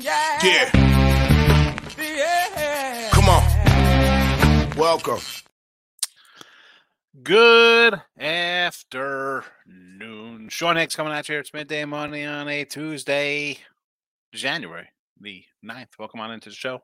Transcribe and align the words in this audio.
Yeah. 0.00 0.70
Come 3.12 3.28
on. 3.28 4.70
Welcome. 4.76 5.20
Good 7.22 8.00
afternoon. 8.18 9.48
Sean 10.50 10.76
Higgs 10.76 10.94
coming 10.96 11.12
at 11.12 11.28
you. 11.28 11.34
Here. 11.34 11.40
It's 11.40 11.52
midday 11.52 11.84
money 11.84 12.24
on 12.24 12.48
a 12.48 12.64
Tuesday, 12.64 13.58
January 14.32 14.88
the 15.20 15.44
9th. 15.64 15.98
Welcome 15.98 16.20
on 16.20 16.30
into 16.32 16.50
the 16.50 16.54
show. 16.54 16.82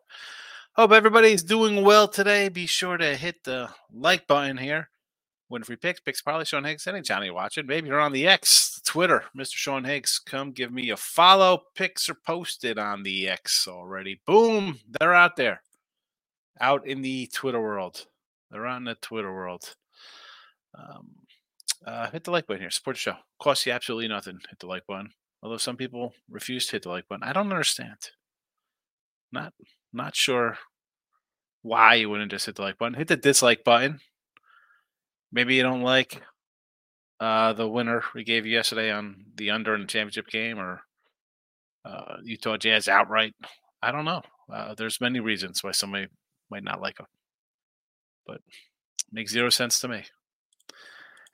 Hope 0.74 0.92
everybody's 0.92 1.42
doing 1.42 1.84
well 1.84 2.08
today. 2.08 2.48
Be 2.48 2.66
sure 2.66 2.96
to 2.96 3.16
hit 3.16 3.44
the 3.44 3.70
like 3.92 4.26
button 4.26 4.56
here. 4.56 4.90
Win 5.54 5.62
free 5.62 5.76
picks, 5.76 6.00
picks 6.00 6.20
probably 6.20 6.44
Sean 6.44 6.64
Higgs. 6.64 6.84
Any 6.88 7.00
Johnny 7.00 7.30
watching. 7.30 7.64
Maybe 7.64 7.86
you're 7.86 8.00
on 8.00 8.10
the 8.10 8.26
X, 8.26 8.80
Twitter, 8.84 9.22
Mr. 9.36 9.54
Sean 9.54 9.84
Higgs. 9.84 10.18
Come 10.18 10.50
give 10.50 10.72
me 10.72 10.90
a 10.90 10.96
follow. 10.96 11.62
Picks 11.76 12.08
are 12.08 12.14
posted 12.14 12.76
on 12.76 13.04
the 13.04 13.28
X 13.28 13.68
already. 13.68 14.20
Boom. 14.26 14.80
They're 14.98 15.14
out 15.14 15.36
there. 15.36 15.62
Out 16.60 16.84
in 16.88 17.02
the 17.02 17.28
Twitter 17.32 17.60
world. 17.60 18.04
They're 18.50 18.66
out 18.66 18.78
in 18.78 18.84
the 18.84 18.96
Twitter 18.96 19.32
world. 19.32 19.76
Um, 20.76 21.10
uh, 21.86 22.10
hit 22.10 22.24
the 22.24 22.32
like 22.32 22.48
button 22.48 22.60
here. 22.60 22.70
Support 22.70 22.96
the 22.96 23.00
show. 23.00 23.16
Costs 23.38 23.64
you 23.64 23.70
absolutely 23.72 24.08
nothing. 24.08 24.40
Hit 24.50 24.58
the 24.58 24.66
like 24.66 24.88
button. 24.88 25.10
Although 25.40 25.58
some 25.58 25.76
people 25.76 26.14
refuse 26.28 26.66
to 26.66 26.72
hit 26.72 26.82
the 26.82 26.88
like 26.88 27.06
button. 27.06 27.22
I 27.22 27.32
don't 27.32 27.52
understand. 27.52 28.10
Not 29.30 29.54
not 29.92 30.16
sure 30.16 30.58
why 31.62 31.94
you 31.94 32.10
wouldn't 32.10 32.32
just 32.32 32.46
hit 32.46 32.56
the 32.56 32.62
like 32.62 32.76
button. 32.76 32.94
Hit 32.94 33.06
the 33.06 33.16
dislike 33.16 33.62
button. 33.62 34.00
Maybe 35.34 35.56
you 35.56 35.64
don't 35.64 35.82
like 35.82 36.22
uh, 37.18 37.52
the 37.54 37.68
winner 37.68 38.04
we 38.14 38.22
gave 38.22 38.46
you 38.46 38.52
yesterday 38.52 38.92
on 38.92 39.24
the 39.34 39.50
under 39.50 39.74
in 39.74 39.80
the 39.80 39.86
championship 39.88 40.28
game, 40.28 40.60
or 40.60 40.82
uh, 41.84 42.18
thought 42.40 42.60
Jazz 42.60 42.88
outright. 42.88 43.34
I 43.82 43.90
don't 43.90 44.04
know. 44.04 44.22
Uh, 44.50 44.74
there's 44.76 45.00
many 45.00 45.18
reasons 45.18 45.64
why 45.64 45.72
somebody 45.72 46.06
might 46.50 46.62
not 46.62 46.80
like 46.80 46.98
them, 46.98 47.08
but 48.24 48.42
makes 49.10 49.32
zero 49.32 49.50
sense 49.50 49.80
to 49.80 49.88
me. 49.88 50.04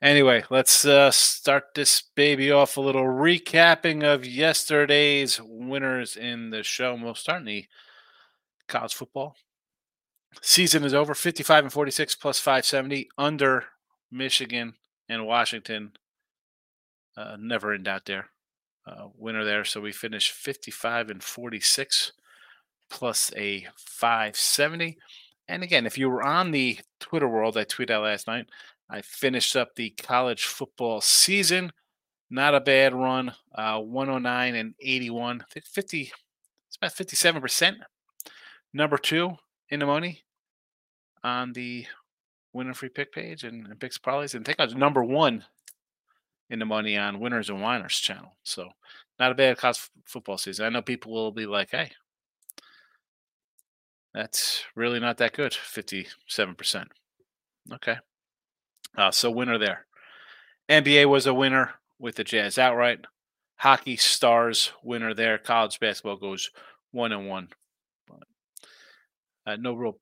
Anyway, 0.00 0.44
let's 0.48 0.86
uh, 0.86 1.10
start 1.10 1.64
this 1.74 2.04
baby 2.14 2.50
off 2.50 2.78
a 2.78 2.80
little 2.80 3.04
recapping 3.04 4.02
of 4.02 4.24
yesterday's 4.24 5.38
winners 5.44 6.16
in 6.16 6.48
the 6.48 6.62
show. 6.62 6.98
We'll 6.98 7.14
start 7.14 7.40
in 7.40 7.44
the 7.44 7.66
college 8.66 8.94
football. 8.94 9.36
Season 10.40 10.84
is 10.84 10.94
over 10.94 11.14
55 11.14 11.64
and 11.64 11.72
46 11.72 12.14
plus 12.14 12.38
570 12.38 13.10
under 13.18 13.66
Michigan 14.10 14.74
and 15.08 15.26
Washington. 15.26 15.92
Uh, 17.16 17.36
never 17.38 17.74
in 17.74 17.82
doubt 17.82 18.06
there. 18.06 18.26
Uh, 18.86 19.08
winner 19.16 19.44
there. 19.44 19.64
So 19.64 19.80
we 19.80 19.92
finished 19.92 20.32
55 20.32 21.10
and 21.10 21.22
46 21.22 22.12
plus 22.88 23.32
a 23.36 23.66
570. 23.76 24.98
And 25.48 25.62
again, 25.62 25.86
if 25.86 25.98
you 25.98 26.08
were 26.08 26.22
on 26.22 26.50
the 26.50 26.78
Twitter 26.98 27.28
world, 27.28 27.56
I 27.56 27.64
tweeted 27.64 27.90
out 27.90 28.04
last 28.04 28.26
night. 28.26 28.46
I 28.88 29.02
finished 29.02 29.54
up 29.54 29.74
the 29.74 29.90
college 29.90 30.44
football 30.44 31.00
season. 31.00 31.72
Not 32.30 32.54
a 32.54 32.60
bad 32.60 32.94
run. 32.94 33.32
Uh, 33.54 33.80
109 33.80 34.54
and 34.54 34.74
81. 34.80 35.44
50. 35.64 36.12
It's 36.68 36.76
about 36.76 36.92
57 36.92 37.40
percent 37.42 37.78
number 38.72 38.96
two 38.96 39.36
in 39.68 39.80
the 39.80 39.86
money 39.86 40.22
on 41.22 41.52
the 41.52 41.86
winner 42.52 42.74
free 42.74 42.88
pick 42.88 43.12
page 43.12 43.44
and, 43.44 43.66
and 43.66 43.80
picks 43.80 43.98
parlays. 43.98 44.34
And 44.34 44.44
I 44.44 44.46
think 44.46 44.60
I 44.60 44.64
was 44.64 44.74
number 44.74 45.04
one 45.04 45.44
in 46.48 46.58
the 46.58 46.64
money 46.64 46.96
on 46.96 47.20
winners 47.20 47.48
and 47.48 47.62
whiners 47.62 47.98
channel. 47.98 48.36
So 48.42 48.68
not 49.18 49.32
a 49.32 49.34
bad 49.34 49.58
college 49.58 49.88
football 50.04 50.38
season. 50.38 50.66
I 50.66 50.68
know 50.68 50.82
people 50.82 51.12
will 51.12 51.32
be 51.32 51.46
like, 51.46 51.70
hey, 51.70 51.92
that's 54.12 54.64
really 54.74 54.98
not 54.98 55.18
that 55.18 55.32
good. 55.32 55.52
57%. 55.52 56.86
Okay. 57.72 57.96
Uh, 58.96 59.10
so 59.10 59.30
winner 59.30 59.58
there. 59.58 59.86
NBA 60.68 61.06
was 61.06 61.26
a 61.26 61.34
winner 61.34 61.74
with 61.98 62.16
the 62.16 62.24
Jazz 62.24 62.58
outright. 62.58 63.00
Hockey 63.56 63.96
stars 63.96 64.72
winner 64.82 65.14
there. 65.14 65.38
College 65.38 65.78
basketball 65.78 66.16
goes 66.16 66.50
one 66.90 67.12
and 67.12 67.28
one. 67.28 67.48
Uh, 69.46 69.56
no 69.56 69.74
real, 69.74 69.98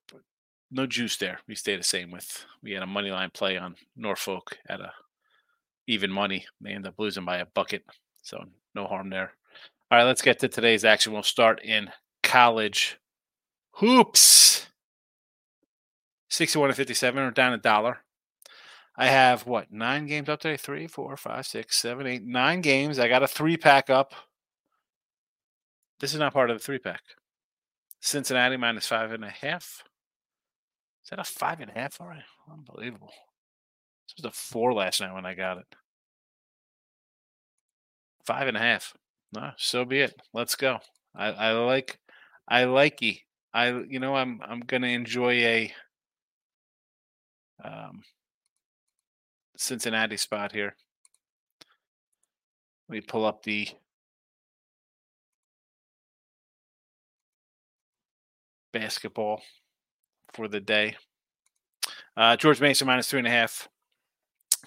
no 0.70 0.86
juice 0.86 1.16
there. 1.16 1.40
We 1.46 1.54
stay 1.54 1.76
the 1.76 1.82
same 1.82 2.10
with. 2.10 2.44
We 2.62 2.72
had 2.72 2.82
a 2.82 2.86
money 2.86 3.10
line 3.10 3.30
play 3.32 3.56
on 3.56 3.76
Norfolk 3.96 4.58
at 4.68 4.80
a 4.80 4.92
even 5.86 6.10
money. 6.10 6.46
They 6.60 6.72
end 6.72 6.86
up 6.86 6.94
losing 6.98 7.24
by 7.24 7.38
a 7.38 7.46
bucket, 7.46 7.84
so 8.22 8.44
no 8.74 8.86
harm 8.86 9.10
there. 9.10 9.32
All 9.90 9.98
right, 9.98 10.04
let's 10.04 10.22
get 10.22 10.38
to 10.40 10.48
today's 10.48 10.84
action. 10.84 11.12
We'll 11.12 11.22
start 11.22 11.62
in 11.62 11.90
college 12.22 12.98
hoops. 13.72 14.66
Sixty-one 16.28 16.68
to 16.68 16.74
fifty-seven, 16.74 17.22
or 17.22 17.30
down 17.30 17.54
a 17.54 17.58
dollar. 17.58 17.98
I 18.96 19.06
have 19.06 19.46
what 19.46 19.72
nine 19.72 20.06
games 20.06 20.28
up 20.28 20.40
today? 20.40 20.58
Three, 20.58 20.86
four, 20.86 21.16
five, 21.16 21.46
six, 21.46 21.80
seven, 21.80 22.06
eight, 22.06 22.24
nine 22.24 22.60
games. 22.60 22.98
I 22.98 23.08
got 23.08 23.22
a 23.22 23.28
three 23.28 23.56
pack 23.56 23.88
up. 23.88 24.12
This 26.00 26.12
is 26.12 26.20
not 26.20 26.34
part 26.34 26.50
of 26.50 26.58
the 26.58 26.62
three 26.62 26.78
pack. 26.78 27.00
Cincinnati 28.00 28.56
minus 28.56 28.86
five 28.86 29.12
and 29.12 29.24
a 29.24 29.30
half. 29.30 29.84
Is 31.08 31.10
that 31.16 31.20
a 31.20 31.24
five 31.24 31.60
and 31.60 31.70
a 31.70 31.72
half 31.72 32.02
already? 32.02 32.20
Unbelievable. 32.52 33.10
This 34.06 34.16
was 34.18 34.26
a 34.26 34.30
four 34.30 34.74
last 34.74 35.00
night 35.00 35.14
when 35.14 35.24
I 35.24 35.32
got 35.32 35.56
it. 35.56 35.64
Five 38.26 38.46
and 38.46 38.58
a 38.58 38.60
half. 38.60 38.92
No, 39.32 39.52
so 39.56 39.86
be 39.86 40.00
it. 40.00 40.20
Let's 40.34 40.54
go. 40.54 40.80
I, 41.16 41.28
I 41.28 41.52
like 41.52 41.98
I 42.46 42.64
like 42.64 43.00
you. 43.00 43.14
I 43.54 43.68
you 43.88 43.98
know 44.00 44.16
I'm 44.16 44.42
I'm 44.46 44.60
gonna 44.60 44.88
enjoy 44.88 45.32
a 45.32 45.72
um 47.64 48.02
Cincinnati 49.56 50.18
spot 50.18 50.52
here. 50.52 50.76
Let 52.90 52.96
me 52.96 53.00
pull 53.00 53.24
up 53.24 53.44
the 53.44 53.66
basketball 58.74 59.40
for 60.32 60.48
the 60.48 60.60
day. 60.60 60.96
Uh, 62.16 62.36
George 62.36 62.60
Mason 62.60 62.86
minus 62.86 63.08
three 63.08 63.20
and 63.20 63.28
a 63.28 63.30
half. 63.30 63.68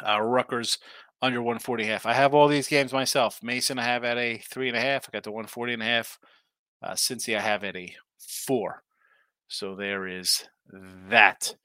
Uh, 0.06 0.22
Rutgers 0.22 0.80
under 1.22 1.42
140 1.42 1.84
half. 1.86 2.06
I 2.06 2.14
have 2.14 2.34
all 2.34 2.48
these 2.48 2.68
games 2.68 2.94
myself. 2.94 3.42
Mason, 3.44 3.78
I 3.78 3.84
have 3.84 4.04
at 4.04 4.18
a 4.18 4.38
three 4.50 4.68
and 4.68 4.78
a 4.78 4.82
half. 4.82 5.08
I 5.08 5.12
got 5.12 5.24
the 5.24 5.32
140 5.32 5.74
and 5.74 5.82
a 5.82 5.86
half. 5.86 6.20
Uh, 6.82 6.94
Cincy, 6.94 7.38
I 7.38 7.42
have 7.42 7.64
at 7.64 7.76
a 7.76 7.94
four. 8.18 8.84
So 9.48 9.76
there 9.76 10.08
is 10.08 10.46
that. 11.10 11.56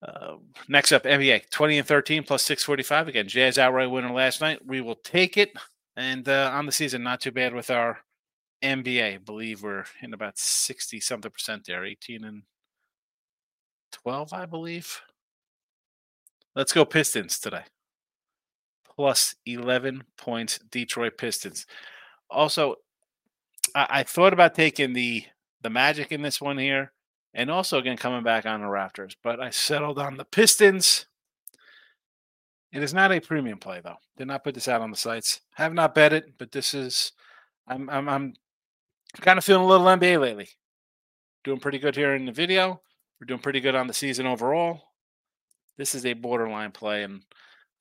Uh, 0.00 0.36
next 0.68 0.92
up, 0.92 1.02
NBA 1.02 1.50
20 1.50 1.78
and 1.78 1.88
13 1.88 2.22
plus 2.22 2.42
645. 2.44 3.08
Again, 3.08 3.28
Jazz 3.28 3.58
outright 3.58 3.90
winner 3.90 4.12
last 4.12 4.40
night. 4.40 4.64
We 4.64 4.80
will 4.80 4.94
take 4.94 5.36
it. 5.36 5.52
And 5.96 6.28
uh, 6.28 6.52
on 6.54 6.66
the 6.66 6.72
season, 6.72 7.02
not 7.02 7.20
too 7.20 7.32
bad 7.32 7.52
with 7.52 7.70
our 7.70 7.98
NBA. 8.62 9.14
I 9.14 9.18
believe 9.18 9.62
we're 9.62 9.84
in 10.00 10.14
about 10.14 10.38
60 10.38 11.00
something 11.00 11.30
percent 11.30 11.64
there, 11.66 11.84
18 11.84 12.24
and 12.24 12.44
12, 13.92 14.32
I 14.32 14.46
believe. 14.46 15.00
Let's 16.54 16.72
go 16.72 16.84
Pistons 16.84 17.38
today. 17.38 17.62
Plus 18.96 19.34
11 19.46 20.02
points, 20.16 20.58
Detroit 20.70 21.16
Pistons. 21.18 21.66
Also, 22.30 22.76
I, 23.74 23.86
I 23.90 24.02
thought 24.02 24.32
about 24.32 24.54
taking 24.54 24.92
the 24.92 25.24
the 25.60 25.70
Magic 25.70 26.12
in 26.12 26.22
this 26.22 26.40
one 26.40 26.58
here, 26.58 26.92
and 27.34 27.50
also 27.50 27.78
again 27.78 27.96
coming 27.96 28.22
back 28.22 28.46
on 28.46 28.60
the 28.60 28.66
Raptors, 28.66 29.14
but 29.22 29.40
I 29.40 29.50
settled 29.50 29.98
on 29.98 30.16
the 30.16 30.24
Pistons. 30.24 31.06
It 32.72 32.82
is 32.82 32.92
not 32.92 33.12
a 33.12 33.20
premium 33.20 33.58
play 33.58 33.80
though. 33.82 33.96
Did 34.16 34.26
not 34.26 34.44
put 34.44 34.54
this 34.54 34.68
out 34.68 34.82
on 34.82 34.90
the 34.90 34.96
sites. 34.96 35.40
Have 35.54 35.72
not 35.72 35.94
bet 35.94 36.12
it, 36.12 36.34
but 36.38 36.52
this 36.52 36.74
is 36.74 37.12
I'm 37.66 37.88
I'm 37.88 38.08
I'm 38.08 38.34
kind 39.20 39.38
of 39.38 39.44
feeling 39.44 39.64
a 39.64 39.66
little 39.66 39.86
NBA 39.86 40.20
lately. 40.20 40.48
Doing 41.44 41.60
pretty 41.60 41.78
good 41.78 41.96
here 41.96 42.14
in 42.14 42.24
the 42.26 42.32
video. 42.32 42.82
We're 43.20 43.26
doing 43.26 43.40
pretty 43.40 43.60
good 43.60 43.74
on 43.74 43.86
the 43.86 43.94
season 43.94 44.26
overall. 44.26 44.82
This 45.76 45.94
is 45.94 46.06
a 46.06 46.12
borderline 46.12 46.72
play, 46.72 47.02
and 47.02 47.22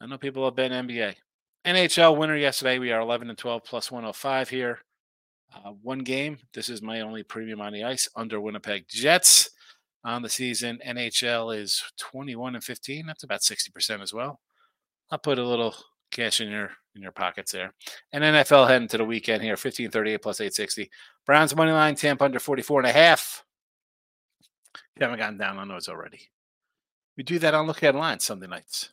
I 0.01 0.06
know 0.07 0.18
people 0.18 0.45
have 0.45 0.56
been 0.56 0.72
NBA. 0.72 1.16
NHL 1.66 2.18
winner 2.18 2.36
yesterday. 2.36 2.80
We 2.80 2.92
are 2.92 3.01
11 3.01 3.30
and 3.30 3.38
12 3.38 3.63
plus 3.63 3.92
105 3.92 4.50
here. 4.50 4.80
Uh, 5.54 5.72
one 5.81 6.00
game. 6.00 6.38
This 6.54 6.69
is 6.69 6.81
my 6.81 7.01
only 7.01 7.24
premium 7.24 7.62
on 7.62 7.74
the 7.74 7.84
ice 7.84 8.10
under 8.16 8.39
Winnipeg 8.39 8.86
Jets 8.89 9.50
on 10.04 10.22
the 10.22 10.30
season. 10.30 10.80
NHL 10.86 11.57
is 11.57 11.83
21 12.00 12.56
and 12.56 12.63
15. 12.63 13.06
That's 13.06 13.24
about 13.24 13.42
60% 13.42 14.01
as 14.01 14.13
well. 14.13 14.40
I'll 15.12 15.18
put 15.18 15.40
a 15.40 15.48
little 15.48 15.75
cash 16.12 16.42
in 16.42 16.50
your 16.50 16.72
in 16.95 17.01
your 17.01 17.12
pockets 17.12 17.51
there. 17.51 17.74
And 18.12 18.24
NFL 18.24 18.68
heading 18.68 18.88
to 18.90 18.98
the 18.98 19.06
weekend 19.06 19.44
here, 19.44 19.51
1538 19.51 20.22
plus 20.22 20.42
860. 20.42 20.90
Browns 21.25 21.56
money 21.56 21.72
line, 21.72 21.95
Tampa 21.95 22.25
under 22.25 22.40
44 22.40 22.81
and 22.81 22.88
a 22.88 22.92
half. 22.92 23.44
You 25.00 25.04
haven't 25.04 25.20
gotten 25.20 25.38
down 25.38 25.60
on 25.60 25.68
those 25.68 25.88
already. 25.88 26.22
We 27.18 27.24
do 27.24 27.38
that 27.40 27.54
on 27.54 27.68
Look 27.68 27.84
Ahead 27.84 27.94
Line 27.94 28.20
Sunday 28.20 28.48
nights. 28.48 28.90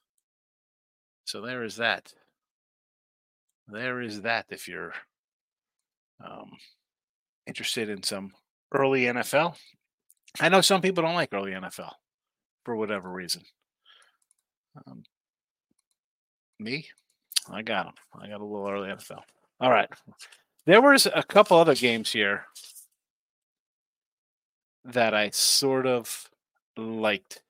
So 1.25 1.41
there 1.41 1.65
is 1.65 1.77
that. 1.77 2.13
There 3.69 4.03
is 4.03 4.21
that 4.23 4.45
if 4.51 4.69
you're 4.69 4.93
um, 6.23 6.51
interested 7.47 7.89
in 7.89 8.03
some 8.03 8.33
early 8.73 9.05
NFL. 9.05 9.57
I 10.41 10.51
know 10.51 10.61
some 10.61 10.83
people 10.83 11.03
don't 11.03 11.15
like 11.15 11.33
early 11.33 11.53
NFL 11.53 11.93
for 12.65 12.77
whatever 12.77 13.11
reason. 13.11 13.43
Um, 14.87 15.05
me, 16.59 16.87
I 17.51 17.63
got 17.63 17.87
them. 17.87 17.95
I 18.21 18.29
got 18.29 18.41
a 18.41 18.45
little 18.45 18.69
early 18.69 18.89
NFL. 18.89 19.23
All 19.61 19.71
right. 19.71 19.89
There 20.67 20.83
was 20.83 21.07
a 21.07 21.23
couple 21.23 21.57
other 21.57 21.75
games 21.75 22.13
here 22.13 22.45
that 24.85 25.15
I 25.15 25.31
sort 25.31 25.87
of 25.87 26.29
liked 26.77 27.43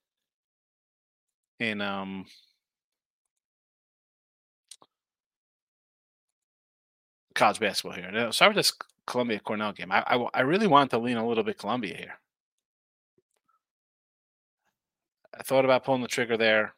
in 1.59 1.81
um 1.81 2.27
college 7.35 7.59
basketball 7.59 7.97
here. 7.97 8.11
Now, 8.11 8.31
start 8.31 8.51
with 8.51 8.57
this 8.57 8.73
Columbia 9.07 9.41
Cornell 9.41 9.73
game. 9.73 9.91
I, 9.93 10.03
I 10.07 10.29
I 10.35 10.41
really 10.43 10.67
want 10.67 10.91
to 10.93 10.99
lean 10.99 11.17
a 11.17 11.27
little 11.27 11.45
bit 11.45 11.59
Columbia 11.59 11.97
here. 11.97 12.19
I 15.39 15.43
thought 15.43 15.65
about 15.65 15.85
pulling 15.85 16.03
the 16.03 16.09
trigger 16.09 16.37
there. 16.37 16.75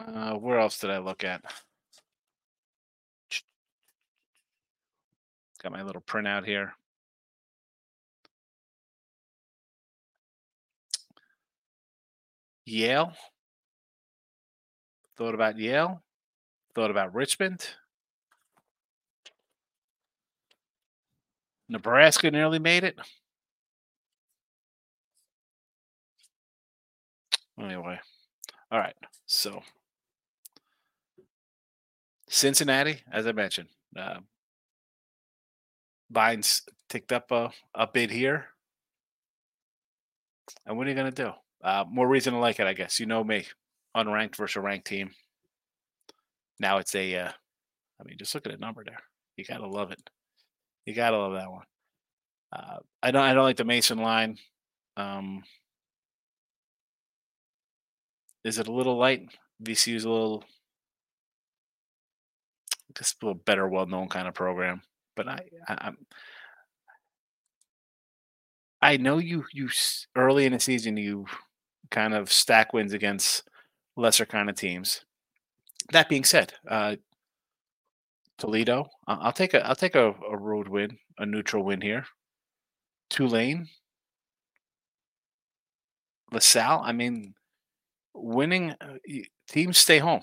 Uh, 0.00 0.34
where 0.34 0.58
else 0.58 0.78
did 0.78 0.90
I 0.90 0.98
look 0.98 1.24
at? 1.24 1.42
Got 5.62 5.72
my 5.72 5.82
little 5.82 6.00
printout 6.00 6.46
here. 6.46 6.72
Yale. 12.70 13.12
Thought 15.16 15.34
about 15.34 15.58
Yale. 15.58 16.02
Thought 16.74 16.90
about 16.90 17.14
Richmond. 17.14 17.66
Nebraska 21.68 22.30
nearly 22.30 22.58
made 22.58 22.84
it. 22.84 22.98
Anyway, 27.60 27.98
all 28.70 28.78
right. 28.78 28.94
So 29.26 29.62
Cincinnati, 32.28 33.02
as 33.12 33.26
I 33.26 33.32
mentioned, 33.32 33.68
uh, 33.96 34.20
Vines 36.10 36.62
ticked 36.88 37.12
up 37.12 37.30
a, 37.30 37.50
a 37.74 37.86
bid 37.86 38.10
here. 38.10 38.46
And 40.66 40.76
what 40.76 40.86
are 40.86 40.90
you 40.90 40.96
going 40.96 41.12
to 41.12 41.24
do? 41.24 41.32
Uh, 41.62 41.84
more 41.88 42.08
reason 42.08 42.32
to 42.32 42.38
like 42.38 42.60
it, 42.60 42.66
I 42.66 42.72
guess. 42.72 42.98
You 43.00 43.06
know 43.06 43.22
me, 43.22 43.46
unranked 43.96 44.36
versus 44.36 44.56
a 44.56 44.60
ranked 44.60 44.86
team. 44.86 45.10
Now 46.58 46.78
it's 46.78 46.94
a, 46.94 47.14
uh, 47.16 47.32
I 48.00 48.04
mean, 48.04 48.16
just 48.18 48.34
look 48.34 48.46
at 48.46 48.52
the 48.52 48.58
number 48.58 48.84
there. 48.84 49.00
You 49.36 49.44
gotta 49.44 49.66
love 49.66 49.92
it. 49.92 50.00
You 50.86 50.94
gotta 50.94 51.18
love 51.18 51.34
that 51.34 51.50
one. 51.50 51.64
Uh, 52.52 52.78
I 53.02 53.10
don't, 53.10 53.22
I 53.22 53.34
don't 53.34 53.44
like 53.44 53.56
the 53.56 53.64
Mason 53.64 53.98
line. 53.98 54.38
Um, 54.96 55.42
is 58.44 58.58
it 58.58 58.68
a 58.68 58.72
little 58.72 58.96
light? 58.96 59.28
VCU's 59.62 60.04
a 60.04 60.10
little, 60.10 60.44
guess, 62.94 63.14
a 63.20 63.24
little 63.24 63.40
better, 63.44 63.68
well-known 63.68 64.08
kind 64.08 64.26
of 64.26 64.34
program. 64.34 64.82
But 65.14 65.28
I, 65.28 65.40
I 65.68 65.78
I'm, 65.80 65.98
I 68.82 68.96
know 68.96 69.18
you 69.18 69.44
you 69.52 69.68
early 70.16 70.46
in 70.46 70.52
the 70.52 70.60
season 70.60 70.96
you 70.96 71.26
kind 71.90 72.14
of 72.14 72.32
stack 72.32 72.72
wins 72.72 72.92
against 72.92 73.48
lesser 73.96 74.26
kind 74.26 74.48
of 74.48 74.56
teams. 74.56 75.04
That 75.92 76.08
being 76.08 76.24
said, 76.24 76.52
uh, 76.68 76.96
Toledo, 78.38 78.88
I'll 79.06 79.32
take 79.32 79.54
a 79.54 79.66
I'll 79.66 79.76
take 79.76 79.94
a, 79.94 80.14
a 80.30 80.36
road 80.36 80.68
win, 80.68 80.96
a 81.18 81.26
neutral 81.26 81.64
win 81.64 81.80
here. 81.80 82.06
Tulane, 83.10 83.68
LaSalle. 86.32 86.82
I 86.84 86.92
mean, 86.92 87.34
winning 88.14 88.70
uh, 88.80 88.96
teams 89.48 89.78
stay 89.78 89.98
home. 89.98 90.22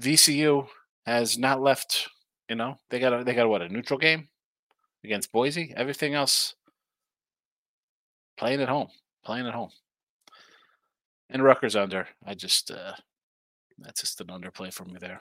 VCU 0.00 0.68
has 1.06 1.38
not 1.38 1.60
left. 1.60 2.08
You 2.48 2.56
know 2.56 2.76
they 2.90 3.00
got 3.00 3.20
a, 3.20 3.24
they 3.24 3.34
got 3.34 3.46
a, 3.46 3.48
what 3.48 3.62
a 3.62 3.68
neutral 3.68 3.98
game 3.98 4.28
against 5.02 5.32
Boise. 5.32 5.72
Everything 5.76 6.14
else 6.14 6.54
playing 8.36 8.60
at 8.60 8.68
home, 8.68 8.88
playing 9.24 9.46
at 9.46 9.54
home. 9.54 9.70
And 11.34 11.42
Rutgers 11.42 11.74
under. 11.74 12.06
I 12.24 12.34
just 12.34 12.70
uh 12.70 12.92
that's 13.78 14.00
just 14.00 14.20
an 14.20 14.28
underplay 14.28 14.72
for 14.72 14.84
me 14.84 14.96
there. 15.00 15.18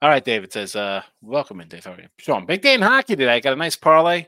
All 0.00 0.08
right, 0.08 0.24
David 0.24 0.52
says, 0.52 0.76
uh, 0.76 1.02
welcome 1.20 1.60
in, 1.60 1.68
Dave. 1.68 1.84
How 1.84 1.92
are 1.92 2.00
you? 2.00 2.08
Sean, 2.18 2.46
big 2.46 2.62
day 2.62 2.74
in 2.74 2.80
hockey 2.80 3.16
today. 3.16 3.34
I 3.34 3.40
got 3.40 3.52
a 3.52 3.56
nice 3.56 3.76
parlay 3.76 4.26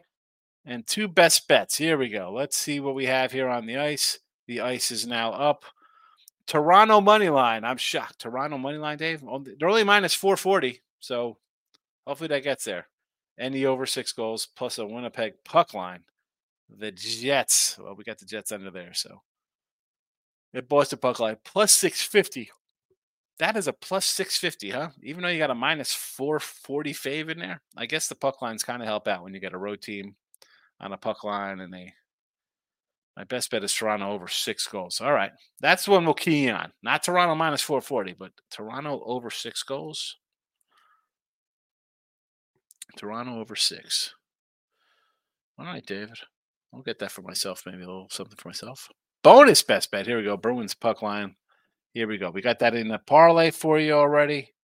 and 0.66 0.86
two 0.86 1.08
best 1.08 1.48
bets. 1.48 1.78
Here 1.78 1.96
we 1.96 2.08
go. 2.08 2.30
Let's 2.32 2.56
see 2.56 2.78
what 2.78 2.94
we 2.94 3.06
have 3.06 3.32
here 3.32 3.48
on 3.48 3.64
the 3.64 3.78
ice. 3.78 4.18
The 4.48 4.60
ice 4.60 4.90
is 4.90 5.06
now 5.06 5.32
up. 5.32 5.64
Toronto 6.46 7.00
money 7.00 7.30
line. 7.30 7.64
I'm 7.64 7.76
shocked. 7.78 8.18
Toronto 8.18 8.58
money 8.58 8.78
line, 8.78 8.98
Dave. 8.98 9.22
They're 9.58 9.68
only 9.68 9.84
minus 9.84 10.12
440. 10.12 10.82
So 10.98 11.38
hopefully 12.06 12.28
that 12.28 12.42
gets 12.42 12.64
there. 12.64 12.86
And 13.38 13.54
the 13.54 13.66
over 13.66 13.86
six 13.86 14.12
goals 14.12 14.48
plus 14.56 14.78
a 14.78 14.86
Winnipeg 14.86 15.34
puck 15.44 15.72
line. 15.72 16.00
The 16.68 16.92
Jets. 16.92 17.78
Well, 17.78 17.94
we 17.94 18.04
got 18.04 18.18
the 18.18 18.26
Jets 18.26 18.52
under 18.52 18.70
there. 18.70 18.92
So 18.92 19.22
at 20.55 20.69
Boston 20.69 20.99
puck 20.99 21.20
line 21.20 21.37
plus 21.44 21.73
650. 21.75 22.50
That 23.38 23.56
is 23.56 23.69
a 23.69 23.73
plus 23.73 24.05
650, 24.06 24.70
huh? 24.70 24.91
Even 25.02 25.23
though 25.23 25.29
you 25.29 25.38
got 25.38 25.50
a 25.50 25.55
minus 25.55 25.94
440 25.94 26.93
fave 26.93 27.31
in 27.31 27.38
there. 27.38 27.62
I 27.76 27.87
guess 27.87 28.08
the 28.08 28.14
puck 28.14 28.43
lines 28.43 28.62
kind 28.62 28.82
of 28.82 28.88
help 28.88 29.08
out 29.08 29.23
when 29.23 29.32
you 29.32 29.41
get 29.41 29.55
a 29.55 29.58
road 29.58 29.81
team 29.81 30.14
on 30.79 30.93
a 30.93 30.99
puck 30.99 31.25
line 31.25 31.61
and 31.61 31.73
they 31.73 31.94
my 33.17 33.25
best 33.25 33.50
bet 33.50 33.64
is 33.64 33.75
Toronto 33.75 34.11
over 34.11 34.29
six 34.29 34.67
goals. 34.67 35.00
All 35.00 35.12
right. 35.12 35.32
That's 35.61 35.85
the 35.85 35.91
one 35.91 36.05
we'll 36.05 36.14
key 36.14 36.49
on. 36.49 36.73
Not 36.82 37.03
Toronto 37.03 37.35
minus 37.35 37.61
440, 37.61 38.14
but 38.19 38.31
Toronto 38.50 39.03
over 39.05 39.31
six 39.31 39.62
goals. 39.62 40.17
Toronto 42.96 43.38
over 43.38 43.56
six. 43.56 44.14
All 45.58 45.67
right, 45.67 45.85
David. 45.85 46.19
I'll 46.73 46.82
get 46.82 46.99
that 47.00 47.11
for 47.11 47.23
myself. 47.23 47.64
Maybe 47.67 47.82
a 47.82 47.87
little 47.87 48.08
something 48.11 48.37
for 48.38 48.49
myself. 48.49 48.88
Bonus 49.22 49.62
best 49.62 49.90
bet. 49.90 50.06
Here 50.06 50.17
we 50.17 50.25
go. 50.25 50.37
Bruins 50.37 50.75
puck 50.75 51.02
line. 51.02 51.37
Here 51.93 52.08
we 52.08 52.19
go. 52.19 52.31
We 52.31 52.40
got 52.40 52.61
that 52.61 52.75
in 52.75 52.88
the 52.88 52.99
parlay 52.99 53.50
for 53.50 53.78
you 53.78 53.93
already. 53.93 54.55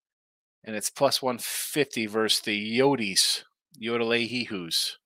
And 0.64 0.74
it's 0.74 0.90
plus 0.90 1.20
150 1.20 2.06
versus 2.06 2.40
the 2.40 2.78
Yodis. 2.78 3.42
Yodelay 3.80 4.46
Hoos. 4.46 4.98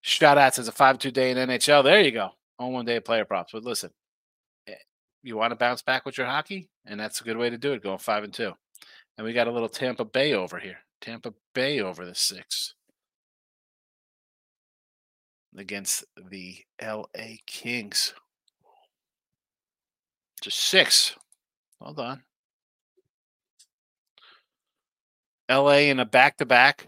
Shout 0.00 0.38
outs 0.38 0.58
as 0.58 0.68
a 0.68 0.72
5 0.72 0.98
2 0.98 1.10
day 1.10 1.30
in 1.30 1.36
NHL. 1.36 1.84
There 1.84 2.00
you 2.00 2.10
go. 2.10 2.30
On 2.58 2.72
one 2.72 2.84
day 2.84 3.00
player 3.00 3.24
props. 3.24 3.52
But 3.52 3.64
listen, 3.64 3.90
eh, 4.66 4.74
you 5.22 5.36
want 5.36 5.52
to 5.52 5.56
bounce 5.56 5.82
back 5.82 6.04
with 6.04 6.18
your 6.18 6.26
hockey? 6.26 6.68
And 6.86 6.98
that's 6.98 7.20
a 7.20 7.24
good 7.24 7.36
way 7.36 7.50
to 7.50 7.58
do 7.58 7.72
it, 7.72 7.82
going 7.82 7.98
5 7.98 8.24
and 8.24 8.34
2. 8.34 8.52
And 9.16 9.24
we 9.26 9.32
got 9.32 9.48
a 9.48 9.52
little 9.52 9.68
Tampa 9.68 10.04
Bay 10.04 10.32
over 10.32 10.58
here. 10.58 10.78
Tampa 11.00 11.32
Bay 11.54 11.80
over 11.80 12.04
the 12.04 12.14
six 12.14 12.74
against 15.56 16.04
the 16.30 16.58
LA 16.82 17.36
Kings. 17.46 18.14
Just 20.40 20.58
six. 20.58 21.16
Hold 21.80 22.00
on. 22.00 22.22
LA 25.50 25.88
in 25.90 25.98
a 25.98 26.04
back 26.04 26.36
to 26.38 26.46
back. 26.46 26.86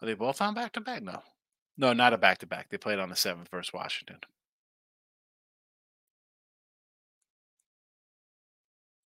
Are 0.00 0.06
they 0.06 0.14
both 0.14 0.40
on 0.40 0.54
back 0.54 0.72
to 0.72 0.80
back? 0.80 1.02
No. 1.02 1.22
No, 1.76 1.92
not 1.92 2.12
a 2.12 2.18
back 2.18 2.38
to 2.38 2.46
back. 2.46 2.68
They 2.68 2.78
played 2.78 2.98
on 2.98 3.08
the 3.08 3.16
seventh 3.16 3.48
versus 3.50 3.72
Washington. 3.72 4.18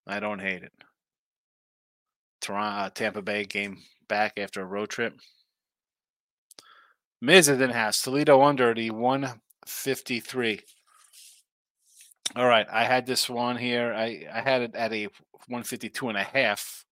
I 0.06 0.20
don't 0.20 0.40
hate 0.40 0.62
it. 0.62 0.72
Toronto, 2.40 2.86
uh, 2.86 2.90
Tampa 2.90 3.22
Bay 3.22 3.44
game 3.44 3.78
back 4.08 4.38
after 4.38 4.60
a 4.60 4.66
road 4.66 4.90
trip. 4.90 5.14
Miz 7.22 7.48
is 7.48 7.60
in 7.60 7.70
house. 7.70 8.02
Toledo 8.02 8.42
under 8.42 8.74
the 8.74 8.90
153. 8.90 10.60
All 12.34 12.48
right. 12.48 12.66
I 12.68 12.82
had 12.82 13.06
this 13.06 13.30
one 13.30 13.56
here. 13.56 13.94
I, 13.94 14.26
I 14.34 14.40
had 14.40 14.62
it 14.62 14.74
at 14.74 14.92
a 14.92 15.04
152 15.46 16.08
and 16.08 16.18
a 16.18 16.24
half. 16.24 16.84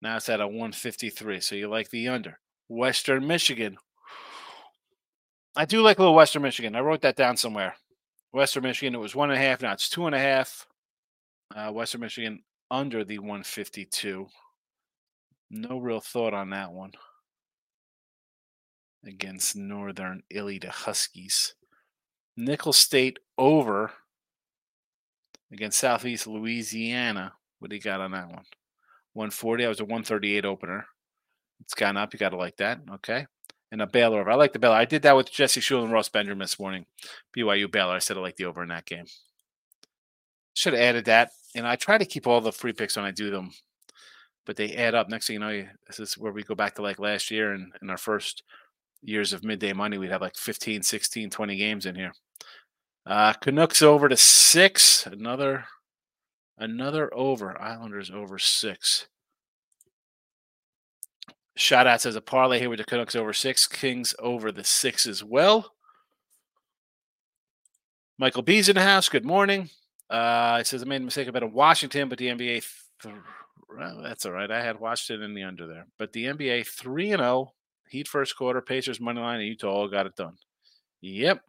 Now 0.00 0.18
it's 0.18 0.28
at 0.28 0.40
a 0.40 0.46
153. 0.46 1.40
So 1.40 1.56
you 1.56 1.66
like 1.66 1.90
the 1.90 2.06
under. 2.06 2.38
Western 2.68 3.26
Michigan. 3.26 3.76
I 5.56 5.64
do 5.64 5.82
like 5.82 5.98
a 5.98 6.02
little 6.02 6.14
Western 6.14 6.42
Michigan. 6.42 6.76
I 6.76 6.80
wrote 6.80 7.00
that 7.00 7.16
down 7.16 7.36
somewhere. 7.36 7.74
Western 8.30 8.62
Michigan, 8.62 8.94
it 8.94 8.98
was 8.98 9.16
one 9.16 9.30
and 9.30 9.40
a 9.40 9.42
half. 9.42 9.62
Now 9.62 9.72
it's 9.72 9.88
two 9.88 10.06
and 10.06 10.14
a 10.14 10.20
half. 10.20 10.64
Uh, 11.56 11.72
Western 11.72 12.02
Michigan 12.02 12.44
under 12.70 13.02
the 13.02 13.18
152. 13.18 14.28
No 15.50 15.78
real 15.78 15.98
thought 15.98 16.34
on 16.34 16.50
that 16.50 16.70
one 16.70 16.92
against 19.08 19.56
Northern 19.56 20.22
Illy 20.30 20.58
the 20.58 20.70
Huskies. 20.70 21.54
Nicholls 22.36 22.76
State 22.76 23.18
over 23.36 23.90
against 25.50 25.80
Southeast 25.80 26.26
Louisiana. 26.26 27.32
What 27.58 27.70
do 27.70 27.76
you 27.76 27.82
got 27.82 28.00
on 28.00 28.12
that 28.12 28.28
one? 28.28 28.44
140. 29.14 29.64
I 29.64 29.68
was 29.68 29.80
a 29.80 29.84
138 29.84 30.44
opener. 30.44 30.86
It's 31.60 31.74
gone 31.74 31.96
up. 31.96 32.12
You 32.12 32.18
got 32.18 32.30
to 32.30 32.36
like 32.36 32.56
that. 32.58 32.80
Okay. 32.94 33.26
And 33.72 33.82
a 33.82 33.86
Baylor 33.86 34.20
over. 34.20 34.30
I 34.30 34.36
like 34.36 34.52
the 34.52 34.58
Baylor. 34.58 34.76
I 34.76 34.84
did 34.84 35.02
that 35.02 35.16
with 35.16 35.32
Jesse 35.32 35.60
Shule 35.60 35.82
and 35.82 35.92
Ross 35.92 36.08
Benjamin 36.08 36.38
this 36.38 36.60
morning. 36.60 36.86
BYU 37.36 37.70
Baylor. 37.70 37.94
I 37.94 37.98
said 37.98 38.16
I 38.16 38.20
like 38.20 38.36
the 38.36 38.44
over 38.44 38.62
in 38.62 38.68
that 38.68 38.86
game. 38.86 39.06
Should 40.54 40.74
have 40.74 40.82
added 40.82 41.06
that. 41.06 41.30
And 41.54 41.66
I 41.66 41.76
try 41.76 41.98
to 41.98 42.04
keep 42.04 42.26
all 42.26 42.40
the 42.40 42.52
free 42.52 42.72
picks 42.72 42.96
when 42.96 43.04
I 43.04 43.10
do 43.10 43.30
them, 43.30 43.52
but 44.46 44.56
they 44.56 44.74
add 44.76 44.94
up. 44.94 45.08
Next 45.08 45.26
thing 45.26 45.34
you 45.34 45.40
know, 45.40 45.66
this 45.86 45.98
is 45.98 46.16
where 46.16 46.32
we 46.32 46.42
go 46.42 46.54
back 46.54 46.74
to 46.76 46.82
like 46.82 46.98
last 46.98 47.30
year 47.30 47.52
and 47.52 47.72
in 47.82 47.90
our 47.90 47.96
first 47.96 48.42
years 49.02 49.32
of 49.32 49.44
midday 49.44 49.72
money, 49.72 49.98
we'd 49.98 50.10
have 50.10 50.20
like 50.20 50.36
15, 50.36 50.82
16, 50.82 51.30
20 51.30 51.56
games 51.56 51.86
in 51.86 51.94
here. 51.94 52.12
Uh, 53.06 53.32
Canucks 53.34 53.82
over 53.82 54.08
to 54.08 54.16
six. 54.16 55.06
Another, 55.06 55.64
another 56.58 57.12
over. 57.14 57.60
Islanders 57.60 58.10
over 58.10 58.38
six. 58.38 59.06
Shout 61.56 61.88
out 61.88 62.00
says 62.00 62.14
a 62.14 62.20
parlay 62.20 62.60
here 62.60 62.70
with 62.70 62.78
the 62.78 62.84
Canucks 62.84 63.16
over 63.16 63.32
six. 63.32 63.66
Kings 63.66 64.14
over 64.20 64.52
the 64.52 64.62
six 64.62 65.06
as 65.06 65.24
well. 65.24 65.72
Michael 68.16 68.42
B's 68.42 68.68
in 68.68 68.76
the 68.76 68.82
house. 68.82 69.08
Good 69.08 69.24
morning. 69.24 69.68
Uh, 70.08 70.58
he 70.58 70.64
says 70.64 70.82
I 70.82 70.84
made 70.84 71.02
a 71.02 71.04
mistake 71.04 71.28
about 71.28 71.52
Washington, 71.52 72.08
but 72.08 72.18
the 72.18 72.28
NBA. 72.28 72.64
Th- 73.02 73.14
well, 73.76 74.00
that's 74.02 74.24
all 74.24 74.32
right. 74.32 74.50
I 74.50 74.62
had 74.62 74.78
Washington 74.78 75.24
in 75.24 75.34
the 75.34 75.42
under 75.42 75.66
there, 75.66 75.86
but 75.98 76.12
the 76.12 76.26
NBA 76.26 76.66
three 76.66 77.10
and 77.12 77.20
zero. 77.20 77.52
Heat 77.90 78.08
first 78.08 78.36
quarter, 78.36 78.60
Pacers 78.60 79.00
money 79.00 79.20
line, 79.20 79.40
and 79.40 79.48
Utah 79.48 79.70
all 79.70 79.88
got 79.88 80.06
it 80.06 80.16
done. 80.16 80.36
Yep, 81.00 81.42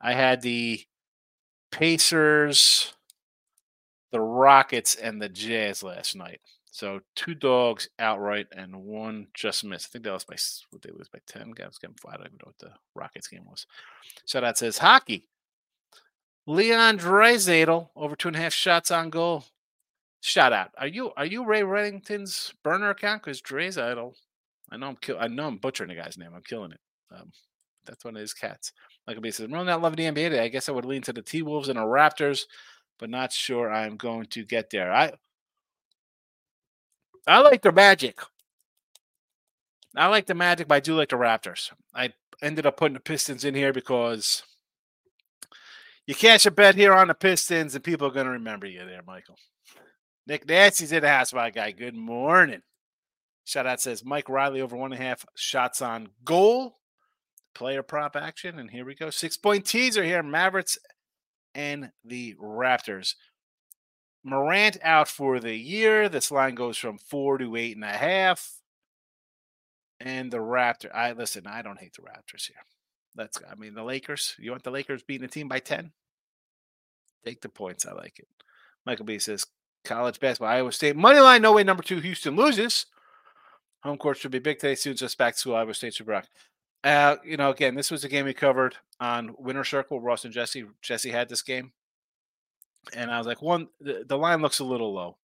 I 0.00 0.12
had 0.12 0.40
the 0.42 0.80
Pacers, 1.70 2.94
the 4.12 4.20
Rockets, 4.20 4.94
and 4.94 5.20
the 5.20 5.28
Jazz 5.28 5.82
last 5.82 6.16
night. 6.16 6.40
So 6.76 7.00
two 7.14 7.34
dogs 7.34 7.88
outright 7.98 8.48
and 8.54 8.84
one 8.84 9.28
just 9.32 9.64
missed. 9.64 9.86
I 9.86 9.88
think 9.92 10.04
they 10.04 10.10
lost 10.10 10.28
by 10.28 10.36
what 10.70 10.82
they 10.82 10.90
lose 10.90 11.08
by 11.08 11.20
ten. 11.26 11.52
Guys, 11.52 11.78
getting 11.78 11.96
I 12.06 12.16
don't 12.16 12.26
even 12.26 12.38
know 12.38 12.48
what 12.48 12.58
the 12.58 12.72
Rockets 12.94 13.28
game 13.28 13.46
was. 13.46 13.66
Shout 14.26 14.44
out 14.44 14.58
says 14.58 14.76
hockey. 14.76 15.26
Leon 16.46 16.98
Draisaitl 16.98 17.88
over 17.96 18.14
two 18.14 18.28
and 18.28 18.36
a 18.36 18.40
half 18.40 18.52
shots 18.52 18.90
on 18.90 19.08
goal. 19.08 19.44
Shout 20.20 20.52
out. 20.52 20.70
Are 20.76 20.86
you 20.86 21.12
are 21.16 21.24
you 21.24 21.46
Ray 21.46 21.62
Reddington's 21.62 22.52
burner 22.62 22.90
account? 22.90 23.22
Because 23.22 23.40
Draisaitl, 23.40 24.14
I 24.70 24.76
know 24.76 24.88
I'm 24.88 24.96
kill, 24.96 25.18
I 25.18 25.28
know 25.28 25.46
I'm 25.46 25.58
butchering 25.58 25.88
the 25.88 25.94
guy's 25.94 26.18
name. 26.18 26.30
I'm 26.34 26.42
killing 26.42 26.72
it. 26.72 26.80
Um, 27.14 27.30
that's 27.84 28.04
one 28.04 28.16
of 28.16 28.20
his 28.20 28.34
cats. 28.34 28.72
Like 29.06 29.18
I 29.22 29.30
said, 29.30 29.52
I'm 29.52 29.66
not 29.66 29.80
loving 29.80 29.96
the 29.96 30.20
NBA 30.20 30.30
today. 30.30 30.44
I 30.44 30.48
guess 30.48 30.68
I 30.68 30.72
would 30.72 30.84
lean 30.84 31.02
to 31.02 31.12
the 31.12 31.22
T 31.22 31.42
Wolves 31.42 31.68
and 31.68 31.78
the 31.78 31.82
Raptors, 31.82 32.42
but 32.98 33.10
not 33.10 33.32
sure 33.32 33.72
I'm 33.72 33.96
going 33.96 34.26
to 34.26 34.44
get 34.44 34.70
there. 34.70 34.92
I 34.92 35.12
I 37.26 37.40
like 37.40 37.62
the 37.62 37.72
Magic. 37.72 38.20
I 39.96 40.08
like 40.08 40.26
the 40.26 40.34
Magic, 40.34 40.68
but 40.68 40.74
I 40.76 40.80
do 40.80 40.94
like 40.94 41.08
the 41.08 41.16
Raptors. 41.16 41.72
I 41.94 42.12
ended 42.42 42.66
up 42.66 42.76
putting 42.76 42.94
the 42.94 43.00
Pistons 43.00 43.44
in 43.44 43.54
here 43.54 43.72
because 43.72 44.42
you 46.06 46.14
catch 46.14 46.46
a 46.46 46.50
bet 46.50 46.74
here 46.74 46.92
on 46.92 47.08
the 47.08 47.14
Pistons, 47.14 47.74
and 47.74 47.82
people 47.82 48.06
are 48.06 48.12
going 48.12 48.26
to 48.26 48.32
remember 48.32 48.66
you 48.66 48.84
there, 48.84 49.02
Michael. 49.06 49.36
Nick 50.26 50.46
Nancy's 50.48 50.92
in 50.92 51.02
the 51.02 51.08
house, 51.08 51.32
my 51.32 51.50
guy. 51.50 51.70
Good 51.70 51.94
morning. 51.94 52.62
Shout 53.46 53.64
out 53.64 53.80
says 53.80 54.04
Mike 54.04 54.28
Riley 54.28 54.60
over 54.60 54.76
one 54.76 54.92
and 54.92 55.00
a 55.00 55.04
half 55.04 55.24
shots 55.36 55.80
on 55.80 56.08
goal. 56.24 56.78
Player 57.54 57.84
prop 57.84 58.16
action. 58.16 58.58
And 58.58 58.68
here 58.68 58.84
we 58.84 58.96
go. 58.96 59.08
Six 59.08 59.36
point 59.36 59.64
teaser 59.64 60.02
here. 60.02 60.20
Mavericks 60.20 60.76
and 61.54 61.92
the 62.04 62.34
Raptors. 62.42 63.14
Morant 64.24 64.78
out 64.82 65.06
for 65.06 65.38
the 65.38 65.54
year. 65.54 66.08
This 66.08 66.32
line 66.32 66.56
goes 66.56 66.76
from 66.76 66.98
four 66.98 67.38
to 67.38 67.54
eight 67.54 67.76
and 67.76 67.84
a 67.84 67.88
half. 67.88 68.60
And 70.00 70.32
the 70.32 70.38
Raptor. 70.38 70.92
I 70.92 71.12
listen, 71.12 71.46
I 71.46 71.62
don't 71.62 71.78
hate 71.78 71.94
the 71.94 72.02
Raptors 72.02 72.48
here. 72.48 72.56
Let's 73.16 73.38
I 73.48 73.54
mean 73.54 73.74
the 73.74 73.84
Lakers. 73.84 74.34
You 74.40 74.50
want 74.50 74.64
the 74.64 74.72
Lakers 74.72 75.04
beating 75.04 75.24
a 75.24 75.28
team 75.28 75.46
by 75.46 75.60
10? 75.60 75.92
Take 77.24 77.42
the 77.42 77.48
points. 77.48 77.86
I 77.86 77.92
like 77.92 78.18
it. 78.18 78.26
Michael 78.84 79.04
B 79.04 79.20
says 79.20 79.46
college 79.84 80.18
basketball. 80.18 80.48
Iowa 80.48 80.72
State. 80.72 80.96
Money 80.96 81.20
line, 81.20 81.42
no 81.42 81.52
way. 81.52 81.62
Number 81.62 81.84
two, 81.84 82.00
Houston 82.00 82.34
loses. 82.34 82.86
Home 83.82 83.98
court 83.98 84.18
should 84.18 84.30
be 84.30 84.38
big 84.38 84.58
today. 84.58 84.74
Soon 84.74 84.96
just 84.96 85.18
back 85.18 85.34
to 85.34 85.38
school. 85.40 85.54
Iowa 85.54 85.74
State 85.74 85.94
should 85.94 86.08
rock. 86.08 86.26
Uh, 86.82 87.16
you 87.24 87.36
know, 87.36 87.50
again, 87.50 87.74
this 87.74 87.90
was 87.90 88.04
a 88.04 88.08
game 88.08 88.26
we 88.26 88.34
covered 88.34 88.76
on 89.00 89.34
Winner 89.38 89.64
Circle. 89.64 90.00
Ross 90.00 90.24
and 90.24 90.32
Jesse. 90.32 90.64
Jesse 90.82 91.10
had 91.10 91.28
this 91.28 91.42
game 91.42 91.72
and 92.94 93.10
I 93.10 93.18
was 93.18 93.26
like, 93.26 93.42
one, 93.42 93.68
the, 93.80 94.04
the 94.06 94.18
line 94.18 94.42
looks 94.42 94.58
a 94.58 94.64
little 94.64 94.92
low. 94.92 95.16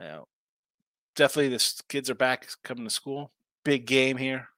Uh, 0.00 0.20
definitely, 1.14 1.56
the 1.56 1.82
kids 1.88 2.10
are 2.10 2.14
back 2.14 2.48
coming 2.64 2.84
to 2.84 2.90
school. 2.90 3.32
Big 3.64 3.86
game 3.86 4.16
here. 4.16 4.48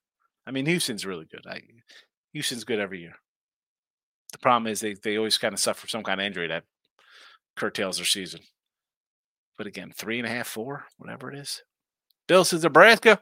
I 0.46 0.50
mean, 0.50 0.66
Houston's 0.66 1.06
really 1.06 1.26
good. 1.26 1.46
I, 1.46 1.60
Houston's 2.32 2.64
good 2.64 2.80
every 2.80 3.00
year. 3.00 3.16
The 4.32 4.38
problem 4.38 4.70
is 4.70 4.80
they, 4.80 4.94
they 4.94 5.16
always 5.16 5.38
kind 5.38 5.54
of 5.54 5.60
suffer 5.60 5.86
some 5.86 6.02
kind 6.02 6.20
of 6.20 6.26
injury 6.26 6.48
that 6.48 6.64
curtails 7.56 7.96
their 7.96 8.06
season. 8.06 8.40
But 9.56 9.66
again, 9.66 9.92
three 9.94 10.18
and 10.18 10.26
a 10.26 10.30
half, 10.30 10.46
four, 10.46 10.84
whatever 10.98 11.32
it 11.32 11.38
is. 11.38 11.62
Bill 12.28 12.44
says 12.44 12.62
Nebraska. 12.62 13.20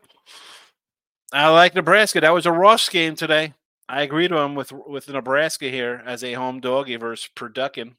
I 1.33 1.49
like 1.49 1.75
Nebraska. 1.75 2.21
That 2.21 2.35
was 2.35 2.45
a 2.45 2.53
Ross 2.53 2.89
game 2.89 3.15
today. 3.15 3.55
I 3.89 4.03
agree 4.03 4.29
with 4.29 4.39
him 4.39 4.55
with 4.55 4.73
with 4.73 5.09
Nebraska 5.09 5.71
here 5.71 6.03
as 6.05 6.25
a 6.25 6.35
home 6.35 6.61
doggy 6.61 6.97
versus 6.97 7.31
Purdue. 7.35 7.93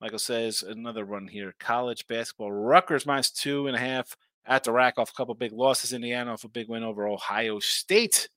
Michael 0.00 0.18
says 0.18 0.62
another 0.62 1.04
one 1.04 1.26
here. 1.26 1.54
College 1.58 2.06
basketball. 2.06 2.52
Rutgers 2.52 3.04
minus 3.04 3.30
two 3.30 3.66
and 3.66 3.76
a 3.76 3.80
half 3.80 4.16
at 4.46 4.62
the 4.62 4.72
rack 4.72 4.94
off 4.96 5.10
a 5.10 5.14
couple 5.14 5.34
big 5.34 5.52
losses. 5.52 5.92
Indiana 5.92 6.32
off 6.32 6.44
a 6.44 6.48
big 6.48 6.68
win 6.68 6.84
over 6.84 7.08
Ohio 7.08 7.58
State. 7.58 8.28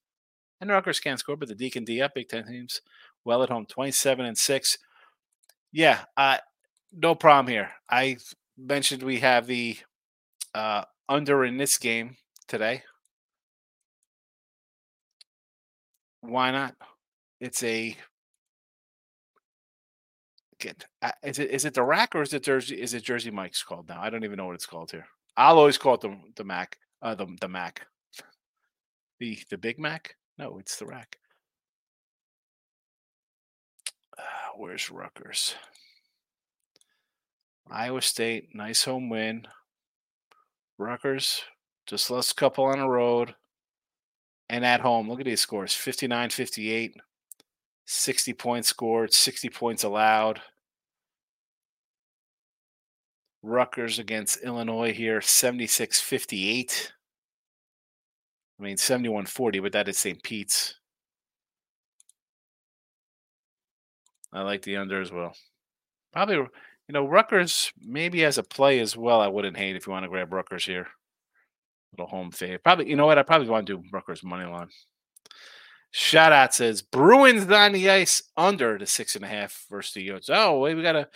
And 0.60 0.72
Rutgers 0.72 1.00
can't 1.00 1.20
score, 1.20 1.36
but 1.36 1.48
the 1.48 1.56
Deacon 1.56 1.84
D 1.84 2.02
up 2.02 2.16
Big 2.16 2.30
Ten 2.30 2.46
teams 2.46 2.82
well 3.26 3.44
at 3.44 3.50
home, 3.50 3.66
27 3.68 4.26
and 4.26 4.38
6. 4.38 4.78
Yeah, 5.72 6.00
uh, 6.18 6.38
no 6.92 7.16
problem 7.16 7.52
here. 7.52 7.70
I 7.90 8.18
mentioned 8.58 9.04
we 9.04 9.20
have 9.20 9.46
the 9.48 9.78
uh, 10.54 10.84
under 11.12 11.44
in 11.44 11.58
this 11.58 11.78
game 11.78 12.16
today. 12.48 12.84
Why 16.22 16.52
not? 16.52 16.74
It's 17.42 17.64
a 17.64 17.98
Get 20.60 20.86
is 21.24 21.40
it 21.40 21.50
is 21.50 21.66
it 21.66 21.74
the 21.74 21.84
rack 21.84 22.16
or 22.16 22.22
is 22.22 22.34
it 22.34 22.44
Jersey? 22.44 22.80
Is 22.80 22.94
it 22.94 23.04
Jersey 23.04 23.32
Mike's 23.32 23.64
called 23.64 23.90
now? 23.90 24.00
I 24.00 24.10
don't 24.12 24.24
even 24.24 24.38
know 24.38 24.46
what 24.46 24.56
it's 24.56 24.68
called 24.68 24.92
here. 24.92 25.08
I'll 25.36 25.58
always 25.58 25.78
call 25.78 25.96
it 25.96 26.02
the 26.02 26.16
the 26.36 26.44
Mac, 26.44 26.78
uh, 27.02 27.16
the 27.16 27.26
the 27.42 27.48
Mac, 27.48 27.88
the 29.20 29.40
the 29.50 29.58
Big 29.58 29.80
Mac. 29.80 30.16
No, 30.38 30.60
it's 30.60 30.78
the 30.78 30.86
rack. 30.86 31.18
Uh, 34.18 34.22
where's 34.56 34.92
Rutgers? 34.92 35.56
Iowa 37.70 38.02
State, 38.04 38.54
nice 38.54 38.84
home 38.84 39.10
win. 39.10 39.48
Rutgers, 40.78 41.42
just 41.86 42.10
lost 42.10 42.32
a 42.32 42.36
couple 42.36 42.66
on 42.66 42.80
the 42.80 42.88
road. 42.88 43.36
And 44.50 44.66
at 44.66 44.82
home, 44.82 45.10
look 45.10 45.20
at 45.20 45.26
these 45.26 45.40
scores 45.40 45.74
59 45.74 46.30
58, 46.30 46.96
60 47.86 48.34
points 48.34 48.68
scored, 48.68 49.14
60 49.14 49.50
points 49.50 49.84
allowed. 49.84 50.42
Rutgers 53.44 53.98
against 53.98 54.44
Illinois 54.44 54.94
here, 54.94 55.22
76 55.22 56.00
58. 56.00 56.94
I 58.60 58.64
mean, 58.64 58.78
71 58.78 59.26
40, 59.26 59.60
but 59.60 59.72
that 59.72 59.88
is 59.88 59.98
St. 59.98 60.22
Pete's. 60.22 60.76
I 64.32 64.44
like 64.44 64.62
the 64.62 64.78
under 64.78 65.02
as 65.02 65.12
well. 65.12 65.36
Probably, 66.14 66.46
you 66.92 66.94
know, 66.94 67.08
Rutgers 67.08 67.72
maybe 67.82 68.26
as 68.26 68.38
a 68.38 68.44
play 68.44 68.82
as 68.82 68.98
well. 68.98 69.22
I 69.22 69.30
wouldn't 69.30 69.56
hate 69.56 69.78
if 69.78 69.88
you 69.88 69.94
want 69.94 70.04
to 70.04 70.10
grab 70.10 70.34
Rutgers 70.34 70.66
here. 70.66 70.88
Little 71.94 72.08
home 72.08 72.32
fave. 72.32 72.62
Probably, 72.66 72.90
you 72.90 72.98
know 72.98 73.06
what? 73.06 73.18
I 73.18 73.24
probably 73.24 73.48
want 73.48 73.66
to 73.66 73.78
do 73.78 73.84
Rutgers 73.94 74.26
money 74.26 74.44
line. 74.44 74.68
Shout 75.92 76.34
out 76.34 76.54
says 76.54 76.82
Bruins 76.82 77.50
on 77.50 77.72
the 77.72 77.90
ice 77.90 78.22
under 78.36 78.78
the 78.78 78.86
six 78.86 79.16
and 79.16 79.24
a 79.24 79.28
half 79.30 79.66
versus 79.70 79.94
the 79.94 80.06
Yotes. 80.06 80.30
Oh, 80.30 80.60
wait, 80.60 80.76
we 80.76 80.82
got 80.82 80.98
a 80.98 81.08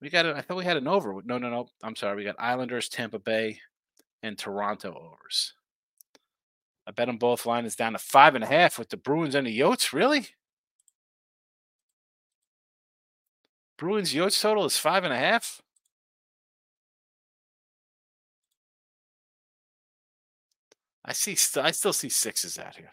we 0.00 0.08
got 0.08 0.24
a, 0.24 0.36
I 0.36 0.40
thought 0.40 0.56
we 0.56 0.64
had 0.64 0.76
an 0.76 0.86
over. 0.86 1.12
No, 1.24 1.38
no, 1.38 1.50
no. 1.50 1.66
I'm 1.82 1.96
sorry. 1.96 2.14
We 2.14 2.24
got 2.24 2.36
Islanders, 2.38 2.88
Tampa 2.88 3.18
Bay, 3.18 3.58
and 4.22 4.38
Toronto 4.38 4.90
overs. 4.90 5.54
I 6.86 6.92
bet 6.92 7.08
them 7.08 7.18
both 7.18 7.44
line 7.44 7.64
is 7.64 7.74
down 7.74 7.94
to 7.94 7.98
five 7.98 8.36
and 8.36 8.44
a 8.44 8.46
half 8.46 8.78
with 8.78 8.88
the 8.88 8.96
Bruins 8.96 9.34
and 9.34 9.48
the 9.48 9.58
Yotes. 9.58 9.92
Really? 9.92 10.28
Bruins 13.76 14.14
Yotes 14.14 14.40
total 14.40 14.64
is 14.64 14.76
five 14.76 15.04
and 15.04 15.12
a 15.12 15.18
half. 15.18 15.60
I 21.04 21.12
see. 21.12 21.34
St- 21.34 21.64
I 21.64 21.70
still 21.72 21.92
see 21.92 22.08
sixes 22.08 22.58
out 22.58 22.76
here. 22.76 22.92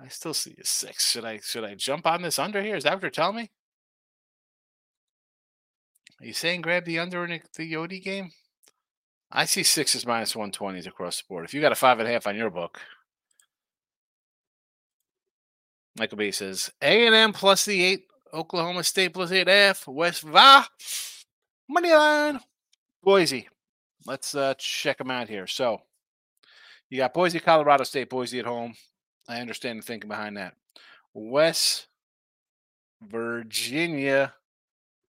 I 0.00 0.08
still 0.08 0.34
see 0.34 0.54
a 0.60 0.64
six. 0.64 1.10
Should 1.10 1.24
I 1.24 1.38
should 1.38 1.64
I 1.64 1.74
jump 1.74 2.06
on 2.06 2.22
this 2.22 2.38
under 2.38 2.62
here? 2.62 2.76
Is 2.76 2.84
that 2.84 2.94
what 2.94 3.02
you're 3.02 3.10
telling 3.10 3.36
me? 3.36 3.50
Are 6.20 6.26
you 6.26 6.32
saying 6.32 6.62
grab 6.62 6.84
the 6.84 6.98
under 6.98 7.24
in 7.24 7.40
the 7.56 7.72
Yodi 7.72 8.02
game? 8.02 8.32
I 9.30 9.44
see 9.44 9.62
sixes 9.62 10.06
minus 10.06 10.32
120s 10.32 10.86
across 10.86 11.18
the 11.18 11.24
board. 11.28 11.44
If 11.44 11.54
you 11.54 11.60
got 11.60 11.72
a 11.72 11.76
five 11.76 11.98
and 12.00 12.08
a 12.08 12.12
half 12.12 12.26
on 12.26 12.34
your 12.34 12.50
book, 12.50 12.80
Michael 15.98 16.18
B 16.18 16.30
says 16.32 16.70
A&M 16.80 17.32
plus 17.32 17.64
the 17.64 17.84
eight, 17.84 18.06
Oklahoma 18.32 18.84
State 18.84 19.14
plus 19.14 19.32
eight 19.32 19.48
F, 19.48 19.86
West 19.88 20.22
Va, 20.22 20.66
money 21.68 21.92
line, 21.92 22.40
Boise. 23.02 23.48
Let's 24.06 24.34
uh, 24.34 24.54
check 24.58 24.98
them 24.98 25.10
out 25.10 25.28
here. 25.28 25.46
So 25.46 25.80
you 26.90 26.98
got 26.98 27.14
Boise, 27.14 27.40
Colorado 27.40 27.84
State, 27.84 28.10
Boise 28.10 28.38
at 28.38 28.46
home. 28.46 28.74
I 29.28 29.40
understand 29.40 29.78
the 29.78 29.82
thinking 29.82 30.08
behind 30.08 30.36
that. 30.36 30.54
West 31.12 31.88
Virginia. 33.02 34.34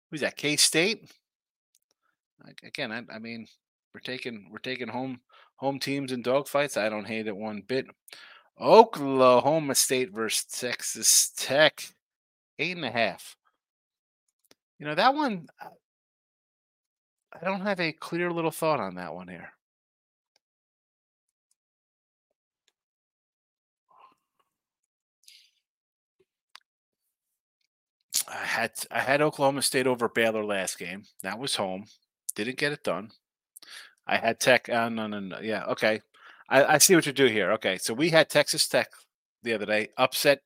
Who's 0.10 0.22
that? 0.22 0.38
K 0.38 0.56
State. 0.56 1.12
Again, 2.64 2.92
I, 2.92 3.04
I 3.14 3.20
mean, 3.20 3.48
we're 3.94 4.00
taking 4.02 4.48
we're 4.52 4.60
taking 4.60 4.88
home 4.88 5.20
home 5.56 5.80
teams 5.80 6.12
in 6.12 6.22
dogfights. 6.22 6.78
I 6.78 6.90
don't 6.90 7.08
hate 7.08 7.28
it 7.28 7.36
one 7.36 7.64
bit. 7.68 7.88
Oklahoma 8.60 9.76
State 9.76 10.12
versus 10.14 10.46
Texas 10.46 11.34
Tech, 11.36 11.84
eight 12.60 12.76
and 12.76 12.86
a 12.86 12.92
half. 12.92 13.36
You 14.80 14.86
know 14.86 14.96
that 14.96 15.14
one. 15.14 15.48
I 17.34 17.44
don't 17.44 17.62
have 17.62 17.80
a 17.80 17.92
clear 17.92 18.32
little 18.32 18.52
thought 18.52 18.80
on 18.80 18.96
that 18.96 19.14
one 19.14 19.28
here. 19.28 19.50
I 28.28 28.46
had 28.46 28.72
I 28.92 29.00
had 29.02 29.22
Oklahoma 29.22 29.62
State 29.62 29.88
over 29.88 30.10
Baylor 30.10 30.44
last 30.44 30.80
game. 30.80 31.04
That 31.24 31.40
was 31.40 31.56
home. 31.56 31.86
Didn't 32.36 32.58
get 32.58 32.72
it 32.72 32.84
done. 32.84 33.12
I 34.08 34.18
had 34.18 34.40
Tech. 34.40 34.70
Uh, 34.70 34.90
no, 34.90 35.08
no, 35.08 35.20
no. 35.20 35.40
Yeah, 35.40 35.66
okay. 35.66 36.02
I, 36.50 36.76
I 36.76 36.78
see 36.78 36.96
what 36.96 37.06
you 37.06 37.14
do 37.14 37.28
here. 37.28 37.52
Okay, 37.54 37.78
so 37.78 37.94
we 37.94 38.10
had 38.10 38.30
Texas 38.30 38.68
Tech 38.68 38.90
the 39.44 39.54
other 39.54 39.66
day 39.66 39.90
upset 39.98 40.42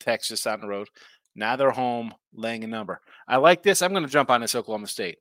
Texas 0.00 0.46
on 0.46 0.60
the 0.60 0.68
road. 0.68 0.88
Now 1.34 1.56
they're 1.56 1.70
home 1.70 2.14
laying 2.32 2.64
a 2.64 2.68
number. 2.68 3.00
I 3.26 3.36
like 3.36 3.62
this. 3.62 3.82
I'm 3.82 3.92
going 3.92 4.04
to 4.04 4.10
jump 4.10 4.30
on 4.30 4.40
this 4.40 4.54
Oklahoma 4.54 4.86
State. 4.86 5.18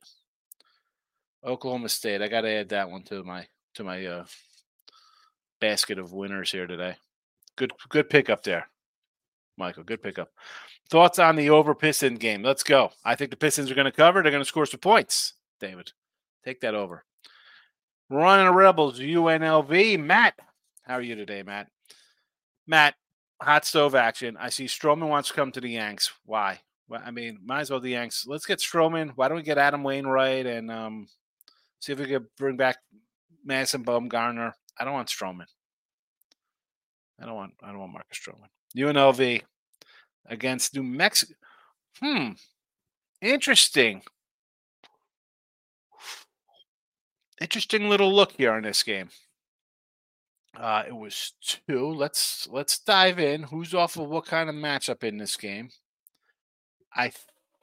Oklahoma 1.43 1.89
State. 1.89 2.21
I 2.21 2.27
got 2.27 2.41
to 2.41 2.49
add 2.49 2.69
that 2.69 2.89
one 2.89 3.03
to 3.03 3.23
my 3.23 3.47
to 3.75 3.83
my 3.83 4.05
uh, 4.05 4.25
basket 5.59 5.97
of 5.97 6.13
winners 6.13 6.51
here 6.51 6.67
today. 6.67 6.95
Good 7.55 7.71
good 7.89 8.09
pickup 8.09 8.43
there, 8.43 8.69
Michael. 9.57 9.83
Good 9.83 10.03
pickup. 10.03 10.29
Thoughts 10.89 11.19
on 11.19 11.35
the 11.35 11.49
over 11.49 11.73
Piston 11.73 12.15
game? 12.15 12.43
Let's 12.43 12.63
go. 12.63 12.91
I 13.03 13.15
think 13.15 13.31
the 13.31 13.37
Pistons 13.37 13.71
are 13.71 13.75
going 13.75 13.85
to 13.85 13.91
cover. 13.91 14.21
They're 14.21 14.31
going 14.31 14.43
to 14.43 14.47
score 14.47 14.65
some 14.65 14.79
points. 14.79 15.33
David, 15.59 15.91
take 16.43 16.61
that 16.61 16.75
over. 16.75 17.05
Running 18.09 18.53
Rebels, 18.53 18.99
UNLV. 18.99 19.99
Matt, 19.99 20.35
how 20.83 20.95
are 20.95 21.01
you 21.01 21.15
today, 21.15 21.41
Matt? 21.41 21.67
Matt, 22.67 22.95
hot 23.41 23.65
stove 23.65 23.95
action. 23.95 24.37
I 24.39 24.49
see 24.49 24.65
Stroman 24.65 25.09
wants 25.09 25.29
to 25.29 25.35
come 25.35 25.51
to 25.51 25.61
the 25.61 25.69
Yanks. 25.69 26.11
Why? 26.25 26.59
Well, 26.87 27.01
I 27.03 27.11
mean, 27.11 27.39
might 27.43 27.61
as 27.61 27.69
well 27.69 27.79
the 27.79 27.89
Yanks. 27.89 28.25
Let's 28.27 28.45
get 28.45 28.59
Stroman. 28.59 29.11
Why 29.15 29.27
don't 29.27 29.37
we 29.37 29.43
get 29.43 29.57
Adam 29.57 29.83
Wainwright 29.83 30.45
and 30.45 30.69
um, 30.69 31.07
see 31.79 31.93
if 31.93 31.99
we 31.99 32.05
could 32.05 32.25
bring 32.37 32.57
back 32.57 32.77
Madison 33.43 33.83
Bumgarner? 33.83 34.53
I 34.79 34.83
don't 34.83 34.93
want 34.93 35.07
Stroman. 35.07 35.45
I 37.21 37.25
don't 37.25 37.35
want. 37.35 37.53
I 37.63 37.67
don't 37.67 37.79
want 37.79 37.93
Marcus 37.93 38.19
Stroman. 38.19 38.49
UNLV 38.75 39.41
against 40.27 40.75
New 40.75 40.83
Mexico. 40.83 41.33
Hmm. 41.99 42.31
Interesting. 43.21 44.01
Interesting 47.39 47.89
little 47.89 48.13
look 48.13 48.33
here 48.33 48.55
in 48.57 48.63
this 48.63 48.83
game. 48.83 49.09
Uh, 50.57 50.83
it 50.87 50.95
was 50.95 51.33
two. 51.41 51.93
Let's 51.93 52.47
let's 52.51 52.79
dive 52.79 53.19
in. 53.19 53.43
Who's 53.43 53.73
off 53.73 53.97
of 53.97 54.09
what 54.09 54.25
kind 54.25 54.49
of 54.49 54.55
matchup 54.55 55.03
in 55.03 55.17
this 55.17 55.35
game? 55.35 55.69
I 56.95 57.11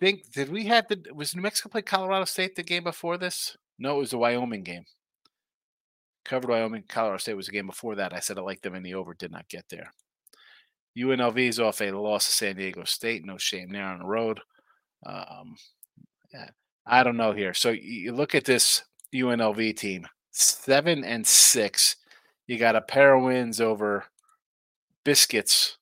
think 0.01 0.33
did 0.33 0.51
we 0.51 0.67
have 0.67 0.89
the 0.89 1.03
was 1.15 1.35
New 1.35 1.43
Mexico 1.43 1.69
play 1.69 1.83
Colorado 1.83 2.25
State 2.25 2.57
the 2.57 2.63
game 2.63 2.85
before 2.85 3.17
this? 3.17 3.57
No, 3.79 3.97
it 3.97 4.01
was 4.01 4.11
the 4.11 4.19
Wyoming 4.19 4.65
game. 4.65 4.85
Covered 6.25 6.51
Wyoming, 6.51 6.85
Colorado 6.89 7.19
State 7.19 7.37
was 7.37 7.49
a 7.49 7.53
game 7.53 7.67
before 7.67 7.95
that. 7.95 8.13
I 8.13 8.21
said 8.21 8.39
I 8.39 8.43
liked 8.43 8.63
them 8.63 8.75
in 8.75 8.83
the 8.83 8.95
over, 8.95 9.15
did 9.15 9.33
not 9.33 9.49
get 9.49 9.65
there. 9.71 9.93
UNLV 10.99 11.39
is 11.39 11.61
off 11.61 11.81
a 11.81 11.91
loss 11.93 12.27
to 12.27 12.33
San 12.33 12.57
Diego 12.57 12.85
State. 12.85 13.25
No 13.25 13.39
shame 13.39 13.71
there 13.71 13.87
on 13.87 14.01
the 14.01 14.05
road. 14.05 14.41
Um, 15.07 15.57
yeah, 16.33 16.51
I 16.87 17.03
don't 17.03 17.17
know 17.17 17.33
here. 17.33 17.55
So 17.55 17.71
you 17.71 18.13
look 18.13 18.35
at 18.35 18.45
this 18.45 18.83
UNLV 19.15 19.77
team, 19.77 20.07
seven 20.31 21.05
and 21.05 21.27
six. 21.27 21.97
You 22.51 22.59
got 22.59 22.75
a 22.75 22.81
pair 22.81 23.15
of 23.15 23.23
wins 23.23 23.61
over 23.61 24.07
Biscuits, 25.05 25.79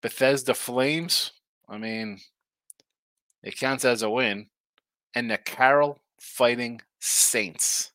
Bethesda 0.00 0.54
Flames. 0.54 1.32
I 1.68 1.76
mean, 1.76 2.20
it 3.42 3.58
counts 3.58 3.84
as 3.84 4.02
a 4.02 4.08
win. 4.08 4.46
And 5.16 5.28
the 5.28 5.38
Carroll 5.38 5.98
Fighting 6.20 6.82
Saints. 7.00 7.90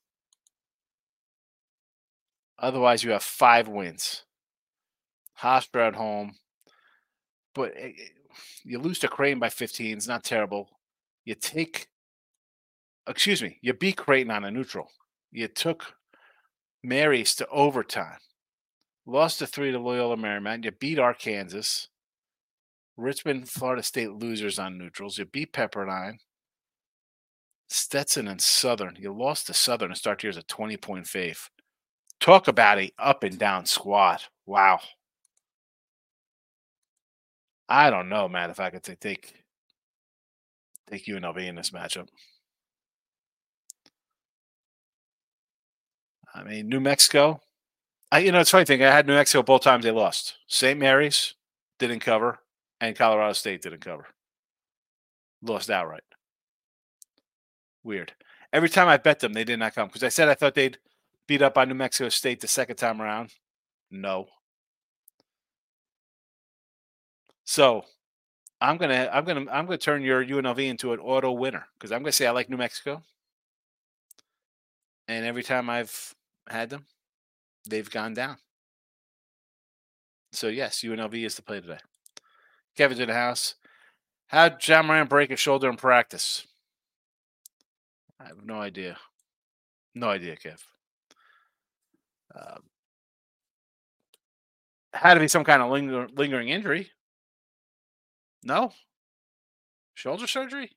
Otherwise, 2.62 3.06
you 3.06 3.12
have 3.12 3.24
five 3.24 3.70
wins. 3.70 4.26
Hofstra 5.42 5.88
at 5.88 5.96
home, 5.96 6.36
but 7.56 7.72
eh, 7.78 7.94
eh, 7.98 8.10
you 8.66 8.80
lose 8.80 9.00
to 9.00 9.08
Creighton 9.08 9.40
by 9.40 9.48
15. 9.48 9.96
It's 9.96 10.10
not 10.10 10.26
terrible. 10.26 10.68
You 11.24 11.36
take, 11.36 11.88
excuse 13.08 13.42
me, 13.42 13.60
you 13.62 13.72
beat 13.72 13.96
Creighton 13.96 14.30
on 14.30 14.44
a 14.44 14.52
neutral. 14.52 14.90
You 15.32 15.48
took 15.48 15.94
Mary's 16.84 17.36
to 17.36 17.48
overtime. 17.48 18.18
Lost 19.06 19.40
to 19.40 19.48
three 19.48 19.72
to 19.72 19.80
Loyola 19.80 20.18
Marymount. 20.18 20.64
You 20.66 20.72
beat 20.72 21.00
Arkansas. 21.00 21.88
Richmond, 22.98 23.50
Florida 23.50 23.82
State 23.82 24.12
losers 24.12 24.60
on 24.60 24.78
neutrals. 24.78 25.18
You 25.18 25.26
beat 25.26 25.54
Pepperdine. 25.54 26.18
Stetson 27.70 28.28
and 28.28 28.42
Southern. 28.42 28.98
You 29.00 29.14
lost 29.14 29.48
to 29.48 29.54
Southern 29.54 29.90
to 29.90 29.96
start 29.96 30.24
year 30.24 30.30
as 30.30 30.38
a 30.38 30.44
20 30.44 30.78
point 30.78 31.06
fave. 31.06 31.50
Talk 32.20 32.48
about 32.48 32.80
a 32.80 32.92
up 33.00 33.24
and 33.24 33.38
down 33.38 33.66
squad. 33.66 34.22
Wow. 34.46 34.80
I 37.70 37.90
don't 37.90 38.10
know, 38.10 38.28
man, 38.28 38.50
if 38.50 38.60
I 38.60 38.72
could 38.72 38.84
take 38.84 39.00
take, 39.00 39.34
take 40.90 41.06
UNLV 41.06 41.38
in 41.38 41.56
this 41.56 41.70
matchup. 41.70 42.08
I 46.40 46.44
mean, 46.44 46.70
New 46.70 46.80
Mexico. 46.80 47.42
I, 48.12 48.20
you 48.20 48.32
know, 48.32 48.40
it's 48.40 48.50
funny 48.50 48.66
thing. 48.66 48.84
I 48.84 48.92
had 48.92 49.08
New 49.08 49.14
Mexico 49.14 49.44
both 49.44 49.62
times 49.62 49.84
they 49.84 49.92
lost. 49.92 50.38
St. 50.48 50.80
Mary's 50.80 51.36
didn't 51.78 52.00
cover, 52.00 52.40
and 52.82 52.96
Colorado 52.96 53.34
State 53.34 53.62
didn't 53.62 53.82
cover. 53.82 54.08
Lost 55.42 55.70
outright. 55.70 56.04
Weird. 57.84 58.14
Every 58.52 58.70
time 58.70 58.88
I 58.88 58.98
bet 58.98 59.20
them, 59.20 59.34
they 59.34 59.44
did 59.44 59.60
not 59.60 59.76
come 59.76 59.88
because 59.88 60.04
I 60.04 60.10
said 60.10 60.28
I 60.28 60.34
thought 60.34 60.56
they'd 60.56 60.80
beat 61.28 61.42
up 61.42 61.58
on 61.58 61.70
New 61.70 61.76
Mexico 61.76 62.10
State 62.10 62.42
the 62.42 62.48
second 62.48 62.78
time 62.78 63.02
around. 63.02 63.32
No, 63.92 64.28
So 67.50 67.84
I'm 68.62 68.78
gonna 68.78 69.10
I'm 69.12 69.26
gonna 69.26 69.48
I'm 69.52 69.66
gonna 69.66 69.80
turn 69.80 70.04
your 70.04 70.24
UNLV 70.24 70.60
into 70.60 70.94
an 70.94 71.00
auto 71.00 71.32
winner 71.32 71.66
because 71.74 71.92
I'm 71.92 72.04
gonna 72.04 72.12
say 72.12 72.28
I 72.28 72.32
like 72.32 72.48
New 72.48 72.58
Mexico. 72.58 73.02
And 75.08 75.26
every 75.26 75.42
time 75.42 75.68
I've 75.68 76.14
had 76.50 76.70
them, 76.70 76.86
they've 77.68 77.90
gone 77.90 78.14
down. 78.14 78.38
So 80.32 80.48
yes, 80.48 80.82
UNLV 80.82 81.26
is 81.26 81.36
the 81.36 81.42
play 81.42 81.62
today. 81.62 81.80
Kevin's 82.78 83.00
in 83.00 83.08
the 83.08 83.14
house. 83.14 83.56
How'd 84.28 84.66
Ja 84.68 84.84
Morant 84.84 85.10
break 85.10 85.32
his 85.32 85.40
shoulder 85.40 85.70
in 85.70 85.76
practice? 85.76 86.46
I 88.20 88.28
have 88.28 88.46
no 88.46 88.62
idea. 88.62 88.98
No 89.96 90.10
idea, 90.10 90.36
Kev. 90.36 90.60
Uh, 92.34 92.58
had 94.94 95.16
to 95.16 95.20
be 95.20 95.28
some 95.28 95.44
kind 95.44 95.62
of 95.62 95.72
linger, 95.72 96.08
lingering 96.16 96.50
injury. 96.50 96.92
No. 98.44 98.72
Shoulder 99.96 100.28
surgery? 100.28 100.72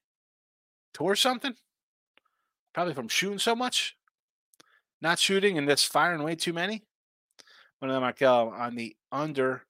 Tore 0.95 1.17
something? 1.17 1.55
Probably 2.73 2.95
from 2.95 3.09
shooting 3.09 3.39
so 3.39 3.55
much. 3.55 3.97
Not 5.03 5.19
shooting 5.19 5.59
and 5.59 5.69
just 5.69 5.93
firing 5.93 6.23
way 6.23 6.35
too 6.35 6.55
many. 6.55 6.83
One 7.81 7.91
of 7.91 7.95
them, 7.95 8.03
Markel, 8.03 8.55
on 8.57 8.77
the 8.77 8.97
under 9.11 9.65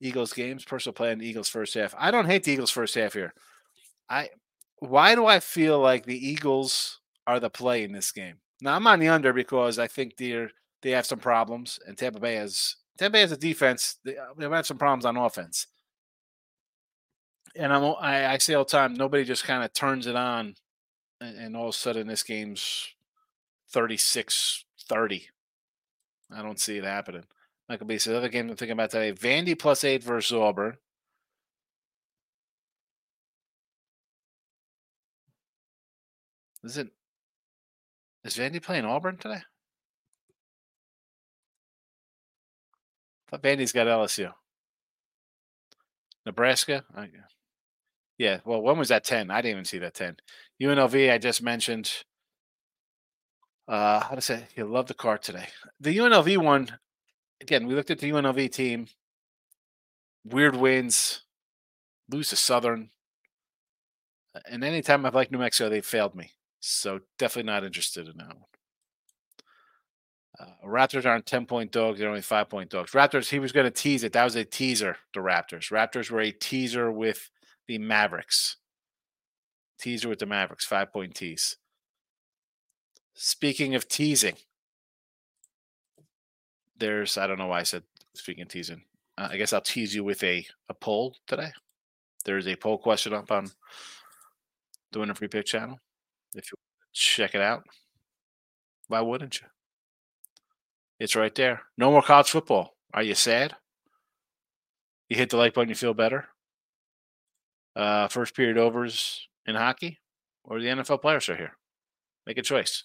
Eagles 0.00 0.32
games, 0.32 0.64
personal 0.64 0.94
play 0.94 1.12
on 1.12 1.18
the 1.18 1.26
Eagles 1.26 1.48
first 1.48 1.74
half. 1.74 1.94
I 1.98 2.10
don't 2.10 2.26
hate 2.26 2.44
the 2.44 2.52
Eagles 2.52 2.70
first 2.70 2.94
half 2.94 3.12
here. 3.12 3.34
I 4.08 4.30
why 4.78 5.14
do 5.14 5.26
I 5.26 5.40
feel 5.40 5.78
like 5.80 6.06
the 6.06 6.28
Eagles 6.28 7.00
are 7.26 7.40
the 7.40 7.50
play 7.50 7.84
in 7.84 7.92
this 7.92 8.12
game? 8.12 8.36
Now 8.60 8.76
I'm 8.76 8.86
on 8.86 9.00
the 9.00 9.08
under 9.08 9.32
because 9.32 9.78
I 9.78 9.88
think 9.88 10.16
they're 10.16 10.50
they 10.82 10.90
have 10.90 11.06
some 11.06 11.18
problems, 11.18 11.78
and 11.86 11.98
Tampa 11.98 12.20
Bay 12.20 12.36
has 12.36 12.76
Tampa 12.98 13.14
Bay 13.14 13.20
has 13.20 13.32
a 13.32 13.36
defense. 13.36 13.96
They, 14.04 14.16
uh, 14.16 14.34
they 14.38 14.48
have 14.48 14.66
some 14.66 14.78
problems 14.78 15.04
on 15.04 15.16
offense 15.16 15.66
and 17.56 17.72
I'm 17.72 17.84
I, 18.00 18.32
I 18.32 18.38
say 18.38 18.54
all 18.54 18.64
the 18.64 18.70
time, 18.70 18.94
nobody 18.94 19.24
just 19.24 19.44
kind 19.44 19.64
of 19.64 19.72
turns 19.72 20.06
it 20.06 20.16
on, 20.16 20.54
and, 21.20 21.38
and, 21.38 21.56
all 21.56 21.68
of 21.68 21.74
a 21.74 21.78
sudden 21.78 22.06
this 22.06 22.22
game's 22.22 22.88
36 23.74 24.64
30. 24.88 25.26
I 26.32 26.42
don't 26.42 26.60
see 26.60 26.78
it 26.78 26.84
happening. 26.84 27.24
Michael 27.68 27.88
B. 27.88 27.96
The 27.96 28.16
other 28.16 28.28
game 28.28 28.48
I'm 28.48 28.56
thinking 28.56 28.72
about 28.72 28.90
today 28.90 29.12
Vandy 29.12 29.58
plus 29.58 29.82
eight 29.82 30.04
versus 30.04 30.32
Auburn. 30.32 30.76
Is 36.62 36.78
it? 36.78 36.88
Is 38.22 38.36
Vandy 38.36 38.62
playing 38.62 38.84
Auburn 38.84 39.16
today? 39.16 39.42
I 43.26 43.30
thought 43.30 43.42
Vandy's 43.42 43.72
got 43.72 43.88
LSU. 43.88 44.32
Nebraska? 46.24 46.84
Yeah, 48.18 48.38
well, 48.44 48.62
when 48.62 48.78
was 48.78 48.88
that 48.88 49.02
10? 49.04 49.30
I 49.30 49.42
didn't 49.42 49.50
even 49.50 49.64
see 49.64 49.78
that 49.78 49.94
10. 49.94 50.16
UNLV, 50.62 51.12
I 51.12 51.18
just 51.18 51.42
mentioned. 51.42 52.04
Uh, 53.66 54.00
how 54.00 54.14
to 54.14 54.20
say? 54.20 54.46
You 54.56 54.64
love 54.66 54.86
the 54.86 54.94
card 54.94 55.22
today. 55.22 55.46
The 55.80 55.96
UNLV 55.96 56.36
one, 56.38 56.68
again, 57.40 57.66
we 57.66 57.74
looked 57.74 57.90
at 57.90 57.98
the 57.98 58.10
UNLV 58.10 58.52
team. 58.52 58.88
Weird 60.24 60.56
wins, 60.56 61.22
lose 62.10 62.30
to 62.30 62.36
Southern. 62.36 62.90
And 64.50 64.64
anytime 64.64 65.06
I've 65.06 65.14
liked 65.14 65.32
New 65.32 65.38
Mexico, 65.38 65.68
they 65.68 65.80
failed 65.80 66.14
me. 66.14 66.30
So 66.60 67.00
definitely 67.18 67.50
not 67.50 67.64
interested 67.64 68.08
in 68.08 68.16
that 68.18 68.28
one. 68.28 68.44
Uh, 70.38 70.66
Raptors 70.66 71.06
aren't 71.06 71.26
10 71.26 71.46
point 71.46 71.70
dogs. 71.70 71.98
They're 71.98 72.08
only 72.08 72.20
five 72.20 72.48
point 72.48 72.70
dogs. 72.70 72.92
Raptors, 72.92 73.28
he 73.28 73.38
was 73.38 73.52
going 73.52 73.64
to 73.64 73.70
tease 73.70 74.02
it. 74.02 74.12
That 74.12 74.24
was 74.24 74.34
a 74.34 74.44
teaser, 74.44 74.96
the 75.12 75.20
Raptors. 75.20 75.70
Raptors 75.70 76.10
were 76.10 76.20
a 76.20 76.32
teaser 76.32 76.90
with 76.90 77.30
the 77.68 77.78
Mavericks. 77.78 78.56
Teaser 79.78 80.08
with 80.08 80.18
the 80.18 80.26
Mavericks, 80.26 80.64
five 80.64 80.92
point 80.92 81.14
tease. 81.14 81.56
Speaking 83.14 83.74
of 83.74 83.88
teasing, 83.88 84.36
there's, 86.76 87.16
I 87.16 87.26
don't 87.26 87.38
know 87.38 87.46
why 87.46 87.60
I 87.60 87.64
said 87.64 87.84
speaking 88.14 88.46
teasing. 88.46 88.82
Uh, 89.16 89.28
I 89.30 89.36
guess 89.36 89.52
I'll 89.52 89.60
tease 89.60 89.94
you 89.94 90.02
with 90.02 90.22
a, 90.24 90.44
a 90.68 90.74
poll 90.74 91.16
today. 91.26 91.52
There's 92.24 92.48
a 92.48 92.56
poll 92.56 92.78
question 92.78 93.12
up 93.14 93.30
on 93.30 93.50
the 94.90 94.98
Winner 94.98 95.14
Free 95.14 95.28
Pick 95.28 95.46
channel. 95.46 95.78
If 96.34 96.50
you 96.50 96.56
check 96.92 97.34
it 97.34 97.40
out, 97.40 97.64
why 98.88 99.00
wouldn't 99.00 99.40
you? 99.40 99.46
It's 100.98 101.16
right 101.16 101.34
there. 101.34 101.62
No 101.78 101.90
more 101.90 102.02
college 102.02 102.30
football. 102.30 102.74
Are 102.92 103.02
you 103.02 103.14
sad? 103.14 103.54
You 105.08 105.16
hit 105.16 105.30
the 105.30 105.36
like 105.36 105.54
button, 105.54 105.68
you 105.68 105.74
feel 105.74 105.94
better. 105.94 106.28
Uh, 107.76 108.08
first 108.08 108.34
period 108.34 108.56
overs 108.56 109.28
in 109.46 109.54
hockey, 109.54 109.98
or 110.44 110.60
the 110.60 110.66
NFL 110.66 111.02
players 111.02 111.28
are 111.28 111.36
here. 111.36 111.56
Make 112.26 112.38
a 112.38 112.42
choice. 112.42 112.84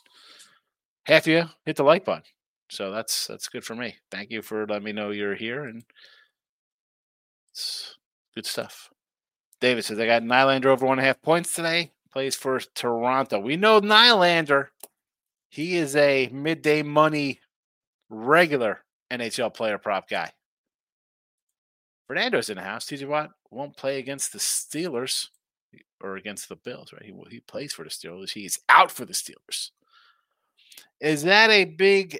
Half 1.05 1.23
of 1.23 1.27
you 1.27 1.45
hit 1.65 1.75
the 1.75 1.83
like 1.83 2.05
button, 2.05 2.23
so 2.69 2.91
that's 2.91 3.27
that's 3.27 3.47
good 3.47 3.63
for 3.63 3.75
me. 3.75 3.95
Thank 4.11 4.31
you 4.31 4.41
for 4.41 4.67
letting 4.67 4.83
me 4.83 4.91
know 4.91 5.11
you're 5.11 5.35
here, 5.35 5.63
and 5.63 5.83
it's 7.51 7.95
good 8.35 8.45
stuff. 8.45 8.89
David 9.61 9.85
says 9.85 9.99
I 9.99 10.05
got 10.05 10.23
Nylander 10.23 10.65
over 10.65 10.85
one 10.85 10.99
and 10.99 11.05
a 11.05 11.07
half 11.07 11.21
points 11.21 11.53
today 11.53 11.91
plays 12.11 12.35
for 12.35 12.59
Toronto. 12.75 13.39
We 13.39 13.55
know 13.55 13.81
Nylander. 13.81 14.67
He 15.49 15.77
is 15.77 15.95
a 15.95 16.29
midday 16.31 16.83
money 16.83 17.39
regular 18.09 18.83
NHL 19.11 19.53
player 19.53 19.77
prop 19.77 20.09
guy. 20.09 20.31
Fernando's 22.07 22.49
in 22.49 22.57
the 22.57 22.63
house. 22.63 22.85
TJ 22.85 23.07
Watt 23.07 23.31
won't 23.51 23.77
play 23.77 23.99
against 23.99 24.33
the 24.33 24.39
Steelers 24.39 25.27
or 26.01 26.15
against 26.15 26.49
the 26.49 26.55
Bills, 26.55 26.93
right? 26.93 27.03
He 27.03 27.13
he 27.29 27.39
plays 27.41 27.73
for 27.73 27.83
the 27.83 27.89
Steelers. 27.89 28.31
He's 28.31 28.59
out 28.69 28.91
for 28.91 29.05
the 29.05 29.13
Steelers. 29.13 29.71
Is 30.99 31.23
that 31.23 31.49
a 31.49 31.65
big 31.65 32.19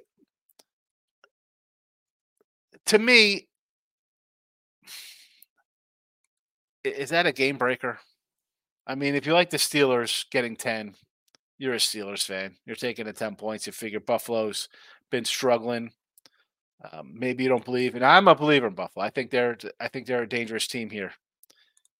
to 2.86 2.98
me 2.98 3.46
is 6.84 7.10
that 7.10 7.26
a 7.26 7.32
game 7.32 7.58
breaker? 7.58 7.98
I 8.86 8.94
mean, 8.94 9.14
if 9.14 9.26
you 9.26 9.32
like 9.32 9.50
the 9.50 9.58
Steelers 9.58 10.24
getting 10.30 10.56
10, 10.56 10.94
you're 11.58 11.74
a 11.74 11.78
Steelers 11.78 12.24
fan. 12.24 12.56
You're 12.64 12.76
taking 12.76 13.04
the 13.04 13.12
10 13.12 13.36
points. 13.36 13.66
You 13.66 13.72
figure 13.72 14.00
Buffalo's 14.00 14.68
been 15.10 15.24
struggling. 15.24 15.92
Um, 16.90 17.12
maybe 17.14 17.42
you 17.42 17.50
don't 17.50 17.64
believe, 17.64 17.94
and 17.94 18.04
I'm 18.04 18.26
a 18.28 18.34
believer 18.34 18.68
in 18.68 18.74
Buffalo. 18.74 19.04
I 19.04 19.10
think 19.10 19.30
they're 19.30 19.58
I 19.78 19.88
think 19.88 20.06
they're 20.06 20.22
a 20.22 20.28
dangerous 20.28 20.66
team 20.66 20.88
here 20.88 21.12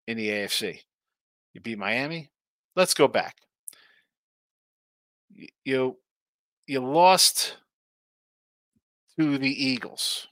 in 0.07 0.17
the 0.17 0.29
AFC. 0.29 0.81
You 1.53 1.61
beat 1.61 1.79
Miami. 1.79 2.31
Let's 2.77 2.95
go 2.95 3.09
back. 3.09 3.37
You 5.65 5.97
you 6.67 6.81
lost 6.81 7.57
to 9.19 9.39
the 9.39 9.65
Eagles. 9.65 10.29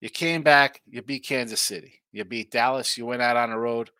You 0.00 0.10
came 0.10 0.42
back. 0.42 0.82
You 0.86 1.02
beat 1.02 1.26
Kansas 1.26 1.60
City. 1.60 2.02
You 2.12 2.24
beat 2.24 2.50
Dallas. 2.50 2.98
You 2.98 3.06
went 3.06 3.22
out 3.22 3.36
on 3.36 3.50
the 3.50 3.58
road 3.58 3.90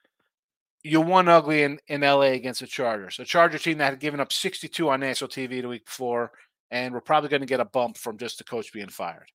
you 0.84 1.00
won 1.00 1.28
ugly 1.28 1.62
in, 1.62 1.80
in 1.88 2.02
LA 2.02 2.32
against 2.32 2.60
the 2.60 2.66
Chargers, 2.66 3.18
a 3.18 3.24
Charger 3.24 3.58
team 3.58 3.78
that 3.78 3.90
had 3.90 4.00
given 4.00 4.20
up 4.20 4.30
62 4.30 4.88
on 4.88 5.00
national 5.00 5.30
TV 5.30 5.62
the 5.62 5.68
week 5.68 5.86
before, 5.86 6.30
and 6.70 6.92
we're 6.92 7.00
probably 7.00 7.30
going 7.30 7.40
to 7.40 7.46
get 7.46 7.58
a 7.58 7.64
bump 7.64 7.96
from 7.96 8.18
just 8.18 8.36
the 8.36 8.44
coach 8.44 8.70
being 8.72 8.90
fired. 8.90 9.30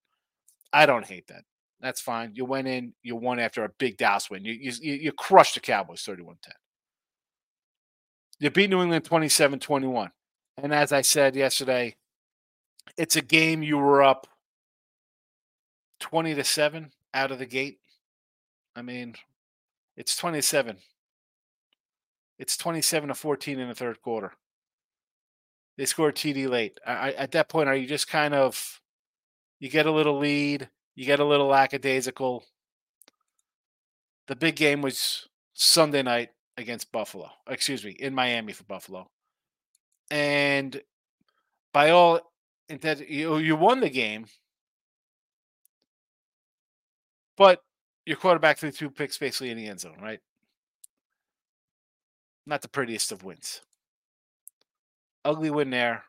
I 0.72 0.86
don't 0.86 1.06
hate 1.06 1.28
that. 1.28 1.44
That's 1.82 2.02
fine. 2.02 2.32
You 2.34 2.46
went 2.46 2.68
in, 2.68 2.94
you 3.04 3.16
won 3.16 3.40
after 3.40 3.64
a 3.64 3.70
big 3.70 3.98
Dallas 3.98 4.30
win. 4.30 4.44
You 4.44 4.54
you, 4.54 4.94
you 4.94 5.12
crushed 5.12 5.56
the 5.56 5.62
Cowboys 5.62 6.02
31 6.02 6.38
10. 6.44 6.54
You 8.40 8.50
beat 8.50 8.70
New 8.70 8.82
England 8.82 9.06
27 9.06 9.60
21. 9.60 10.12
And 10.62 10.74
as 10.74 10.92
I 10.92 11.02
said 11.02 11.36
yesterday, 11.36 11.96
it's 12.98 13.16
a 13.16 13.22
game 13.22 13.64
you 13.64 13.78
were 13.78 14.04
up 14.04 14.28
20 16.00 16.36
to 16.36 16.44
7 16.44 16.92
out 17.14 17.32
of 17.32 17.40
the 17.40 17.46
gate. 17.46 17.80
I 18.76 18.82
mean, 18.82 19.16
it's 19.96 20.16
27. 20.16 20.78
It's 22.38 22.58
27 22.58 23.10
to 23.10 23.16
14 23.16 23.60
in 23.60 23.68
the 23.68 23.76
third 23.76 24.02
quarter. 24.02 24.34
They 25.78 25.86
scored 25.86 26.16
TD 26.16 26.50
late. 26.50 26.80
I, 26.86 27.12
at 27.14 27.32
that 27.32 27.50
point, 27.50 27.70
are 27.70 27.76
you 27.76 27.88
just 27.88 28.08
kind 28.08 28.34
of, 28.34 28.82
you 29.60 29.70
get 29.70 29.86
a 29.86 29.92
little 29.92 30.18
lead, 30.18 30.70
you 31.00 31.06
get 31.06 31.22
a 31.22 31.26
little 31.26 31.48
lackadaisical. 31.48 32.44
The 34.28 34.36
big 34.36 34.58
game 34.58 34.82
was 34.82 35.30
Sunday 35.54 36.02
night 36.02 36.32
against 36.58 36.92
Buffalo. 36.92 37.30
Excuse 37.48 37.86
me, 37.86 37.92
in 37.92 38.14
Miami 38.14 38.52
for 38.52 38.66
Buffalo. 38.66 39.10
And 40.12 40.82
by 41.72 41.92
all 41.92 42.20
intent, 42.68 43.10
you, 43.10 43.38
you 43.38 43.56
won 43.56 43.80
the 43.80 43.90
game, 43.90 44.26
but 47.38 47.62
your 48.06 48.18
quarterback 48.18 48.58
threw 48.58 48.72
two 48.72 48.90
picks 48.90 49.18
basically 49.18 49.52
in 49.52 49.58
the 49.58 49.68
end 49.68 49.80
zone, 49.80 50.02
right? 50.02 50.20
Not 52.46 52.62
the 52.62 52.68
prettiest 52.68 53.14
of 53.14 53.24
wins. 53.24 53.62
Ugly 55.24 55.52
win 55.52 55.70
there. 55.70 56.04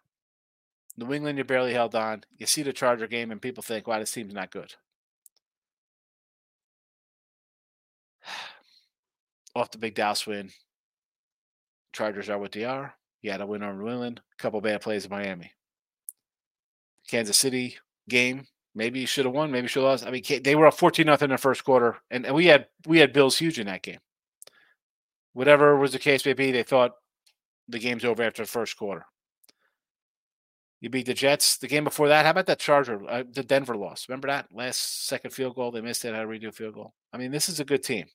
New 1.00 1.12
England, 1.12 1.38
you 1.38 1.44
barely 1.44 1.72
held 1.72 1.94
on. 1.94 2.24
You 2.38 2.46
see 2.46 2.62
the 2.62 2.72
Charger 2.72 3.06
game, 3.06 3.30
and 3.30 3.40
people 3.40 3.62
think, 3.62 3.86
wow, 3.86 3.98
this 3.98 4.12
team's 4.12 4.34
not 4.34 4.50
good. 4.50 4.74
Off 9.54 9.70
the 9.70 9.78
big 9.78 9.94
Dallas 9.94 10.26
win. 10.26 10.50
Chargers 11.92 12.28
are 12.28 12.38
what 12.38 12.52
they 12.52 12.64
are. 12.64 12.94
You 13.22 13.30
had 13.32 13.40
a 13.40 13.46
win 13.46 13.62
over 13.62 13.82
New 13.82 13.90
England. 13.90 14.20
A 14.38 14.42
couple 14.42 14.60
bad 14.60 14.80
plays 14.80 15.04
in 15.04 15.10
Miami. 15.10 15.52
Kansas 17.08 17.36
City 17.36 17.76
game. 18.08 18.46
Maybe 18.74 19.00
you 19.00 19.06
should 19.06 19.24
have 19.24 19.34
won. 19.34 19.50
Maybe 19.50 19.64
you 19.64 19.68
should 19.68 19.82
have 19.82 19.90
lost. 19.90 20.06
I 20.06 20.10
mean, 20.10 20.22
they 20.44 20.54
were 20.54 20.66
up 20.66 20.74
fourteen 20.74 21.06
nothing 21.06 21.26
in 21.26 21.32
the 21.32 21.38
first 21.38 21.64
quarter, 21.64 21.98
and, 22.10 22.24
and 22.24 22.34
we 22.34 22.46
had 22.46 22.68
we 22.86 22.98
had 22.98 23.12
Bills 23.12 23.36
huge 23.36 23.58
in 23.58 23.66
that 23.66 23.82
game 23.82 23.98
whatever 25.32 25.76
was 25.76 25.92
the 25.92 25.98
case 25.98 26.24
may 26.26 26.32
be, 26.32 26.52
they 26.52 26.62
thought 26.62 26.92
the 27.68 27.78
game's 27.78 28.04
over 28.04 28.22
after 28.22 28.42
the 28.42 28.48
first 28.48 28.76
quarter. 28.76 29.06
You 30.80 30.88
beat 30.88 31.06
the 31.06 31.14
Jets. 31.14 31.58
The 31.58 31.68
game 31.68 31.84
before 31.84 32.08
that, 32.08 32.24
how 32.24 32.30
about 32.30 32.46
that 32.46 32.58
Charger, 32.58 33.00
uh, 33.08 33.24
the 33.30 33.42
Denver 33.42 33.76
loss? 33.76 34.08
Remember 34.08 34.28
that 34.28 34.46
last 34.52 35.06
second 35.06 35.32
field 35.32 35.54
goal? 35.54 35.70
They 35.70 35.82
missed 35.82 36.04
it. 36.04 36.14
Had 36.14 36.22
to 36.22 36.26
redo 36.26 36.48
a 36.48 36.52
field 36.52 36.74
goal. 36.74 36.94
I 37.12 37.18
mean, 37.18 37.30
this 37.30 37.48
is 37.48 37.60
a 37.60 37.64
good 37.64 37.82
team. 37.82 38.06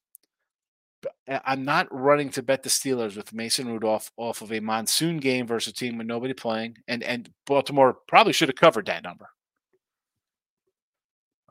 I'm 1.28 1.64
not 1.64 1.88
running 1.92 2.30
to 2.32 2.42
bet 2.42 2.64
the 2.64 2.70
Steelers 2.70 3.16
with 3.16 3.34
Mason 3.34 3.68
Rudolph 3.68 4.12
off 4.18 4.42
of 4.42 4.52
a 4.52 4.60
monsoon 4.60 5.18
game 5.18 5.46
versus 5.46 5.72
a 5.72 5.76
team 5.76 6.00
with 6.00 6.08
nobody 6.08 6.34
playing, 6.34 6.78
and 6.88 7.04
and 7.04 7.30
Baltimore 7.46 7.98
probably 8.08 8.34
should 8.34 8.50
have 8.50 8.56
covered 8.56 8.88
that 8.88 9.04
number. 9.04 9.30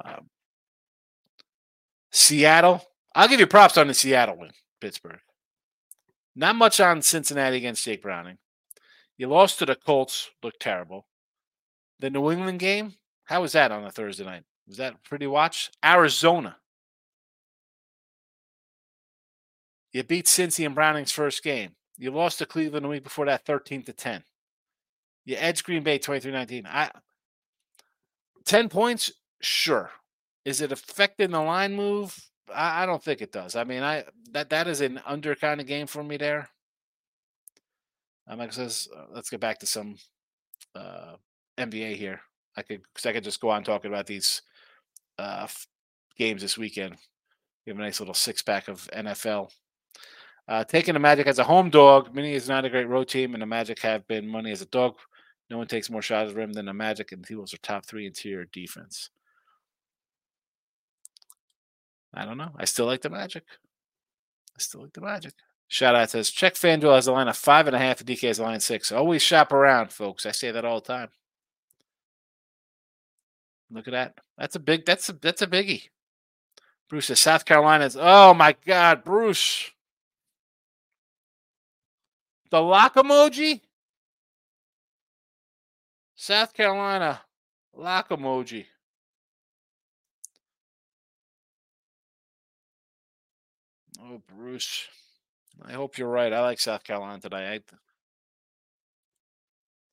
Um, 0.05 0.29
Seattle, 2.11 2.85
I'll 3.15 3.29
give 3.29 3.39
you 3.39 3.47
props 3.47 3.79
on 3.79 3.87
the 3.87 3.95
Seattle 3.95 4.39
win. 4.39 4.51
Pittsburgh. 4.81 5.21
Not 6.35 6.57
much 6.57 6.81
on 6.81 7.01
Cincinnati 7.01 7.57
against 7.57 7.85
Jake 7.85 8.03
Browning. 8.03 8.39
You 9.17 9.29
lost 9.29 9.59
to 9.59 9.67
the 9.67 9.77
Colts, 9.77 10.31
looked 10.43 10.61
terrible. 10.61 11.07
The 12.01 12.11
New 12.11 12.31
England 12.31 12.59
game, 12.59 12.95
how 13.25 13.43
was 13.43 13.53
that 13.53 13.71
on 13.71 13.85
a 13.85 13.91
Thursday 13.91 14.25
night? 14.25 14.43
Was 14.67 14.79
that 14.79 15.03
pretty 15.05 15.27
watch? 15.27 15.71
Arizona. 15.85 16.57
You 19.93 20.03
beat 20.03 20.27
Cincy 20.27 20.67
and 20.67 20.75
Browning's 20.75 21.13
first 21.13 21.43
game. 21.45 21.77
You 21.97 22.11
lost 22.11 22.39
to 22.39 22.47
Cleveland 22.47 22.85
a 22.85 22.89
week 22.89 23.05
before 23.05 23.27
that, 23.27 23.47
13 23.47 23.85
to 23.85 23.93
10. 23.93 24.25
You 25.25 25.37
edge 25.39 25.63
Green 25.63 25.85
Bay 25.85 25.99
23-19. 25.99 26.67
I 26.67 26.91
10 28.45 28.69
points, 28.69 29.13
sure. 29.41 29.91
Is 30.45 30.61
it 30.61 30.73
affecting 30.73 31.31
the 31.31 31.41
line 31.41 31.75
move? 31.75 32.19
I, 32.53 32.83
I 32.83 32.87
don't 32.87 33.03
think 33.03 33.23
it 33.23 33.33
does. 33.33 33.57
I 33.57 33.65
mean, 33.65 33.83
I 33.83 34.05
that 34.33 34.51
that 34.51 34.67
is 34.67 34.81
an 34.81 35.01
under 35.07 35.35
kind 35.35 35.61
of 35.61 35.67
game 35.67 35.87
for 35.87 36.03
me 36.03 36.17
there. 36.19 36.51
Um, 38.27 38.39
like 38.39 38.53
says, 38.53 38.89
uh, 38.97 39.05
let's 39.13 39.31
get 39.31 39.41
back 39.41 39.59
to 39.59 39.67
some 39.67 39.97
uh, 40.75 41.15
NBA 41.59 41.97
here. 41.97 42.21
I 42.57 42.63
could 42.63 42.81
cause 42.95 43.07
I 43.07 43.13
could 43.13 43.25
just 43.25 43.41
go 43.41 43.51
on 43.51 43.65
talking 43.65 43.91
about 43.91 44.07
these 44.07 44.43
uh, 45.19 45.41
f- 45.45 45.67
games 46.17 46.43
this 46.43 46.57
weekend. 46.57 46.97
We 47.67 47.71
have 47.71 47.79
a 47.79 47.83
nice 47.83 48.01
little 48.01 48.15
six 48.15 48.43
pack 48.43 48.69
of 48.69 48.89
NFL. 48.95 49.51
Uh, 50.47 50.65
taking 50.65 50.95
the 50.95 51.01
Magic 51.01 51.27
as 51.27 51.39
a 51.39 51.45
home 51.45 51.71
dog. 51.71 52.15
Mini 52.15 52.35
is 52.35 52.49
not 52.49 52.65
a 52.65 52.71
great 52.71 52.89
road 52.89 53.09
team, 53.09 53.35
and 53.35 53.43
the 53.43 53.47
Magic 53.47 53.81
have 53.81 54.07
been 54.07 54.29
money 54.29 54.51
as 54.51 54.63
a 54.63 54.67
dog. 54.67 54.97
No 55.51 55.59
one 55.59 55.67
takes 55.67 55.91
more 55.91 56.03
shots 56.03 56.31
at 56.31 56.37
rim 56.37 56.53
than 56.53 56.67
the 56.67 56.75
Magic, 56.75 57.13
and 57.13 57.25
the 57.25 57.33
Eagles 57.33 57.55
are 57.55 57.59
top 57.59 57.87
three 57.87 58.07
interior 58.07 58.47
defense. 58.53 59.11
I 62.13 62.25
don't 62.25 62.39
know. 62.39 62.53
I 62.57 62.67
still 62.67 62.87
like 62.87 63.03
the 63.03 63.11
Magic. 63.11 63.45
I 64.57 64.61
still 64.61 64.83
like 64.83 64.93
the 64.93 65.01
Magic. 65.01 65.33
Shout 65.69 65.95
out 65.95 66.11
says 66.11 66.31
check 66.31 66.55
FanDuel 66.55 66.95
has 66.95 67.07
a 67.07 67.13
line 67.13 67.29
of 67.29 67.37
five 67.37 67.67
and 67.67 67.75
a 67.75 67.79
half, 67.79 68.01
and 68.01 68.09
DK 68.09 68.29
has 68.29 68.39
a 68.39 68.43
line 68.43 68.61
six. 68.61 68.93
Always 68.93 69.23
shop 69.23 69.53
around, 69.53 69.93
folks. 69.93 70.27
I 70.27 70.31
say 70.31 70.51
that 70.51 70.65
all 70.65 70.81
the 70.81 70.87
time. 70.87 71.09
Look 73.71 73.89
at 73.89 73.93
that. 73.93 74.15
That's 74.39 74.57
a 74.57 74.61
big. 74.61 74.85
That's 74.85 75.09
a 75.09 75.15
that's 75.15 75.43
a 75.43 75.47
biggie. 75.47 75.89
Bruce 76.89 77.07
says 77.07 77.21
South 77.21 77.45
Carolina's. 77.45 77.97
Oh 77.99 78.35
my 78.35 78.55
God, 78.65 79.05
Bruce. 79.05 79.71
The 82.51 82.61
lock 82.61 82.95
emoji. 82.95 83.63
South 86.15 86.55
Carolina 86.55 87.23
lock 87.75 88.11
emoji. 88.11 88.67
Oh, 94.01 94.21
Bruce. 94.37 94.87
I 95.67 95.73
hope 95.73 95.99
you're 95.99 96.09
right. 96.09 96.33
I 96.33 96.41
like 96.41 96.61
South 96.61 96.85
Carolina 96.85 97.21
today. 97.21 97.55
I, 97.55 97.61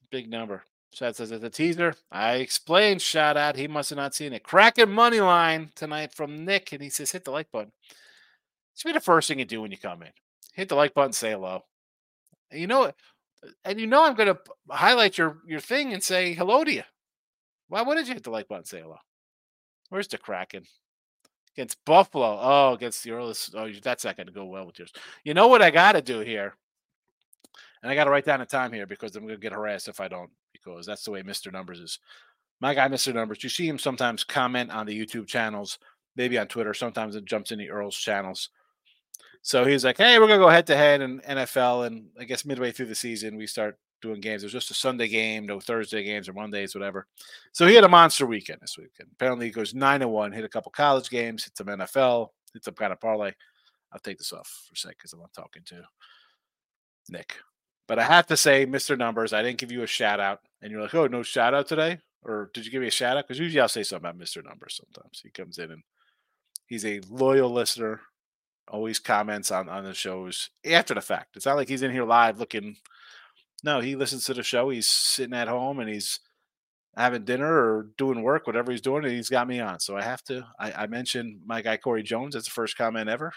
big 0.09 0.29
number. 0.29 0.63
Chad 0.93 1.15
says 1.15 1.31
it's 1.31 1.43
a 1.43 1.49
teaser. 1.49 1.95
I 2.11 2.35
explained, 2.35 3.01
shout 3.01 3.37
out. 3.37 3.55
He 3.55 3.67
must 3.67 3.89
have 3.91 3.97
not 3.97 4.13
seen 4.13 4.33
it. 4.33 4.43
Kraken 4.43 4.91
money 4.91 5.21
line 5.21 5.71
tonight 5.75 6.13
from 6.13 6.43
Nick. 6.43 6.73
And 6.73 6.81
he 6.81 6.89
says, 6.89 7.11
hit 7.11 7.23
the 7.23 7.31
like 7.31 7.49
button. 7.51 7.71
It's 8.73 8.83
be 8.83 8.91
the 8.91 8.99
first 8.99 9.27
thing 9.27 9.39
you 9.39 9.45
do 9.45 9.61
when 9.61 9.71
you 9.71 9.77
come 9.77 10.01
in. 10.01 10.09
Hit 10.53 10.67
the 10.67 10.75
like 10.75 10.93
button, 10.93 11.13
say 11.13 11.31
hello. 11.31 11.63
You 12.51 12.67
know, 12.67 12.91
and 13.63 13.79
you 13.79 13.87
know 13.87 14.03
I'm 14.03 14.15
going 14.15 14.33
to 14.33 14.39
highlight 14.69 15.17
your 15.17 15.37
your 15.45 15.61
thing 15.61 15.93
and 15.93 16.03
say 16.03 16.33
hello 16.33 16.63
to 16.65 16.71
you. 16.71 16.83
Why 17.69 17.81
wouldn't 17.81 18.07
you 18.07 18.13
hit 18.13 18.23
the 18.23 18.31
like 18.31 18.49
button, 18.49 18.65
say 18.65 18.81
hello? 18.81 18.97
Where's 19.89 20.09
the 20.09 20.17
Kraken? 20.17 20.65
Against 21.55 21.83
Buffalo. 21.85 22.39
Oh, 22.41 22.73
against 22.73 23.03
the 23.03 23.13
Oilers. 23.13 23.51
Oh, 23.55 23.69
that's 23.83 24.05
not 24.05 24.15
going 24.15 24.27
to 24.27 24.33
go 24.33 24.45
well 24.45 24.65
with 24.65 24.79
yours. 24.79 24.93
You 25.23 25.33
know 25.33 25.47
what 25.47 25.61
I 25.61 25.69
got 25.69 25.93
to 25.93 26.01
do 26.01 26.19
here? 26.19 26.55
And 27.83 27.91
I 27.91 27.95
got 27.95 28.05
to 28.05 28.11
write 28.11 28.25
down 28.25 28.39
the 28.39 28.45
time 28.45 28.71
here 28.71 28.85
because 28.85 29.15
I'm 29.15 29.23
going 29.23 29.35
to 29.35 29.41
get 29.41 29.53
harassed 29.53 29.87
if 29.87 29.99
I 29.99 30.07
don't, 30.07 30.29
because 30.53 30.85
that's 30.85 31.03
the 31.03 31.11
way 31.11 31.23
Mr. 31.23 31.51
Numbers 31.51 31.79
is. 31.79 31.99
My 32.61 32.73
guy, 32.75 32.87
Mr. 32.87 33.13
Numbers, 33.13 33.43
you 33.43 33.49
see 33.49 33.67
him 33.67 33.79
sometimes 33.79 34.23
comment 34.23 34.71
on 34.71 34.85
the 34.85 34.97
YouTube 34.97 35.27
channels, 35.27 35.79
maybe 36.15 36.37
on 36.37 36.47
Twitter. 36.47 36.73
Sometimes 36.73 37.15
it 37.15 37.25
jumps 37.25 37.51
in 37.51 37.57
the 37.57 37.71
Earl's 37.71 37.97
channels. 37.97 38.49
So 39.41 39.65
he's 39.65 39.83
like, 39.83 39.97
hey, 39.97 40.19
we're 40.19 40.27
going 40.27 40.39
to 40.39 40.45
go 40.45 40.49
head 40.49 40.67
to 40.67 40.77
head 40.77 41.01
in 41.01 41.19
NFL. 41.21 41.87
And 41.87 42.09
I 42.19 42.25
guess 42.25 42.45
midway 42.45 42.71
through 42.71 42.85
the 42.85 42.95
season, 42.95 43.35
we 43.35 43.47
start 43.47 43.79
doing 44.01 44.21
games. 44.21 44.43
It 44.43 44.47
was 44.47 44.53
just 44.53 44.71
a 44.71 44.75
Sunday 44.75 45.07
game, 45.07 45.45
no 45.45 45.59
Thursday 45.59 46.03
games 46.03 46.27
or 46.27 46.33
Mondays, 46.33 46.75
whatever. 46.75 47.07
So 47.51 47.67
he 47.67 47.75
had 47.75 47.83
a 47.83 47.89
monster 47.89 48.25
weekend 48.25 48.59
this 48.61 48.77
weekend. 48.77 49.09
Apparently, 49.13 49.45
he 49.47 49.51
goes 49.51 49.73
nine 49.73 50.01
and 50.01 50.11
one, 50.11 50.31
hit 50.31 50.45
a 50.45 50.49
couple 50.49 50.71
college 50.71 51.09
games, 51.09 51.43
hit 51.43 51.57
some 51.57 51.67
NFL, 51.67 52.29
hit 52.53 52.63
some 52.63 52.73
kind 52.73 52.91
of 52.91 52.99
parlay. 52.99 53.31
I'll 53.91 53.99
take 53.99 54.17
this 54.17 54.33
off 54.33 54.47
for 54.67 54.73
a 54.73 54.77
sec 54.77 54.97
because 54.97 55.13
I'm 55.13 55.19
not 55.19 55.33
talking 55.33 55.63
to 55.65 55.83
Nick. 57.09 57.35
But 57.87 57.99
I 57.99 58.03
have 58.03 58.27
to 58.27 58.37
say, 58.37 58.65
Mr. 58.65 58.97
Numbers, 58.97 59.33
I 59.33 59.41
didn't 59.41 59.57
give 59.57 59.71
you 59.71 59.83
a 59.83 59.87
shout 59.87 60.19
out. 60.19 60.39
And 60.61 60.71
you're 60.71 60.81
like, 60.81 60.95
oh, 60.95 61.07
no 61.07 61.23
shout 61.23 61.53
out 61.53 61.67
today? 61.67 61.99
Or 62.23 62.51
did 62.53 62.65
you 62.65 62.71
give 62.71 62.81
me 62.81 62.87
a 62.87 62.91
shout 62.91 63.17
out? 63.17 63.27
Because 63.27 63.39
usually 63.39 63.59
I'll 63.59 63.67
say 63.67 63.83
something 63.83 64.09
about 64.09 64.21
Mr. 64.21 64.43
Numbers 64.43 64.79
sometimes. 64.81 65.19
He 65.21 65.29
comes 65.29 65.57
in 65.57 65.71
and 65.71 65.83
he's 66.67 66.85
a 66.85 67.01
loyal 67.09 67.49
listener, 67.49 67.99
always 68.67 68.99
comments 68.99 69.51
on, 69.51 69.67
on 69.67 69.83
the 69.83 69.93
shows 69.93 70.51
after 70.65 70.93
the 70.93 71.01
fact. 71.01 71.35
It's 71.35 71.45
not 71.45 71.57
like 71.57 71.67
he's 71.67 71.81
in 71.81 71.91
here 71.91 72.05
live 72.05 72.39
looking. 72.39 72.77
No, 73.63 73.79
he 73.79 73.95
listens 73.95 74.25
to 74.25 74.33
the 74.33 74.43
show. 74.43 74.69
He's 74.69 74.89
sitting 74.89 75.35
at 75.35 75.47
home 75.47 75.79
and 75.79 75.89
he's 75.89 76.19
having 76.95 77.23
dinner 77.23 77.47
or 77.47 77.89
doing 77.97 78.21
work, 78.21 78.47
whatever 78.47 78.71
he's 78.71 78.81
doing, 78.81 79.03
and 79.03 79.13
he's 79.13 79.29
got 79.29 79.47
me 79.47 79.59
on. 79.59 79.79
So 79.79 79.95
I 79.95 80.03
have 80.03 80.23
to. 80.25 80.45
I, 80.59 80.71
I 80.71 80.87
mentioned 80.87 81.41
my 81.45 81.61
guy 81.61 81.77
Corey 81.77 82.03
Jones. 82.03 82.33
That's 82.33 82.45
the 82.45 82.51
first 82.51 82.77
comment 82.77 83.09
ever 83.09 83.31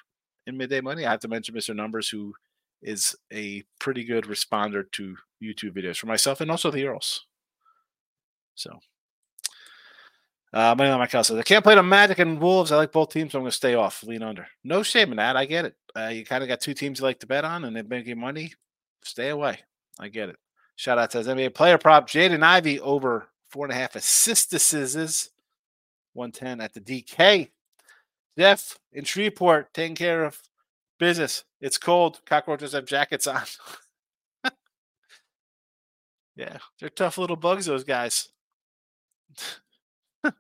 in 0.46 0.56
midday 0.56 0.80
money. 0.80 1.06
I 1.06 1.10
have 1.10 1.20
to 1.20 1.28
mention 1.28 1.54
Mr. 1.54 1.74
Numbers, 1.74 2.08
who 2.08 2.34
is 2.82 3.14
a 3.32 3.62
pretty 3.78 4.04
good 4.04 4.24
responder 4.24 4.90
to 4.92 5.16
YouTube 5.42 5.76
videos 5.76 5.98
for 5.98 6.06
myself 6.06 6.40
and 6.40 6.50
also 6.50 6.70
the 6.70 6.86
Earls. 6.86 7.26
So, 8.54 8.78
uh, 10.52 10.74
money 10.76 10.90
on 10.90 11.00
my 11.00 11.08
says 11.08 11.32
I 11.32 11.42
can't 11.42 11.64
play 11.64 11.74
the 11.74 11.82
Magic 11.82 12.20
and 12.20 12.40
Wolves. 12.40 12.70
I 12.70 12.76
like 12.76 12.92
both 12.92 13.10
teams, 13.10 13.32
so 13.32 13.38
I'm 13.38 13.42
going 13.42 13.50
to 13.50 13.56
stay 13.56 13.74
off, 13.74 14.04
lean 14.04 14.22
under. 14.22 14.46
No 14.62 14.82
shame 14.82 15.10
in 15.10 15.16
that. 15.16 15.36
I 15.36 15.46
get 15.46 15.64
it. 15.64 15.74
Uh, 15.96 16.08
you 16.08 16.24
kind 16.24 16.44
of 16.44 16.48
got 16.48 16.60
two 16.60 16.74
teams 16.74 17.00
you 17.00 17.04
like 17.04 17.18
to 17.20 17.26
bet 17.26 17.44
on, 17.44 17.64
and 17.64 17.74
they're 17.74 17.82
making 17.82 18.20
money. 18.20 18.52
Stay 19.02 19.30
away. 19.30 19.58
I 19.98 20.08
get 20.08 20.28
it. 20.28 20.36
Shout 20.76 20.98
out 20.98 21.10
to 21.12 21.18
his 21.18 21.28
NBA 21.28 21.54
player 21.54 21.78
prop 21.78 22.08
Jaden 22.08 22.42
Ivey, 22.42 22.80
over 22.80 23.28
four 23.48 23.64
and 23.66 23.72
a 23.72 23.76
half 23.76 23.94
assistances, 23.94 25.30
110 26.14 26.60
at 26.60 26.74
the 26.74 26.80
DK. 26.80 27.50
Jeff 28.36 28.78
in 28.92 29.04
Shreveport 29.04 29.72
taking 29.72 29.94
care 29.94 30.24
of 30.24 30.40
business. 30.98 31.44
It's 31.60 31.78
cold. 31.78 32.20
Cockroaches 32.26 32.72
have 32.72 32.86
jackets 32.86 33.28
on. 33.28 33.42
yeah, 36.36 36.58
they're 36.80 36.88
tough 36.88 37.18
little 37.18 37.36
bugs, 37.36 37.66
those 37.66 37.84
guys. 37.84 38.28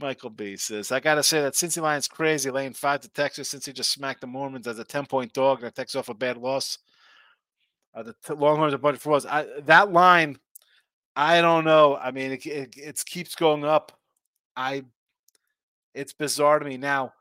Michael 0.00 0.30
B 0.30 0.56
says, 0.56 0.92
I 0.92 1.00
got 1.00 1.14
to 1.14 1.22
say 1.22 1.40
that 1.40 1.54
Cincy 1.54 1.80
Lions 1.80 2.08
crazy 2.08 2.50
laying 2.50 2.72
five 2.72 3.00
to 3.00 3.08
Texas 3.08 3.48
since 3.48 3.66
he 3.66 3.72
just 3.72 3.92
smacked 3.92 4.20
the 4.20 4.26
Mormons 4.26 4.66
as 4.66 4.78
a 4.78 4.84
10 4.84 5.06
point 5.06 5.32
dog 5.32 5.60
that 5.60 5.74
takes 5.74 5.94
off 5.94 6.08
a 6.08 6.14
bad 6.14 6.36
loss. 6.36 6.78
Uh, 7.96 8.02
the 8.02 8.14
t- 8.24 8.34
Longhorns 8.34 8.74
are 8.74 8.76
a 8.76 8.78
bunch 8.78 8.96
of 8.96 9.02
frauds. 9.02 9.24
I, 9.24 9.46
that 9.62 9.90
line, 9.90 10.38
I 11.16 11.40
don't 11.40 11.64
know. 11.64 11.96
I 11.96 12.10
mean, 12.10 12.32
it, 12.32 12.44
it, 12.44 12.74
it 12.76 13.02
keeps 13.06 13.34
going 13.34 13.64
up. 13.64 13.98
I, 14.54 14.84
it's 15.94 16.12
bizarre 16.12 16.58
to 16.58 16.64
me. 16.66 16.76
Now, 16.76 17.14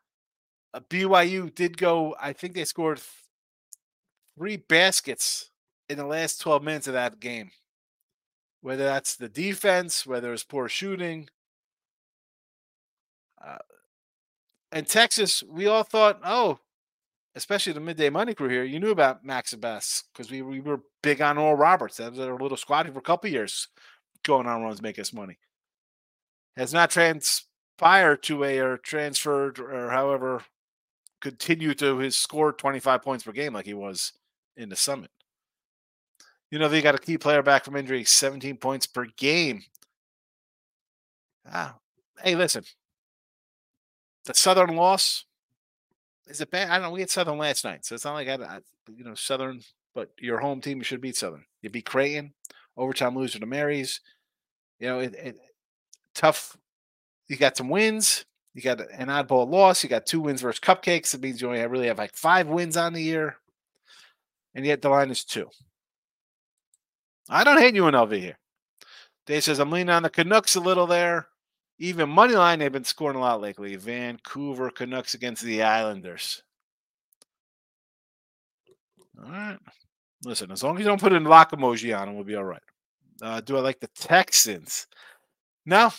uh, 0.73 0.81
BYU 0.89 1.55
did 1.55 1.77
go, 1.77 2.13
I 2.19 2.33
think 2.33 2.53
they 2.53 2.65
scored 2.65 2.99
three 4.38 4.57
baskets 4.57 5.49
in 5.88 5.97
the 5.97 6.05
last 6.05 6.41
12 6.41 6.61
minutes 6.61 6.88
of 6.88 6.93
that 6.93 7.21
game. 7.21 7.51
Whether 8.61 8.83
that's 8.83 9.15
the 9.15 9.29
defense, 9.29 10.05
whether 10.05 10.33
it's 10.33 10.43
poor 10.43 10.67
shooting. 10.67 11.29
Uh, 13.41 13.59
and 14.73 14.85
Texas, 14.85 15.41
we 15.49 15.67
all 15.67 15.83
thought, 15.83 16.19
oh, 16.25 16.59
especially 17.36 17.74
the 17.74 17.80
midday 17.80 18.10
money 18.10 18.34
crew 18.34 18.50
here, 18.50 18.63
you 18.63 18.80
knew 18.80 18.91
about 18.91 19.26
Max 19.26 19.54
Abmas 19.54 20.04
because 20.13 20.32
we, 20.32 20.41
we 20.41 20.62
were 20.62 20.82
big 21.04 21.21
on 21.21 21.38
Oral 21.38 21.56
Roberts. 21.56 21.98
That 21.98 22.12
was 22.12 22.19
our 22.19 22.38
little 22.38 22.58
squad 22.58 22.91
for 22.91 23.00
a 23.00 23.02
couple 23.02 23.30
years 23.30 23.67
going 24.24 24.48
on 24.48 24.63
runs, 24.63 24.82
make 24.82 24.98
us 25.00 25.13
money. 25.13 25.38
Has 26.58 26.74
not 26.74 26.89
transpired 26.89 28.24
to 28.24 28.43
a 28.43 28.60
or 28.60 28.78
transferred 28.78 29.60
or 29.60 29.89
however 29.89 30.43
continue 31.21 31.74
to 31.76 31.98
his 31.98 32.17
score 32.17 32.54
25 32.54 33.02
points 33.02 33.24
per 33.24 33.32
game 33.32 33.54
like 33.54 33.65
he 33.65 33.74
was 33.74 34.13
in 34.56 34.69
the 34.69 34.76
summit. 34.76 35.12
You 36.52 36.60
know, 36.60 36.69
they 36.69 36.82
got 36.82 36.95
a 36.95 37.00
key 37.00 37.17
player 37.17 37.41
back 37.41 37.65
from 37.65 37.76
injury, 37.76 38.04
17 38.04 38.58
points 38.58 38.88
per 38.88 39.06
game. 39.17 39.63
Ah, 41.52 41.76
hey, 42.24 42.36
listen. 42.36 42.63
The 44.26 44.34
Southern 44.34 44.76
loss 44.76 45.26
is 46.27 46.41
it 46.41 46.51
bad? 46.51 46.69
I 46.69 46.75
don't 46.75 46.83
know. 46.83 46.91
We 46.91 47.01
had 47.01 47.09
Southern 47.09 47.38
last 47.38 47.63
night, 47.63 47.85
so 47.85 47.95
it's 47.95 48.05
not 48.05 48.13
like 48.13 48.27
I, 48.27 48.35
I 48.35 48.59
you 48.95 49.03
know, 49.03 49.15
Southern, 49.15 49.61
but 49.93 50.11
your 50.19 50.39
home 50.39 50.61
team, 50.61 50.77
you 50.77 50.83
should 50.83 51.01
beat 51.01 51.15
Southern. 51.15 51.45
You 51.61 51.69
beat 51.69 51.85
Creighton, 51.85 52.33
overtime 52.77 53.15
loser 53.15 53.39
to 53.39 53.45
Marys. 53.45 54.01
You 54.79 54.88
know, 54.88 54.99
it, 54.99 55.15
it 55.15 55.38
tough. 56.13 56.57
You 57.27 57.38
got 57.38 57.57
some 57.57 57.69
wins. 57.69 58.25
You 58.53 58.61
got 58.61 58.79
an 58.79 59.07
oddball 59.07 59.49
loss. 59.49 59.83
You 59.83 59.89
got 59.89 60.05
two 60.05 60.21
wins 60.21 60.41
versus 60.41 60.59
Cupcakes. 60.59 61.13
It 61.13 61.21
means 61.21 61.41
you 61.41 61.47
only 61.47 61.65
really 61.67 61.88
have 61.88 61.97
like 61.97 62.15
five 62.15 62.47
wins 62.47 62.77
on 62.77 62.93
the 62.93 63.01
year, 63.01 63.38
and 64.53 64.65
yet 64.65 64.81
the 64.81 64.89
line 64.89 65.11
is 65.11 65.23
two. 65.23 65.49
I 67.29 67.43
don't 67.43 67.59
hate 67.59 67.73
UNLV 67.73 68.19
here. 68.19 68.38
Dave 69.25 69.43
says 69.43 69.59
I'm 69.59 69.71
leaning 69.71 69.89
on 69.89 70.03
the 70.03 70.09
Canucks 70.09 70.55
a 70.55 70.59
little 70.59 70.88
there. 70.88 71.27
Even 71.77 72.09
money 72.09 72.35
line, 72.35 72.59
they've 72.59 72.71
been 72.71 72.85
scoring 72.85 73.17
a 73.17 73.21
lot 73.21 73.41
lately. 73.41 73.75
Vancouver 73.75 74.69
Canucks 74.69 75.13
against 75.13 75.43
the 75.43 75.61
Islanders. 75.61 76.41
All 79.21 79.29
right. 79.29 79.57
Listen, 80.23 80.51
as 80.51 80.63
long 80.63 80.75
as 80.75 80.79
you 80.79 80.85
don't 80.85 81.01
put 81.01 81.13
a 81.13 81.19
lock 81.19 81.51
emoji 81.51 81.97
on 81.97 82.07
them, 82.07 82.15
we'll 82.15 82.23
be 82.23 82.35
all 82.35 82.43
right. 82.43 82.61
Uh, 83.21 83.41
do 83.41 83.57
I 83.57 83.59
like 83.59 83.79
the 83.79 83.89
Texans? 83.95 84.88
No, 85.65 85.91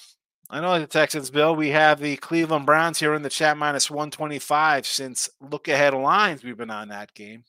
I 0.49 0.61
don't 0.61 0.71
like 0.71 0.83
the 0.83 0.87
Texans, 0.87 1.31
Bill. 1.31 1.55
We 1.55 1.71
have 1.71 2.01
the 2.01 2.17
Cleveland 2.17 2.67
Browns 2.67 2.99
here 2.99 3.15
in 3.15 3.23
the 3.23 3.29
chat 3.29 3.57
minus 3.57 3.91
125 3.91 4.87
since 4.87 5.29
look 5.41 5.69
ahead 5.69 5.93
lines 5.95 6.43
we've 6.43 6.57
been 6.57 6.71
on 6.71 6.89
that 6.89 7.13
game. 7.15 7.45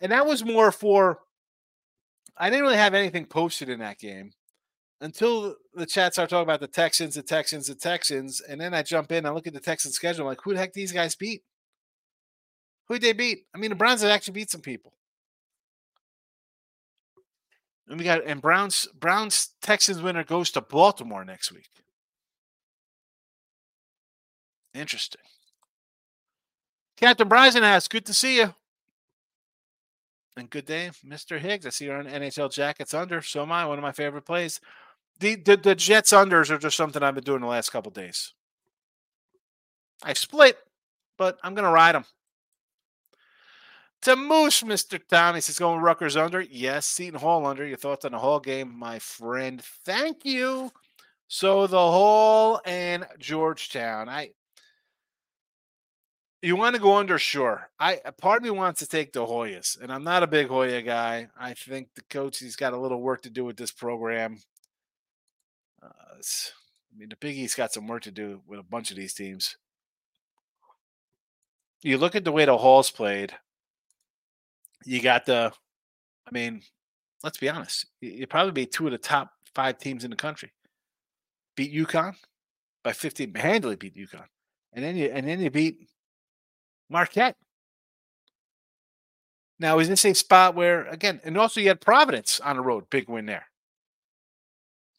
And 0.00 0.12
that 0.12 0.26
was 0.26 0.44
more 0.44 0.70
for, 0.70 1.20
I 2.36 2.50
didn't 2.50 2.64
really 2.64 2.76
have 2.76 2.94
anything 2.94 3.26
posted 3.26 3.68
in 3.68 3.80
that 3.80 3.98
game 3.98 4.32
until 5.00 5.56
the 5.74 5.86
chat 5.86 6.12
start 6.12 6.30
talking 6.30 6.44
about 6.44 6.60
the 6.60 6.66
Texans, 6.66 7.14
the 7.14 7.22
Texans, 7.22 7.66
the 7.66 7.74
Texans. 7.74 8.40
And 8.40 8.60
then 8.60 8.74
I 8.74 8.82
jump 8.82 9.12
in 9.12 9.26
and 9.26 9.34
look 9.34 9.46
at 9.46 9.52
the 9.52 9.60
Texans 9.60 9.94
schedule. 9.94 10.22
I'm 10.22 10.28
like, 10.28 10.40
who 10.42 10.52
the 10.52 10.58
heck 10.58 10.72
these 10.72 10.92
guys 10.92 11.14
beat? 11.14 11.42
Who 12.88 12.94
did 12.94 13.02
they 13.02 13.12
beat? 13.12 13.46
I 13.54 13.58
mean, 13.58 13.70
the 13.70 13.76
Browns 13.76 14.02
have 14.02 14.10
actually 14.10 14.34
beat 14.34 14.50
some 14.50 14.60
people. 14.60 14.92
And 17.88 17.98
we 17.98 18.04
got 18.04 18.24
and 18.24 18.40
Browns 18.40 18.88
Browns 18.98 19.50
Texans 19.60 20.00
winner 20.00 20.24
goes 20.24 20.50
to 20.52 20.62
Baltimore 20.62 21.24
next 21.24 21.52
week. 21.52 21.68
Interesting. 24.72 25.20
Captain 26.96 27.28
Bryson 27.28 27.62
asks, 27.62 27.88
good 27.88 28.06
to 28.06 28.14
see 28.14 28.38
you. 28.38 28.54
And 30.36 30.50
good 30.50 30.66
day, 30.66 30.90
Mr. 31.06 31.38
Higgs. 31.38 31.66
I 31.66 31.70
see 31.70 31.84
you're 31.84 31.98
on 31.98 32.06
NHL 32.06 32.52
Jackets 32.52 32.94
under. 32.94 33.22
So 33.22 33.42
am 33.42 33.52
I. 33.52 33.66
One 33.66 33.78
of 33.78 33.82
my 33.82 33.92
favorite 33.92 34.24
plays. 34.24 34.60
The, 35.20 35.36
the, 35.36 35.56
the 35.56 35.74
Jets 35.74 36.12
unders 36.12 36.50
are 36.50 36.58
just 36.58 36.76
something 36.76 37.02
I've 37.02 37.14
been 37.14 37.24
doing 37.24 37.40
the 37.40 37.46
last 37.46 37.70
couple 37.70 37.90
days. 37.90 38.32
I 40.02 40.12
split, 40.12 40.58
but 41.16 41.38
I'm 41.42 41.54
going 41.54 41.64
to 41.64 41.70
ride 41.70 41.94
them. 41.94 42.04
To 44.02 44.16
Moose, 44.16 44.62
Mr. 44.62 45.00
Tommy 45.08 45.40
says 45.40 45.58
going 45.58 45.80
Rutgers 45.80 46.16
under. 46.16 46.42
Yes, 46.42 46.84
Seton 46.84 47.18
Hall 47.18 47.46
under. 47.46 47.66
Your 47.66 47.78
thoughts 47.78 48.04
on 48.04 48.12
the 48.12 48.18
Hall 48.18 48.38
game, 48.38 48.78
my 48.78 48.98
friend? 48.98 49.62
Thank 49.84 50.26
you. 50.26 50.70
So 51.26 51.66
the 51.66 51.78
Hall 51.78 52.60
and 52.66 53.06
Georgetown. 53.18 54.10
I 54.10 54.32
you 56.42 56.56
want 56.56 56.76
to 56.76 56.82
go 56.82 56.96
under, 56.96 57.18
sure. 57.18 57.70
I 57.80 58.00
part 58.20 58.36
of 58.36 58.44
me 58.44 58.50
wants 58.50 58.80
to 58.80 58.86
take 58.86 59.14
the 59.14 59.24
Hoyas, 59.24 59.80
and 59.80 59.90
I'm 59.90 60.04
not 60.04 60.22
a 60.22 60.26
big 60.26 60.48
Hoya 60.48 60.82
guy. 60.82 61.28
I 61.40 61.54
think 61.54 61.88
the 61.94 62.02
coach 62.10 62.38
he's 62.38 62.56
got 62.56 62.74
a 62.74 62.78
little 62.78 63.00
work 63.00 63.22
to 63.22 63.30
do 63.30 63.46
with 63.46 63.56
this 63.56 63.72
program. 63.72 64.38
I 66.92 66.98
mean, 66.98 67.08
the 67.08 67.16
Big 67.16 67.36
East 67.36 67.56
got 67.56 67.72
some 67.72 67.86
work 67.86 68.02
to 68.02 68.10
do 68.10 68.40
with 68.46 68.60
a 68.60 68.64
bunch 68.64 68.90
of 68.90 68.96
these 68.96 69.14
teams. 69.14 69.56
You 71.82 71.98
look 71.98 72.14
at 72.14 72.24
the 72.24 72.32
way 72.32 72.44
the 72.44 72.56
Halls 72.56 72.90
played. 72.90 73.32
You 74.84 75.02
got 75.02 75.26
the, 75.26 75.52
I 76.26 76.30
mean, 76.30 76.62
let's 77.22 77.38
be 77.38 77.48
honest. 77.48 77.86
You 78.00 78.26
probably 78.26 78.52
beat 78.52 78.72
two 78.72 78.86
of 78.86 78.92
the 78.92 78.98
top 78.98 79.32
five 79.54 79.78
teams 79.78 80.04
in 80.04 80.10
the 80.10 80.16
country. 80.16 80.52
Beat 81.56 81.74
UConn 81.74 82.14
by 82.82 82.92
15, 82.92 83.34
handily 83.34 83.76
beat 83.76 83.96
UConn, 83.96 84.26
and 84.72 84.84
then 84.84 84.96
you 84.96 85.06
and 85.06 85.26
then 85.26 85.40
you 85.40 85.50
beat 85.50 85.88
Marquette. 86.90 87.36
Now, 89.58 89.78
is 89.78 89.88
this 89.88 90.04
a 90.04 90.12
spot 90.14 90.54
where, 90.54 90.86
again, 90.88 91.20
and 91.24 91.38
also 91.38 91.60
you 91.60 91.68
had 91.68 91.80
Providence 91.80 92.40
on 92.40 92.56
the 92.56 92.62
road, 92.62 92.90
big 92.90 93.08
win 93.08 93.26
there. 93.26 93.46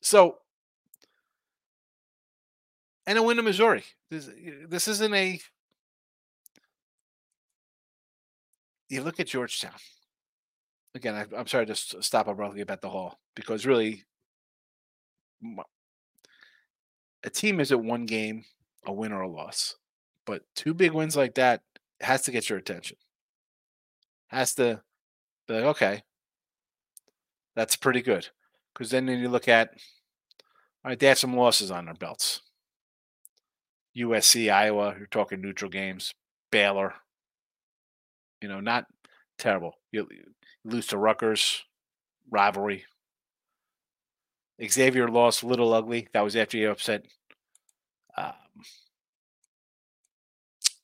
So, 0.01 0.37
and 3.07 3.17
a 3.17 3.23
win 3.23 3.39
in 3.39 3.45
Missouri. 3.45 3.83
This, 4.09 4.29
this 4.67 4.87
isn't 4.87 5.13
a. 5.13 5.39
You 8.89 9.01
look 9.01 9.19
at 9.19 9.27
Georgetown. 9.27 9.73
Again, 10.93 11.15
I, 11.15 11.39
am 11.39 11.47
sorry 11.47 11.65
to 11.65 11.75
stop 11.75 12.27
abruptly 12.27 12.61
about 12.61 12.81
the 12.81 12.89
Hall 12.89 13.19
because 13.35 13.65
really, 13.65 14.03
a 17.23 17.29
team 17.29 17.59
is 17.59 17.71
at 17.71 17.83
one 17.83 18.05
game, 18.05 18.45
a 18.85 18.93
win 18.93 19.11
or 19.11 19.21
a 19.21 19.27
loss. 19.27 19.75
But 20.25 20.43
two 20.55 20.73
big 20.73 20.91
wins 20.91 21.15
like 21.15 21.35
that 21.35 21.61
has 22.01 22.21
to 22.23 22.31
get 22.31 22.49
your 22.49 22.59
attention. 22.59 22.97
Has 24.27 24.55
to 24.55 24.81
be 25.47 25.55
like, 25.55 25.63
okay, 25.63 26.03
that's 27.55 27.75
pretty 27.75 28.01
good. 28.01 28.27
Because 28.73 28.91
then 28.91 29.07
you 29.07 29.29
look 29.29 29.47
at, 29.47 29.69
all 30.83 30.91
right, 30.91 30.99
they 30.99 31.07
have 31.07 31.19
some 31.19 31.35
losses 31.35 31.71
on 31.71 31.85
their 31.85 31.93
belts. 31.93 32.41
USC, 33.97 34.51
Iowa, 34.51 34.95
you're 34.97 35.07
talking 35.07 35.41
neutral 35.41 35.71
games. 35.71 36.13
Baylor, 36.51 36.93
you 38.41 38.49
know, 38.49 38.59
not 38.59 38.85
terrible. 39.37 39.75
You, 39.91 40.07
you 40.11 40.23
lose 40.63 40.87
to 40.87 40.97
Rutgers, 40.97 41.63
rivalry. 42.29 42.85
Xavier 44.63 45.07
lost 45.07 45.43
a 45.43 45.47
little 45.47 45.73
ugly. 45.73 46.07
That 46.13 46.23
was 46.23 46.35
after 46.35 46.57
you 46.57 46.71
upset 46.71 47.05
um, 48.17 48.33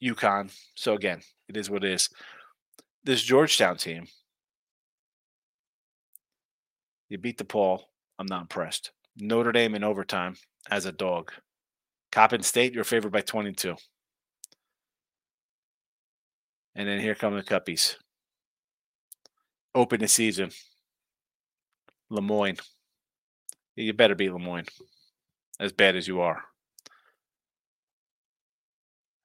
UConn. 0.03 0.53
So 0.75 0.93
again, 0.93 1.21
it 1.47 1.57
is 1.57 1.69
what 1.69 1.83
it 1.83 1.91
is. 1.91 2.09
This 3.03 3.21
Georgetown 3.21 3.77
team, 3.77 4.07
you 7.09 7.17
beat 7.17 7.37
DePaul. 7.37 7.81
I'm 8.19 8.27
not 8.27 8.41
impressed. 8.41 8.91
Notre 9.17 9.51
Dame 9.51 9.75
in 9.75 9.83
overtime 9.83 10.35
as 10.69 10.85
a 10.85 10.91
dog. 10.91 11.31
Coppin 12.11 12.43
State, 12.43 12.73
you're 12.73 12.83
favored 12.83 13.11
by 13.11 13.21
22. 13.21 13.75
And 16.75 16.87
then 16.87 16.99
here 16.99 17.15
come 17.15 17.35
the 17.35 17.43
Cuppies. 17.43 17.97
Open 19.73 19.99
the 19.99 20.07
season. 20.07 20.51
Le 22.09 22.21
Moyne. 22.21 22.57
You 23.75 23.93
better 23.93 24.15
be 24.15 24.29
Le 24.29 24.39
Moyne. 24.39 24.65
As 25.59 25.71
bad 25.71 25.95
as 25.95 26.07
you 26.07 26.21
are. 26.21 26.43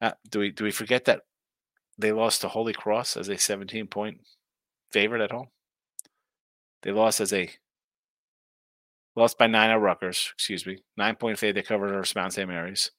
Uh, 0.00 0.12
do 0.30 0.40
we 0.40 0.50
do 0.50 0.64
we 0.64 0.70
forget 0.70 1.06
that 1.06 1.22
they 1.98 2.12
lost 2.12 2.42
to 2.42 2.48
Holy 2.48 2.74
Cross 2.74 3.16
as 3.16 3.28
a 3.28 3.38
17 3.38 3.86
point 3.86 4.20
favorite 4.92 5.22
at 5.22 5.32
home? 5.32 5.48
They 6.82 6.92
lost 6.92 7.20
as 7.20 7.32
a 7.32 7.50
lost 9.16 9.38
by 9.38 9.46
nine 9.46 9.70
at 9.70 9.80
Rutgers, 9.80 10.30
excuse 10.34 10.66
me. 10.66 10.78
Nine 10.96 11.16
point 11.16 11.38
favorite. 11.38 11.54
They 11.54 11.66
covered 11.66 11.94
our 11.94 12.04
Mount 12.14 12.32
St. 12.32 12.48
Mary's. 12.48 12.90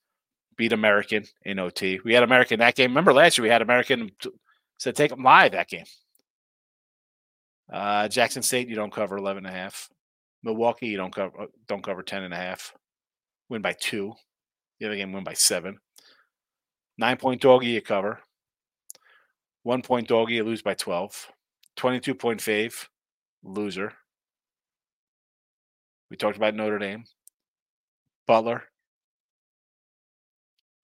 Beat 0.57 0.73
American 0.73 1.23
in 1.43 1.59
OT. 1.59 1.99
We 2.03 2.13
had 2.13 2.23
American 2.23 2.59
that 2.59 2.75
game. 2.75 2.89
Remember 2.89 3.13
last 3.13 3.37
year 3.37 3.43
we 3.43 3.49
had 3.49 3.61
American 3.61 4.09
said 4.79 4.95
take 4.95 5.11
them 5.11 5.23
live 5.23 5.51
that 5.51 5.69
game. 5.69 5.85
Uh, 7.71 8.07
Jackson 8.07 8.41
State, 8.41 8.67
you 8.67 8.75
don't 8.75 8.93
cover 8.93 9.17
11 9.17 9.45
and 9.45 9.55
a 9.55 9.57
half. 9.57 9.89
Milwaukee, 10.43 10.87
you 10.87 10.97
don't 10.97 11.13
cover 11.13 11.47
don't 11.67 11.83
cover 11.83 12.01
10 12.01 12.23
and 12.23 12.33
a 12.33 12.37
half. 12.37 12.73
Win 13.49 13.61
by 13.61 13.73
two. 13.73 14.13
The 14.79 14.87
other 14.87 14.95
game 14.95 15.11
win 15.11 15.23
by 15.23 15.33
seven. 15.33 15.77
Nine 16.97 17.17
point 17.17 17.41
doggy, 17.41 17.67
you 17.67 17.81
cover. 17.81 18.19
One 19.63 19.81
point 19.81 20.07
doggy, 20.07 20.35
you 20.35 20.43
lose 20.43 20.61
by 20.61 20.73
12. 20.73 21.27
22 21.75 22.15
point 22.15 22.39
fave, 22.39 22.87
loser. 23.43 23.93
We 26.09 26.17
talked 26.17 26.37
about 26.37 26.55
Notre 26.55 26.79
Dame. 26.79 27.05
Butler, 28.25 28.63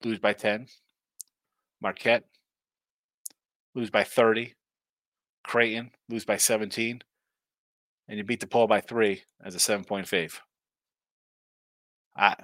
lose 0.03 0.19
by 0.19 0.33
10. 0.33 0.67
Marquette, 1.81 2.23
lose 3.75 3.89
by 3.89 4.03
30. 4.03 4.53
Creighton, 5.43 5.91
lose 6.07 6.23
by 6.23 6.37
17. 6.37 7.01
And 8.07 8.17
you 8.17 8.23
beat 8.23 8.39
DePaul 8.39 8.67
by 8.67 8.79
three 8.81 9.23
as 9.43 9.55
a 9.55 9.59
seven 9.59 9.83
point 9.83 10.07
fave. 10.07 10.39
I, 12.15 12.35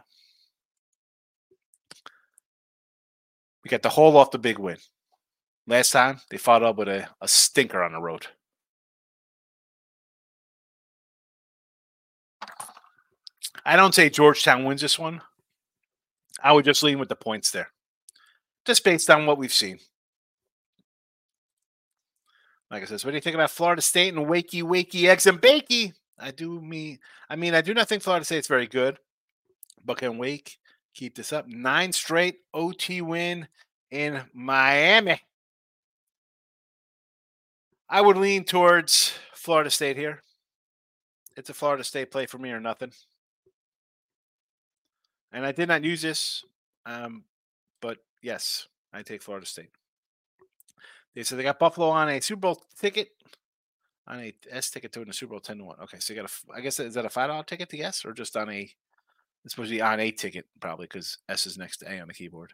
We 3.64 3.70
got 3.70 3.82
the 3.82 3.90
Hall 3.90 4.18
off 4.18 4.32
the 4.32 4.40
big 4.40 4.58
win. 4.58 4.78
Last 5.68 5.92
time 5.92 6.22
they 6.30 6.38
fought 6.38 6.64
up 6.64 6.78
with 6.78 6.88
a, 6.88 7.10
a 7.22 7.28
stinker 7.28 7.84
on 7.84 7.94
the 7.94 8.02
road. 8.02 8.28
I 13.66 13.76
don't 13.76 13.94
say 13.94 14.10
Georgetown 14.10 14.64
wins 14.64 14.82
this 14.82 14.98
one. 14.98 15.22
I 16.42 16.54
would 16.54 16.66
just 16.66 16.84
lean 16.84 17.00
with 17.00 17.10
the 17.10 17.16
points 17.16 17.52
there, 17.52 17.70
just 18.66 18.84
based 18.84 19.10
on 19.10 19.26
what 19.26 19.38
we've 19.38 19.54
seen. 19.54 19.80
Like 22.72 22.84
I 22.84 22.86
said, 22.86 23.04
what 23.04 23.12
do 23.12 23.18
you 23.18 23.22
think 23.22 23.36
about 23.36 23.52
Florida 23.52 23.82
State 23.82 24.14
and 24.14 24.28
wakey, 24.28 24.62
wakey, 24.62 25.06
eggs 25.06 25.26
and 25.26 25.42
bakey? 25.42 25.94
I 26.20 26.32
do 26.32 26.62
me. 26.62 27.00
I 27.30 27.36
mean, 27.36 27.56
I 27.56 27.62
do 27.62 27.74
not 27.74 27.90
think 27.90 28.04
Florida 28.04 28.26
State's 28.26 28.48
very 28.48 28.68
good, 28.68 28.98
but 29.84 29.98
can 29.98 30.18
Wake 30.18 30.58
keep 30.94 31.16
this 31.16 31.34
up. 31.34 31.48
Nine 31.48 31.92
straight 31.92 32.40
OT 32.54 33.02
win 33.02 33.48
in 33.90 34.22
Miami. 34.34 35.20
I 37.90 38.02
would 38.02 38.18
lean 38.18 38.44
towards 38.44 39.14
Florida 39.34 39.72
State 39.72 39.98
here. 39.98 40.22
It's 41.36 41.50
a 41.50 41.54
Florida 41.54 41.84
State 41.84 42.12
play 42.12 42.28
for 42.28 42.38
me 42.38 42.52
or 42.52 42.60
nothing. 42.60 42.92
And 45.32 45.46
I 45.46 45.52
did 45.52 45.68
not 45.68 45.84
use 45.84 46.02
this, 46.02 46.44
um, 46.86 47.24
but 47.82 48.00
yes, 48.22 48.68
I 48.92 49.04
take 49.04 49.22
Florida 49.22 49.46
State. 49.46 49.70
They 51.16 51.24
said 51.24 51.38
they 51.38 51.44
got 51.44 51.60
Buffalo 51.60 51.90
on 51.90 52.10
a 52.10 52.20
Super 52.22 52.42
Bowl 52.42 52.64
ticket. 52.80 53.10
on 54.08 54.20
a 54.20 54.34
S 54.50 54.70
ticket 54.72 54.92
to 54.94 55.00
win 55.00 55.08
the 55.08 55.14
Super 55.14 55.32
Bowl 55.32 55.40
10 55.40 55.60
to 55.60 55.64
1. 55.64 55.78
Okay, 55.84 56.00
so 56.00 56.14
you 56.14 56.22
got 56.22 56.30
a, 56.30 56.54
I 56.56 56.62
guess, 56.62 56.80
is 56.80 56.96
that 56.96 57.06
a 57.06 57.10
$5 57.10 57.46
ticket 57.46 57.70
to 57.70 57.78
guess 57.78 58.04
or 58.06 58.14
just 58.14 58.36
on 58.36 58.50
a, 58.50 58.70
it's 59.46 59.54
supposed 59.54 59.70
to 59.70 59.76
be 59.76 59.82
on 59.82 60.00
a 60.00 60.12
ticket 60.12 60.46
probably 60.60 60.86
because 60.86 61.18
S 61.28 61.46
is 61.46 61.58
next 61.58 61.78
to 61.78 61.92
A 61.92 62.00
on 62.00 62.08
the 62.08 62.14
keyboard. 62.14 62.54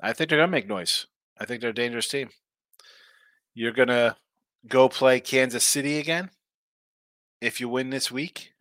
I 0.00 0.12
think 0.12 0.30
they're 0.30 0.38
to 0.40 0.46
make 0.48 0.68
noise. 0.68 1.06
I 1.38 1.44
think 1.44 1.60
they're 1.60 1.70
a 1.70 1.74
dangerous 1.74 2.08
team. 2.08 2.30
You're 3.54 3.72
to 3.88 4.16
go 4.66 4.88
play 4.88 5.20
Kansas 5.20 5.64
City 5.64 5.98
again 5.98 6.30
if 7.40 7.60
you 7.60 7.68
win 7.68 7.90
this 7.90 8.10
week. 8.10 8.51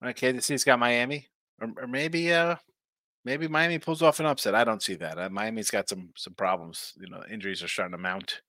Right, 0.00 0.14
Kansas 0.14 0.46
City's 0.46 0.64
got 0.64 0.78
Miami, 0.78 1.26
or, 1.60 1.68
or 1.76 1.86
maybe 1.88 2.32
uh, 2.32 2.56
maybe 3.24 3.48
Miami 3.48 3.78
pulls 3.78 4.02
off 4.02 4.20
an 4.20 4.26
upset. 4.26 4.54
I 4.54 4.64
don't 4.64 4.82
see 4.82 4.94
that. 4.96 5.18
Uh, 5.18 5.28
Miami's 5.28 5.70
got 5.70 5.88
some 5.88 6.10
some 6.16 6.34
problems. 6.34 6.94
You 7.00 7.08
know, 7.08 7.22
injuries 7.30 7.62
are 7.62 7.68
starting 7.68 7.92
to 7.92 7.98
mount. 7.98 8.42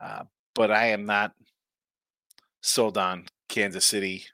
Uh, 0.00 0.24
but 0.54 0.70
I 0.70 0.86
am 0.86 1.04
not 1.04 1.32
sold 2.60 2.98
on 2.98 3.26
Kansas 3.48 3.84
City. 3.84 4.24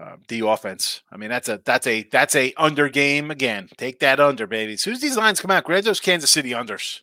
Uh, 0.00 0.16
the 0.28 0.46
offense. 0.46 1.02
I 1.10 1.16
mean, 1.16 1.30
that's 1.30 1.48
a 1.48 1.60
that's 1.64 1.86
a 1.86 2.04
that's 2.04 2.36
a 2.36 2.52
under 2.56 2.88
game 2.88 3.30
again. 3.30 3.68
Take 3.76 3.98
that 4.00 4.20
under, 4.20 4.46
baby. 4.46 4.74
As 4.74 4.82
soon 4.82 4.94
as 4.94 5.00
these 5.00 5.16
lines 5.16 5.40
come 5.40 5.50
out, 5.50 5.64
grab 5.64 5.84
those 5.84 6.00
Kansas 6.00 6.30
City 6.30 6.50
unders. 6.50 7.00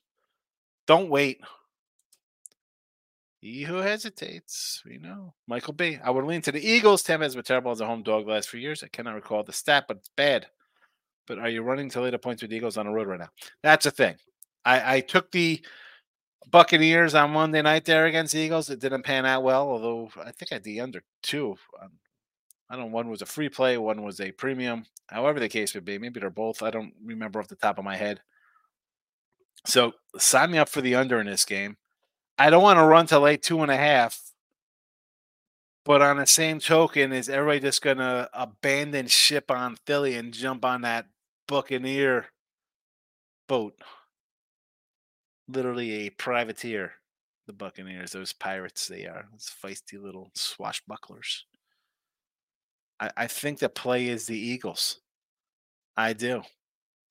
Don't 0.88 1.10
wait. 1.10 1.42
He 3.46 3.62
who 3.62 3.76
hesitates, 3.76 4.82
we 4.88 4.98
know. 4.98 5.36
Michael 5.46 5.74
B. 5.74 6.00
I 6.04 6.10
would 6.10 6.26
lean 6.26 6.42
to 6.42 6.52
the 6.52 6.68
Eagles. 6.68 7.04
Tampa 7.04 7.26
has 7.26 7.36
been 7.36 7.44
terrible 7.44 7.70
as 7.70 7.80
a 7.80 7.86
home 7.86 8.02
dog 8.02 8.26
the 8.26 8.32
last 8.32 8.50
few 8.50 8.60
years. 8.60 8.82
I 8.82 8.88
cannot 8.88 9.14
recall 9.14 9.44
the 9.44 9.54
stat, 9.54 9.86
but 9.88 9.98
it's 9.98 10.10
bad. 10.10 10.48
But 11.28 11.38
are 11.38 11.50
you 11.50 11.62
running 11.62 11.92
to 11.92 12.02
lay 12.02 12.10
the 12.10 12.18
points 12.18 12.42
with 12.42 12.50
the 12.50 12.58
Eagles 12.58 12.76
on 12.76 12.88
the 12.88 12.92
road 12.92 13.06
right 13.06 13.20
now? 13.20 13.30
That's 13.62 13.86
a 13.86 13.92
thing. 13.92 14.16
I, 14.66 14.96
I 14.96 15.00
took 15.00 15.32
the 15.32 15.64
Buccaneers 16.50 17.14
on 17.14 17.34
Monday 17.34 17.62
night 17.62 17.86
there 17.86 18.08
against 18.08 18.34
the 18.34 18.40
Eagles. 18.40 18.72
It 18.72 18.80
didn't 18.80 19.04
pan 19.04 19.28
out 19.28 19.44
well, 19.44 19.70
although 19.70 20.10
I 20.20 20.32
think 20.32 20.52
I 20.52 20.56
had 20.56 20.64
the 20.64 20.82
under 20.82 21.04
two. 21.22 21.56
I 21.80 22.76
don't 22.76 22.86
know. 22.86 22.92
One 22.92 23.10
was 23.10 23.22
a 23.22 23.28
free 23.28 23.50
play, 23.50 23.78
one 23.78 24.02
was 24.02 24.20
a 24.22 24.32
premium. 24.32 24.86
However, 25.06 25.40
the 25.40 25.50
case 25.50 25.76
would 25.76 25.86
be, 25.86 26.00
maybe 26.00 26.20
they're 26.20 26.32
both. 26.32 26.64
I 26.64 26.72
don't 26.72 26.94
remember 27.06 27.40
off 27.40 27.48
the 27.48 27.56
top 27.58 27.78
of 27.78 27.86
my 27.86 27.96
head. 27.96 28.22
So 29.68 29.94
sign 30.18 30.50
me 30.50 30.58
up 30.58 30.70
for 30.70 30.82
the 30.82 30.96
under 30.96 31.20
in 31.20 31.28
this 31.28 31.46
game. 31.46 31.78
I 32.38 32.50
don't 32.50 32.64
want 32.64 32.78
to 32.78 32.86
run 32.86 33.08
to 33.08 33.20
late 33.20 33.42
two 33.42 33.62
and 33.62 33.72
a 33.72 33.78
half. 33.78 34.22
But 35.86 36.02
on 36.02 36.18
the 36.18 36.26
same 36.26 36.60
token, 36.60 37.14
is 37.14 37.30
everybody 37.30 37.60
just 37.60 37.82
going 37.82 37.98
to 37.98 38.28
abandon 38.34 39.08
ship 39.08 39.52
on 39.52 39.78
Philly 39.86 40.16
and 40.16 40.34
jump 40.34 40.66
on 40.66 40.82
that 40.82 41.06
Buccaneer 41.48 42.26
boat? 43.48 43.76
Literally 45.48 46.08
a 46.08 46.10
privateer, 46.10 46.94
the 47.46 47.54
Buccaneers, 47.54 48.12
those 48.12 48.34
pirates 48.34 48.88
they 48.88 49.06
are. 49.06 49.28
Those 49.32 49.52
feisty 49.64 50.02
little 50.02 50.32
swashbucklers. 50.36 51.44
I, 53.00 53.12
I 53.16 53.28
think 53.28 53.60
the 53.60 53.70
play 53.70 54.08
is 54.08 54.26
the 54.26 54.40
Eagles. 54.40 55.02
I 55.96 56.14
do. 56.14 56.42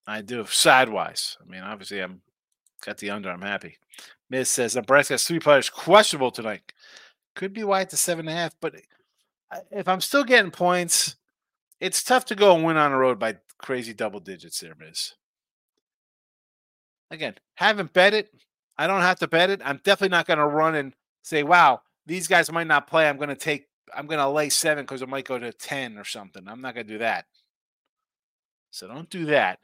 I 0.06 0.20
do. 0.20 0.44
Sidewise. 0.46 1.38
I 1.40 1.48
mean, 1.48 1.62
obviously, 1.62 2.00
I'm 2.00 2.22
got 2.84 2.98
the 2.98 3.10
under. 3.10 3.30
I'm 3.30 3.40
happy. 3.40 3.78
Miz 4.34 4.50
says 4.50 4.74
Nebraska 4.74 5.16
three 5.16 5.38
players 5.38 5.70
questionable 5.70 6.32
tonight. 6.32 6.72
Could 7.36 7.52
be 7.52 7.62
wide 7.62 7.88
to 7.90 7.96
seven 7.96 8.26
and 8.26 8.36
a 8.36 8.40
half, 8.40 8.56
but 8.60 8.74
if 9.70 9.86
I'm 9.86 10.00
still 10.00 10.24
getting 10.24 10.50
points, 10.50 11.14
it's 11.78 12.02
tough 12.02 12.24
to 12.24 12.34
go 12.34 12.52
and 12.52 12.64
win 12.64 12.76
on 12.76 12.90
the 12.90 12.96
road 12.96 13.20
by 13.20 13.36
crazy 13.58 13.94
double 13.94 14.18
digits 14.18 14.58
there, 14.58 14.74
Miz. 14.76 15.12
Again, 17.12 17.34
haven't 17.54 17.92
bet 17.92 18.12
it. 18.12 18.28
I 18.76 18.88
don't 18.88 19.02
have 19.02 19.20
to 19.20 19.28
bet 19.28 19.50
it. 19.50 19.60
I'm 19.64 19.80
definitely 19.84 20.16
not 20.16 20.26
going 20.26 20.40
to 20.40 20.46
run 20.46 20.74
and 20.74 20.94
say, 21.22 21.44
wow, 21.44 21.82
these 22.04 22.26
guys 22.26 22.50
might 22.50 22.66
not 22.66 22.88
play. 22.88 23.08
I'm 23.08 23.18
going 23.18 23.28
to 23.28 23.36
take, 23.36 23.68
I'm 23.96 24.08
going 24.08 24.18
to 24.18 24.28
lay 24.28 24.48
seven 24.48 24.82
because 24.82 25.00
it 25.00 25.08
might 25.08 25.28
go 25.28 25.38
to 25.38 25.52
10 25.52 25.96
or 25.96 26.04
something. 26.04 26.48
I'm 26.48 26.60
not 26.60 26.74
going 26.74 26.88
to 26.88 26.92
do 26.92 26.98
that. 26.98 27.26
So 28.72 28.88
don't 28.88 29.10
do 29.10 29.26
that. 29.26 29.60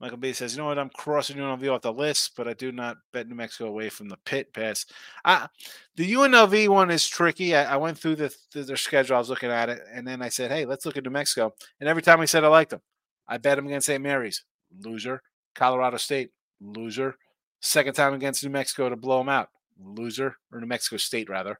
Michael 0.00 0.18
B 0.18 0.32
says, 0.32 0.54
"You 0.54 0.62
know 0.62 0.68
what? 0.68 0.78
I'm 0.78 0.90
crossing 0.90 1.36
UNLV 1.36 1.72
off 1.72 1.82
the 1.82 1.92
list, 1.92 2.32
but 2.36 2.48
I 2.48 2.52
do 2.54 2.72
not 2.72 2.96
bet 3.12 3.28
New 3.28 3.34
Mexico 3.34 3.68
away 3.68 3.88
from 3.88 4.08
the 4.08 4.16
pit 4.24 4.52
pass." 4.52 4.86
The 5.24 6.12
UNLV 6.12 6.68
one 6.68 6.90
is 6.90 7.06
tricky. 7.06 7.54
I, 7.54 7.74
I 7.74 7.76
went 7.76 7.98
through 7.98 8.16
the, 8.16 8.34
the, 8.52 8.62
their 8.64 8.76
schedule. 8.76 9.16
I 9.16 9.20
was 9.20 9.30
looking 9.30 9.50
at 9.50 9.68
it, 9.68 9.80
and 9.92 10.06
then 10.06 10.20
I 10.20 10.28
said, 10.28 10.50
"Hey, 10.50 10.66
let's 10.66 10.84
look 10.84 10.96
at 10.96 11.04
New 11.04 11.10
Mexico." 11.10 11.54
And 11.80 11.88
every 11.88 12.02
time 12.02 12.20
I 12.20 12.24
said 12.24 12.44
I 12.44 12.48
liked 12.48 12.70
them, 12.70 12.82
I 13.28 13.38
bet 13.38 13.56
them 13.56 13.66
against 13.66 13.86
St. 13.86 14.02
Mary's, 14.02 14.44
loser. 14.80 15.22
Colorado 15.54 15.96
State, 15.96 16.30
loser. 16.60 17.16
Second 17.60 17.94
time 17.94 18.14
against 18.14 18.44
New 18.44 18.50
Mexico 18.50 18.88
to 18.88 18.96
blow 18.96 19.18
them 19.18 19.28
out, 19.28 19.48
loser, 19.82 20.36
or 20.52 20.60
New 20.60 20.66
Mexico 20.66 20.96
State 20.96 21.30
rather. 21.30 21.58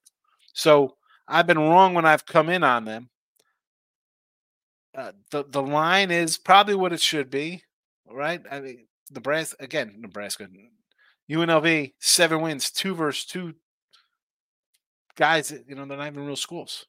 So 0.53 0.97
I've 1.26 1.47
been 1.47 1.59
wrong 1.59 1.95
when 1.95 2.05
I've 2.05 2.26
come 2.26 2.49
in 2.49 2.62
on 2.62 2.85
them. 2.85 3.09
Uh, 4.95 5.12
the 5.30 5.45
the 5.49 5.62
line 5.62 6.11
is 6.11 6.39
probably 6.39 6.74
what 6.74 6.93
it 6.93 7.01
should 7.01 7.28
be 7.28 7.63
right? 8.11 8.40
I 8.50 8.61
mean, 8.61 8.86
Nebraska 9.11 9.57
again, 9.61 9.94
Nebraska, 9.98 10.48
UNLV, 11.30 11.92
seven 12.00 12.40
wins, 12.40 12.70
two 12.70 12.94
versus 12.94 13.24
two 13.24 13.55
guys. 15.16 15.52
You 15.66 15.74
know, 15.74 15.84
they're 15.86 15.98
not 15.98 16.07
even 16.09 16.26
real 16.26 16.36
schools. 16.36 16.86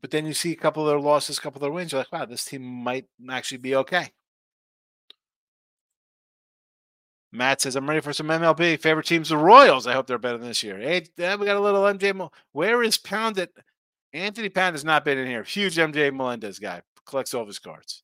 But 0.00 0.10
then 0.12 0.26
you 0.26 0.32
see 0.32 0.52
a 0.52 0.56
couple 0.56 0.82
of 0.82 0.88
their 0.88 1.00
losses, 1.00 1.38
a 1.38 1.40
couple 1.40 1.58
of 1.58 1.62
their 1.62 1.72
wins. 1.72 1.92
You're 1.92 2.00
like, 2.00 2.12
wow, 2.12 2.24
this 2.24 2.44
team 2.44 2.62
might 2.62 3.06
actually 3.30 3.58
be 3.58 3.74
okay. 3.76 4.10
Matt 7.32 7.60
says, 7.60 7.76
I'm 7.76 7.88
ready 7.88 8.00
for 8.00 8.12
some 8.12 8.28
MLB. 8.28 8.80
Favorite 8.80 9.06
teams, 9.06 9.28
the 9.28 9.36
Royals. 9.36 9.86
I 9.86 9.92
hope 9.92 10.06
they're 10.06 10.18
better 10.18 10.38
this 10.38 10.62
year. 10.62 10.78
Hey, 10.78 11.06
we 11.16 11.24
got 11.24 11.56
a 11.56 11.60
little 11.60 11.82
MJ. 11.82 12.30
Where 12.52 12.82
is 12.82 12.96
Pounded? 12.96 13.50
Anthony 14.12 14.48
Pound 14.48 14.74
has 14.74 14.84
not 14.84 15.04
been 15.04 15.18
in 15.18 15.26
here. 15.26 15.42
Huge 15.42 15.76
MJ 15.76 16.14
Melendez 16.14 16.58
guy. 16.58 16.80
Collects 17.04 17.34
all 17.34 17.44
his 17.44 17.58
cards. 17.58 18.02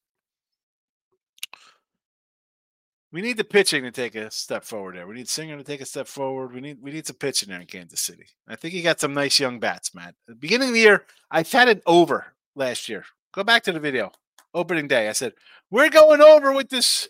We 3.14 3.22
need 3.22 3.36
the 3.36 3.44
pitching 3.44 3.84
to 3.84 3.92
take 3.92 4.16
a 4.16 4.28
step 4.28 4.64
forward 4.64 4.96
there. 4.96 5.06
We 5.06 5.14
need 5.14 5.28
Singer 5.28 5.56
to 5.56 5.62
take 5.62 5.80
a 5.80 5.86
step 5.86 6.08
forward. 6.08 6.52
We 6.52 6.60
need 6.60 6.78
we 6.82 6.90
need 6.90 7.06
some 7.06 7.14
pitching 7.14 7.48
there 7.48 7.60
in 7.60 7.66
Kansas 7.66 8.00
City. 8.00 8.26
I 8.48 8.56
think 8.56 8.74
he 8.74 8.82
got 8.82 8.98
some 8.98 9.14
nice 9.14 9.38
young 9.38 9.60
bats, 9.60 9.94
Matt. 9.94 10.08
At 10.08 10.14
the 10.26 10.34
beginning 10.34 10.70
of 10.70 10.74
the 10.74 10.80
year, 10.80 11.06
I 11.30 11.44
had 11.44 11.68
it 11.68 11.80
over 11.86 12.34
last 12.56 12.88
year. 12.88 13.04
Go 13.32 13.44
back 13.44 13.62
to 13.62 13.72
the 13.72 13.78
video. 13.78 14.10
Opening 14.52 14.88
day. 14.88 15.08
I 15.08 15.12
said, 15.12 15.34
we're 15.70 15.90
going 15.90 16.20
over 16.22 16.52
with 16.52 16.70
this 16.70 17.08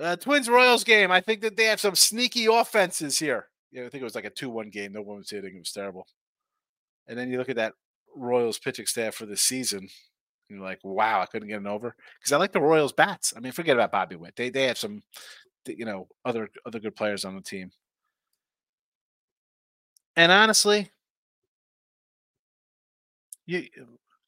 uh, 0.00 0.14
Twins 0.14 0.48
Royals 0.48 0.84
game. 0.84 1.10
I 1.10 1.20
think 1.20 1.40
that 1.40 1.56
they 1.56 1.64
have 1.64 1.80
some 1.80 1.96
sneaky 1.96 2.46
offenses 2.46 3.18
here. 3.18 3.48
Yeah, 3.72 3.86
I 3.86 3.88
think 3.88 4.02
it 4.02 4.04
was 4.04 4.14
like 4.14 4.24
a 4.24 4.30
2 4.30 4.50
1 4.50 4.70
game. 4.70 4.92
No 4.92 5.02
one 5.02 5.18
was 5.18 5.30
hitting. 5.30 5.56
It 5.56 5.58
was 5.58 5.72
terrible. 5.72 6.06
And 7.08 7.18
then 7.18 7.28
you 7.28 7.38
look 7.38 7.48
at 7.48 7.56
that 7.56 7.74
Royals 8.14 8.60
pitching 8.60 8.86
staff 8.86 9.16
for 9.16 9.26
this 9.26 9.42
season. 9.42 9.88
You're 10.48 10.60
like, 10.60 10.80
wow, 10.82 11.20
I 11.20 11.26
couldn't 11.26 11.48
get 11.48 11.60
an 11.60 11.66
over 11.66 11.94
because 12.18 12.32
I 12.32 12.36
like 12.36 12.52
the 12.52 12.60
Royals 12.60 12.92
bats. 12.92 13.32
I 13.36 13.40
mean, 13.40 13.52
forget 13.52 13.76
about 13.76 13.92
Bobby 13.92 14.16
Witt. 14.16 14.36
They 14.36 14.50
they 14.50 14.64
have 14.64 14.78
some, 14.78 15.02
you 15.66 15.84
know, 15.84 16.08
other 16.24 16.48
other 16.66 16.78
good 16.78 16.96
players 16.96 17.24
on 17.24 17.34
the 17.34 17.42
team. 17.42 17.70
And 20.16 20.30
honestly, 20.30 20.90
you 23.46 23.66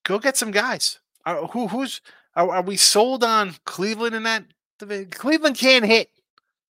go 0.04 0.18
get 0.18 0.36
some 0.36 0.50
guys. 0.50 1.00
Are, 1.26 1.46
who 1.48 1.68
who's 1.68 2.00
are, 2.36 2.50
are 2.50 2.62
we 2.62 2.76
sold 2.76 3.22
on 3.22 3.54
Cleveland 3.64 4.14
in 4.14 4.22
that? 4.24 4.44
Cleveland 5.10 5.56
can't 5.56 5.84
hit. 5.84 6.10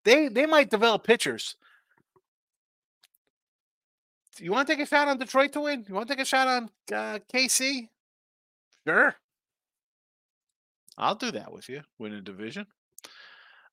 They 0.04 0.28
they 0.28 0.46
might 0.46 0.70
develop 0.70 1.04
pitchers. 1.04 1.56
You 4.40 4.52
want 4.52 4.68
to 4.68 4.74
take 4.76 4.84
a 4.84 4.88
shot 4.88 5.08
on 5.08 5.18
Detroit 5.18 5.54
to 5.54 5.62
win? 5.62 5.86
You 5.88 5.94
want 5.94 6.08
to 6.08 6.16
take 6.16 6.22
a 6.22 6.26
shot 6.26 6.48
on 6.48 6.70
uh, 6.92 7.20
KC? 7.32 7.88
Sure. 8.88 9.16
I'll 10.98 11.16
do 11.16 11.32
that 11.32 11.52
with 11.52 11.70
you. 11.70 11.82
Win 11.98 12.14
a 12.14 12.22
division. 12.22 12.68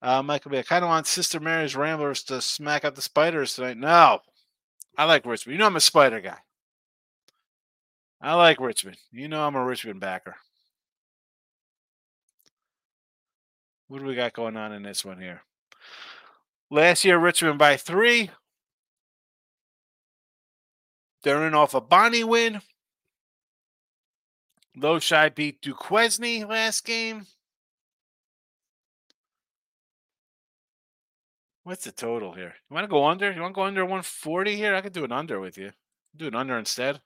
Uh, 0.02 0.22
Michael 0.22 0.50
B. 0.50 0.58
I 0.58 0.62
kind 0.62 0.84
of 0.84 0.88
want 0.88 1.06
Sister 1.06 1.40
Mary's 1.40 1.76
Ramblers 1.76 2.22
to 2.24 2.40
smack 2.40 2.84
up 2.84 2.94
the 2.94 3.02
Spiders 3.02 3.54
tonight. 3.54 3.76
No, 3.76 4.20
I 4.96 5.04
like 5.04 5.26
Richmond. 5.26 5.54
You 5.54 5.58
know 5.58 5.66
I'm 5.66 5.76
a 5.76 5.80
Spider 5.80 6.20
guy. 6.20 6.38
I 8.22 8.34
like 8.34 8.60
Richmond. 8.60 8.96
You 9.12 9.28
know 9.28 9.46
I'm 9.46 9.54
a 9.54 9.64
Richmond 9.64 10.00
backer. 10.00 10.36
What 13.88 14.00
do 14.00 14.06
we 14.06 14.14
got 14.14 14.32
going 14.32 14.56
on 14.56 14.72
in 14.72 14.82
this 14.82 15.04
one 15.04 15.20
here? 15.20 15.42
Last 16.70 17.04
year, 17.04 17.18
Richmond 17.18 17.58
by 17.58 17.76
three. 17.76 18.30
They're 21.22 21.46
in 21.46 21.54
off 21.54 21.74
a 21.74 21.80
Bonnie 21.80 22.24
win. 22.24 22.60
Loshai 24.80 25.34
beat 25.34 25.60
Duquesne 25.60 26.48
last 26.48 26.84
game. 26.84 27.26
What's 31.64 31.84
the 31.84 31.92
total 31.92 32.32
here? 32.32 32.54
You 32.68 32.74
want 32.74 32.84
to 32.84 32.90
go 32.90 33.04
under? 33.06 33.30
You 33.30 33.40
want 33.42 33.54
to 33.54 33.58
go 33.58 33.64
under 33.64 33.84
140 33.84 34.56
here? 34.56 34.74
I 34.74 34.80
could 34.80 34.92
do 34.92 35.04
an 35.04 35.12
under 35.12 35.38
with 35.38 35.58
you. 35.58 35.72
Do 36.16 36.26
an 36.26 36.34
under 36.34 36.58
instead. 36.58 37.00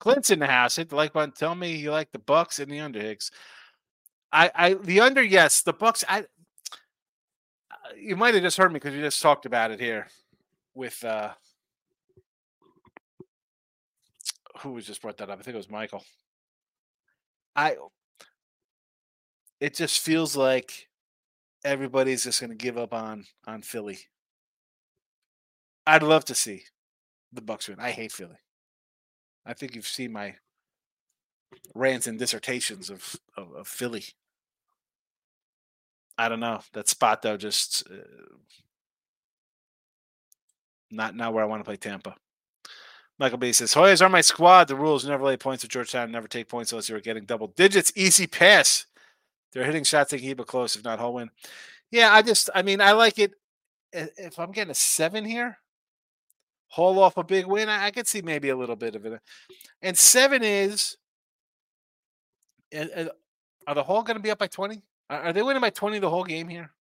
Clint's 0.00 0.30
in 0.30 0.40
the 0.40 0.46
house. 0.46 0.76
Hit 0.76 0.88
the 0.88 0.96
like 0.96 1.12
button. 1.12 1.32
Tell 1.32 1.54
me 1.54 1.76
you 1.76 1.92
like 1.92 2.10
the 2.10 2.18
Bucks 2.18 2.58
and 2.58 2.72
the 2.72 2.80
under 2.80 3.00
Higgs. 3.00 3.30
I, 4.32 4.50
I, 4.54 4.74
the 4.74 5.00
under, 5.00 5.22
yes. 5.22 5.62
The 5.62 5.74
Bucks. 5.74 6.02
I, 6.08 6.24
you 7.96 8.16
might 8.16 8.34
have 8.34 8.42
just 8.42 8.56
heard 8.56 8.72
me 8.72 8.80
because 8.80 8.94
you 8.94 9.00
just 9.00 9.22
talked 9.22 9.46
about 9.46 9.70
it 9.70 9.78
here 9.78 10.08
with 10.74 11.04
uh 11.04 11.30
who 14.62 14.72
was 14.72 14.86
just 14.86 15.02
brought 15.02 15.16
that 15.18 15.30
up? 15.30 15.38
I 15.38 15.42
think 15.42 15.54
it 15.54 15.58
was 15.58 15.70
Michael. 15.70 16.04
I 17.54 17.76
it 19.60 19.74
just 19.74 20.00
feels 20.00 20.36
like 20.36 20.88
everybody's 21.64 22.24
just 22.24 22.40
going 22.40 22.50
to 22.50 22.56
give 22.56 22.78
up 22.78 22.94
on 22.94 23.24
on 23.46 23.62
Philly. 23.62 23.98
I'd 25.86 26.02
love 26.02 26.24
to 26.26 26.34
see 26.34 26.64
the 27.32 27.42
Bucks 27.42 27.68
win. 27.68 27.80
I 27.80 27.90
hate 27.90 28.12
Philly. 28.12 28.38
I 29.44 29.54
think 29.54 29.74
you've 29.74 29.86
seen 29.86 30.12
my 30.12 30.36
rants 31.74 32.06
and 32.06 32.18
dissertations 32.18 32.90
of 32.90 33.16
of, 33.36 33.52
of 33.52 33.68
Philly. 33.68 34.04
I 36.16 36.28
don't 36.28 36.40
know 36.40 36.60
that 36.72 36.88
spot 36.88 37.22
though. 37.22 37.36
Just 37.36 37.84
uh, 37.90 38.36
not 40.90 41.16
not 41.16 41.32
where 41.32 41.42
I 41.42 41.46
want 41.46 41.60
to 41.60 41.64
play 41.64 41.76
Tampa. 41.76 42.14
Michael 43.18 43.38
B 43.38 43.52
says, 43.52 43.74
Hoyas 43.74 44.02
are 44.02 44.08
my 44.08 44.20
squad. 44.20 44.68
The 44.68 44.74
rules 44.74 45.06
never 45.06 45.24
lay 45.24 45.36
points 45.36 45.64
at 45.64 45.70
Georgetown, 45.70 46.10
never 46.10 46.28
take 46.28 46.48
points 46.48 46.72
unless 46.72 46.88
you're 46.88 47.00
getting 47.00 47.24
double 47.24 47.48
digits. 47.48 47.92
Easy 47.94 48.26
pass. 48.26 48.86
They're 49.52 49.64
hitting 49.64 49.84
shots, 49.84 50.10
can 50.10 50.18
keep 50.18 50.44
close, 50.46 50.76
if 50.76 50.84
not 50.84 50.98
Hall 50.98 51.14
win. 51.14 51.30
Yeah, 51.90 52.12
I 52.12 52.22
just, 52.22 52.48
I 52.54 52.62
mean, 52.62 52.80
I 52.80 52.92
like 52.92 53.18
it. 53.18 53.32
If 53.92 54.38
I'm 54.38 54.52
getting 54.52 54.70
a 54.70 54.74
seven 54.74 55.24
here, 55.24 55.58
Hall 56.68 56.98
off 56.98 57.18
a 57.18 57.22
big 57.22 57.46
win, 57.46 57.68
I, 57.68 57.86
I 57.86 57.90
could 57.90 58.08
see 58.08 58.22
maybe 58.22 58.48
a 58.48 58.56
little 58.56 58.76
bit 58.76 58.96
of 58.96 59.04
it. 59.04 59.20
And 59.82 59.96
seven 59.96 60.42
is, 60.42 60.96
are 62.74 63.74
the 63.74 63.82
Hall 63.82 64.02
going 64.02 64.16
to 64.16 64.22
be 64.22 64.30
up 64.30 64.38
by 64.38 64.46
20? 64.46 64.82
Are 65.10 65.34
they 65.34 65.42
winning 65.42 65.60
by 65.60 65.68
20 65.68 65.98
the 65.98 66.08
whole 66.08 66.24
game 66.24 66.48
here? 66.48 66.72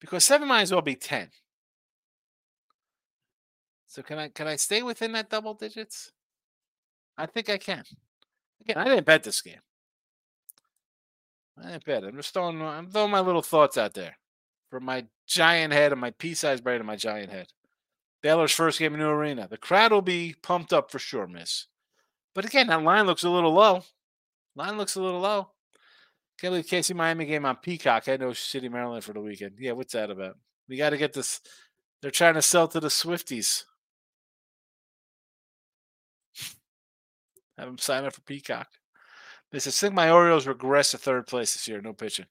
Because 0.00 0.24
seven 0.24 0.48
might 0.48 0.62
as 0.62 0.72
well 0.72 0.80
be 0.80 0.94
10. 0.94 1.28
So 3.86 4.02
can 4.02 4.18
I 4.18 4.28
can 4.28 4.46
I 4.46 4.56
stay 4.56 4.82
within 4.82 5.12
that 5.12 5.30
double 5.30 5.54
digits? 5.54 6.12
I 7.16 7.26
think 7.26 7.48
I 7.48 7.58
can. 7.58 7.84
Again, 8.60 8.76
I 8.76 8.84
didn't 8.84 9.06
bet 9.06 9.22
this 9.22 9.40
game. 9.40 9.60
I 11.58 11.70
didn't 11.70 11.84
bet. 11.84 12.04
I'm 12.04 12.16
just 12.16 12.34
throwing 12.34 12.60
I'm 12.60 12.90
throwing 12.90 13.10
my 13.10 13.20
little 13.20 13.42
thoughts 13.42 13.78
out 13.78 13.94
there 13.94 14.16
from 14.70 14.84
my 14.84 15.06
giant 15.26 15.72
head 15.72 15.92
and 15.92 16.00
my 16.00 16.10
pea-sized 16.10 16.64
brain 16.64 16.78
and 16.78 16.86
my 16.86 16.96
giant 16.96 17.30
head. 17.30 17.48
Baylor's 18.22 18.52
first 18.52 18.78
game 18.78 18.94
in 18.94 19.00
New 19.00 19.08
Arena. 19.08 19.46
The 19.48 19.56
crowd 19.56 19.92
will 19.92 20.02
be 20.02 20.34
pumped 20.42 20.72
up 20.72 20.90
for 20.90 20.98
sure, 20.98 21.26
Miz. 21.26 21.66
But 22.34 22.44
again, 22.44 22.66
that 22.66 22.82
line 22.82 23.06
looks 23.06 23.24
a 23.24 23.30
little 23.30 23.52
low. 23.52 23.84
Line 24.56 24.76
looks 24.76 24.96
a 24.96 25.02
little 25.02 25.20
low. 25.20 25.50
Can't 26.38 26.52
believe 26.52 26.66
KC 26.66 26.94
Miami 26.94 27.24
game 27.24 27.46
on 27.46 27.56
Peacock. 27.56 28.08
I 28.08 28.16
know 28.16 28.32
City, 28.32 28.68
Maryland 28.68 29.04
for 29.04 29.12
the 29.12 29.20
weekend. 29.20 29.54
Yeah, 29.58 29.72
what's 29.72 29.94
that 29.94 30.10
about? 30.10 30.36
We 30.68 30.76
got 30.76 30.90
to 30.90 30.98
get 30.98 31.12
this. 31.12 31.40
They're 32.02 32.10
trying 32.10 32.34
to 32.34 32.42
sell 32.42 32.68
to 32.68 32.80
the 32.80 32.88
Swifties. 32.88 33.64
Have 37.58 37.68
them 37.68 37.78
sign 37.78 38.04
up 38.04 38.12
for 38.12 38.20
Peacock. 38.22 38.68
They 39.50 39.58
said, 39.58 39.72
think 39.72 39.94
my 39.94 40.10
Orioles 40.10 40.46
regress 40.46 40.90
to 40.90 40.98
third 40.98 41.26
place 41.26 41.54
this 41.54 41.68
year. 41.68 41.80
No 41.80 41.92
pitching. 41.92 42.26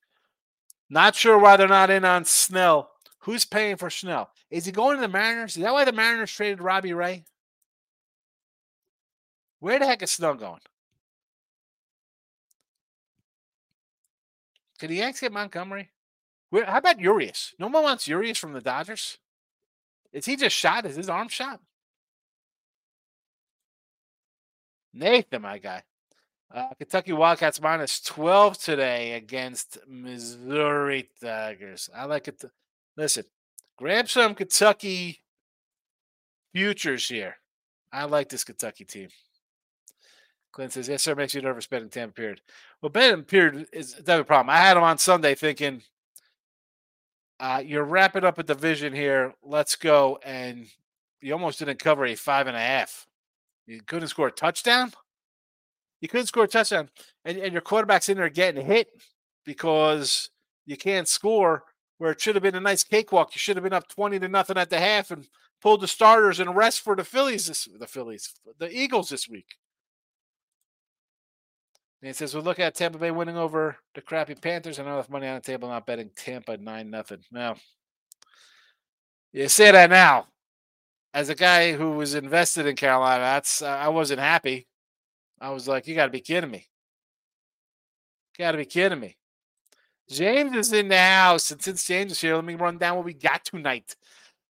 Not 0.89 1.15
sure 1.15 1.37
why 1.37 1.57
they're 1.57 1.67
not 1.67 1.89
in 1.89 2.05
on 2.05 2.25
Snell. 2.25 2.91
Who's 3.19 3.45
paying 3.45 3.77
for 3.77 3.89
Snell? 3.89 4.29
Is 4.51 4.65
he 4.65 4.71
going 4.71 4.97
to 4.97 5.01
the 5.01 5.07
Mariners? 5.07 5.57
Is 5.57 5.63
that 5.63 5.73
why 5.73 5.85
the 5.85 5.91
Mariners 5.91 6.31
traded 6.31 6.61
Robbie 6.61 6.93
Ray? 6.93 7.23
Where 9.59 9.79
the 9.79 9.87
heck 9.87 10.03
is 10.03 10.11
Snell 10.11 10.35
going? 10.35 10.61
Can 14.77 14.89
the 14.89 14.97
Yanks 14.97 15.21
get 15.21 15.31
Montgomery? 15.31 15.89
Where, 16.51 16.65
how 16.65 16.77
about 16.77 16.99
Urias? 16.99 17.53
No 17.57 17.67
one 17.67 17.83
wants 17.83 18.07
Urias 18.07 18.37
from 18.37 18.53
the 18.53 18.61
Dodgers. 18.61 19.17
Is 20.13 20.25
he 20.25 20.35
just 20.35 20.55
shot? 20.55 20.85
Is 20.85 20.95
his 20.95 21.09
arm 21.09 21.29
shot? 21.29 21.61
Nathan, 24.95 25.41
my 25.41 25.57
guy. 25.57 25.83
Uh, 26.53 26.73
Kentucky 26.77 27.11
Wildcats 27.11 27.61
minus 27.61 27.99
12 27.99 28.57
today 28.57 29.13
against 29.13 29.77
Missouri 29.87 31.09
Tigers. 31.21 31.89
I 31.93 32.05
like 32.05 32.29
it. 32.29 32.39
To, 32.39 32.51
listen, 32.95 33.25
grab 33.77 34.07
some 34.07 34.33
Kentucky 34.35 35.21
futures 36.53 37.09
here. 37.09 37.35
I 37.91 38.05
like 38.05 38.29
this 38.29 38.45
Kentucky 38.45 38.85
team. 38.85 39.09
Clint 40.53 40.71
says, 40.71 40.87
yes, 40.87 41.03
sir, 41.03 41.13
makes 41.13 41.35
you 41.35 41.41
nervous 41.41 41.67
betting 41.67 41.89
Tampa 41.89 42.13
period. 42.13 42.39
Well, 42.81 42.89
betting 42.89 43.23
period 43.23 43.67
is 43.73 43.95
another 43.95 44.23
problem. 44.23 44.49
I 44.49 44.59
had 44.59 44.77
him 44.77 44.83
on 44.83 44.97
Sunday 44.97 45.35
thinking, 45.35 45.81
uh, 47.37 47.61
you're 47.65 47.83
wrapping 47.83 48.23
up 48.23 48.37
a 48.37 48.43
division 48.43 48.93
here. 48.93 49.33
Let's 49.43 49.75
go. 49.75 50.19
And 50.23 50.67
you 51.19 51.33
almost 51.33 51.59
didn't 51.59 51.79
cover 51.79 52.05
a 52.05 52.15
five 52.15 52.47
and 52.47 52.55
a 52.55 52.61
half. 52.61 53.07
You 53.67 53.81
couldn't 53.81 54.09
score 54.09 54.27
a 54.27 54.31
touchdown. 54.31 54.91
You 56.01 56.07
couldn't 56.07 56.27
score 56.27 56.43
a 56.43 56.47
touchdown, 56.47 56.89
and, 57.23 57.37
and 57.37 57.51
your 57.51 57.61
quarterback's 57.61 58.09
in 58.09 58.17
there 58.17 58.29
getting 58.29 58.65
hit 58.65 58.89
because 59.45 60.29
you 60.65 60.77
can't 60.77 61.07
score. 61.07 61.63
Where 61.97 62.11
it 62.11 62.19
should 62.19 62.35
have 62.35 62.43
been 62.43 62.55
a 62.55 62.59
nice 62.59 62.83
cakewalk. 62.83 63.33
You 63.33 63.39
should 63.39 63.55
have 63.55 63.63
been 63.63 63.71
up 63.71 63.87
twenty 63.87 64.19
to 64.19 64.27
nothing 64.27 64.57
at 64.57 64.69
the 64.69 64.77
half 64.77 65.11
and 65.11 65.25
pulled 65.61 65.79
the 65.79 65.87
starters 65.87 66.41
and 66.41 66.53
rest 66.53 66.81
for 66.81 66.93
the 66.93 67.05
Phillies. 67.05 67.47
This, 67.47 67.69
the 67.79 67.87
Phillies, 67.87 68.33
the 68.59 68.69
Eagles 68.69 69.07
this 69.07 69.29
week. 69.29 69.55
And 72.01 72.09
it 72.09 72.17
says 72.17 72.35
we 72.35 72.41
look 72.41 72.59
at 72.59 72.75
Tampa 72.75 72.97
Bay 72.97 73.11
winning 73.11 73.37
over 73.37 73.77
the 73.93 74.01
crappy 74.01 74.35
Panthers 74.35 74.77
and 74.77 74.89
enough 74.89 75.09
money 75.09 75.25
on 75.25 75.35
the 75.35 75.41
table, 75.41 75.69
not 75.69 75.85
betting 75.85 76.11
Tampa 76.17 76.57
nine 76.57 76.89
nothing. 76.89 77.23
Now, 77.31 77.55
you 79.31 79.47
say 79.47 79.71
that 79.71 79.89
now 79.89 80.27
as 81.15 81.29
a 81.29 81.35
guy 81.35 81.71
who 81.71 81.91
was 81.91 82.13
invested 82.13 82.67
in 82.67 82.75
Carolina, 82.75 83.21
that's 83.21 83.61
uh, 83.61 83.67
I 83.67 83.87
wasn't 83.87 84.19
happy. 84.19 84.67
I 85.39 85.49
was 85.51 85.65
like, 85.65 85.87
you 85.87 85.95
got 85.95 86.07
to 86.07 86.11
be 86.11 86.19
kidding 86.19 86.51
me. 86.51 86.67
Got 88.37 88.51
to 88.51 88.57
be 88.57 88.65
kidding 88.65 88.99
me. 88.99 89.15
James 90.09 90.55
is 90.55 90.73
in 90.73 90.89
the 90.89 90.99
house, 90.99 91.49
and 91.51 91.61
since 91.61 91.87
James 91.87 92.11
is 92.11 92.21
here, 92.21 92.35
let 92.35 92.43
me 92.43 92.55
run 92.55 92.77
down 92.77 92.97
what 92.97 93.05
we 93.05 93.13
got 93.13 93.45
tonight. 93.45 93.95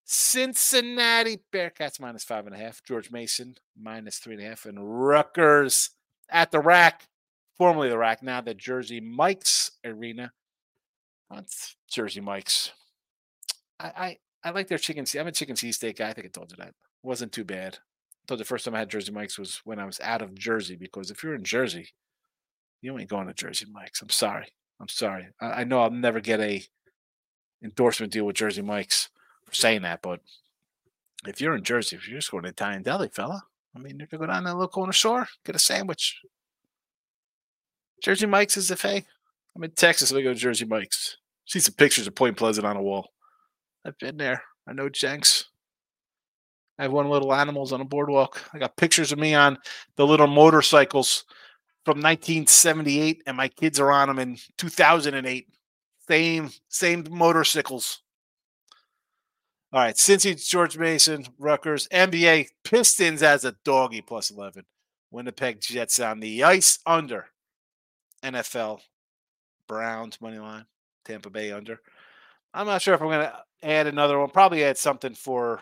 Cincinnati 0.06 1.40
Bearcats 1.52 2.00
minus 2.00 2.24
five 2.24 2.46
and 2.46 2.56
a 2.56 2.60
half. 2.60 2.84
George 2.84 3.12
Mason 3.12 3.56
minus 3.76 4.20
three 4.20 4.36
and 4.36 4.44
a 4.44 4.50
half, 4.50 4.66
and 4.66 4.78
Rutgers 4.80 5.90
at 6.30 6.52
the 6.52 6.60
RAC, 6.60 7.08
formerly 7.58 7.90
the 7.90 7.98
RAC, 7.98 8.22
now 8.22 8.40
the 8.40 8.54
Jersey 8.54 9.00
Mike's 9.00 9.72
Arena. 9.84 10.32
That's 11.32 11.76
Jersey 11.90 12.22
Mike's. 12.22 12.72
I, 13.80 13.88
I 13.88 14.18
I 14.44 14.50
like 14.52 14.68
their 14.68 14.78
chicken. 14.78 15.06
I'm 15.20 15.28
a 15.28 15.32
chicken 15.32 15.56
cheesesteak 15.56 15.98
guy. 15.98 16.10
I 16.10 16.14
think 16.14 16.28
I 16.28 16.30
told 16.30 16.52
you 16.52 16.58
that. 16.58 16.70
It 16.70 16.76
wasn't 17.04 17.32
too 17.32 17.44
bad. 17.44 17.78
I 18.30 18.36
the 18.36 18.46
first 18.46 18.64
time 18.64 18.76
I 18.76 18.80
had 18.80 18.90
Jersey 18.90 19.12
Mike's 19.12 19.38
was 19.38 19.62
when 19.66 19.80
I 19.80 19.86
was 19.86 20.00
out 20.00 20.22
of 20.22 20.34
Jersey 20.36 20.76
because 20.76 21.12
if 21.12 21.22
you're 21.22 21.36
in 21.36 21.44
Jersey, 21.44 21.90
you 22.82 22.98
ain't 22.98 23.10
going 23.10 23.28
to 23.28 23.34
Jersey 23.34 23.66
Mike's. 23.72 24.02
I'm 24.02 24.10
sorry. 24.10 24.48
I'm 24.80 24.88
sorry. 24.88 25.28
I, 25.40 25.52
I 25.52 25.64
know 25.64 25.82
I'll 25.82 25.92
never 25.92 26.22
get 26.22 26.40
a 26.40 26.64
endorsement 27.64 28.14
deal 28.14 28.26
with 28.26 28.38
Jersey 28.38 28.62
Mike's 28.62 29.10
for 29.46 29.54
saying 29.54 29.82
that, 29.84 30.02
but 30.02 30.22
if 31.28 31.42
you're 31.42 31.56
in 31.56 31.64
Jersey, 31.64 31.96
if 31.96 32.08
you're 32.08 32.20
just 32.20 32.32
going 32.32 32.44
to 32.44 32.50
Italian 32.50 32.84
deli, 32.84 33.10
fella, 33.10 33.44
I 33.76 33.80
mean, 33.80 34.00
you 34.00 34.08
can 34.08 34.20
go 34.20 34.26
down 34.26 34.44
that 34.46 34.54
little 34.54 34.68
corner 34.68 34.94
store, 34.94 35.28
get 35.46 35.56
a 35.56 35.60
sandwich. 35.60 36.20
Jersey 38.02 38.26
Mike's 38.26 38.58
is 38.58 38.70
the 38.70 38.76
fay. 38.76 39.06
I'm 39.56 39.64
in 39.64 39.72
Texas, 39.72 40.12
we 40.12 40.24
go 40.24 40.34
to 40.34 40.40
Jersey 40.40 40.66
Mike's. 40.66 41.18
See 41.46 41.60
some 41.60 41.76
pictures 41.76 42.08
of 42.08 42.16
Point 42.16 42.38
Pleasant 42.38 42.66
on 42.66 42.78
a 42.78 42.82
wall. 42.82 43.10
I've 43.86 43.98
been 43.98 44.18
there. 44.18 44.44
I 44.68 44.74
know 44.74 44.90
Jenks. 44.90 45.46
I 46.78 46.84
have 46.84 46.92
one 46.92 47.10
little 47.10 47.34
animals 47.34 47.74
on 47.74 47.82
a 47.82 47.86
boardwalk. 47.86 48.42
I 48.54 48.60
got 48.60 48.78
pictures 48.78 49.12
of 49.12 49.20
me 49.20 49.34
on 49.34 49.58
the 49.96 50.06
little 50.06 50.28
motorcycles 50.28 51.26
from 51.86 51.98
1978, 51.98 53.24
and 53.28 53.38
my 53.38 53.48
kids 53.48 53.80
are 53.80 53.92
on 53.92 54.08
them 54.08 54.20
in 54.20 54.38
2008. 54.58 55.48
Same, 56.08 56.50
same 56.70 57.06
motorcycles. 57.10 58.02
All 59.74 59.80
right, 59.80 59.96
Cincy, 59.96 60.36
George 60.46 60.78
Mason, 60.78 61.26
Rutgers, 61.40 61.88
NBA 61.90 62.48
Pistons 62.64 63.24
as 63.24 63.46
a 63.46 63.56
doggy 63.64 64.02
plus 64.02 64.30
11. 64.30 64.66
Winnipeg 65.12 65.62
Jets 65.62 66.00
on 66.00 66.20
the 66.20 66.44
ice 66.44 66.80
under. 66.86 67.28
NFL 68.24 68.80
Browns 69.68 70.20
money 70.20 70.40
line. 70.40 70.66
Tampa 71.06 71.30
Bay 71.30 71.52
under. 71.52 71.80
I'm 72.54 72.68
not 72.68 72.82
sure 72.82 72.94
if 72.94 73.02
I'm 73.02 73.08
going 73.08 73.28
to 73.28 73.44
add 73.64 73.88
another 73.88 74.20
one. 74.20 74.30
Probably 74.30 74.64
add 74.64 74.78
something 74.78 75.14
for 75.14 75.62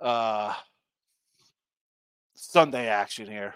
uh 0.00 0.54
Sunday 2.34 2.86
action 2.86 3.26
here. 3.26 3.54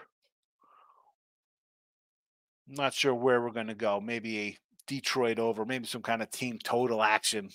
I'm 2.67 2.75
not 2.75 2.93
sure 2.93 3.13
where 3.13 3.41
we're 3.41 3.51
going 3.51 3.67
to 3.67 3.75
go. 3.75 4.01
Maybe 4.01 4.39
a 4.39 4.57
Detroit 4.87 5.39
over, 5.39 5.65
maybe 5.65 5.85
some 5.85 6.01
kind 6.01 6.21
of 6.21 6.31
team 6.31 6.57
total 6.63 7.03
action. 7.03 7.49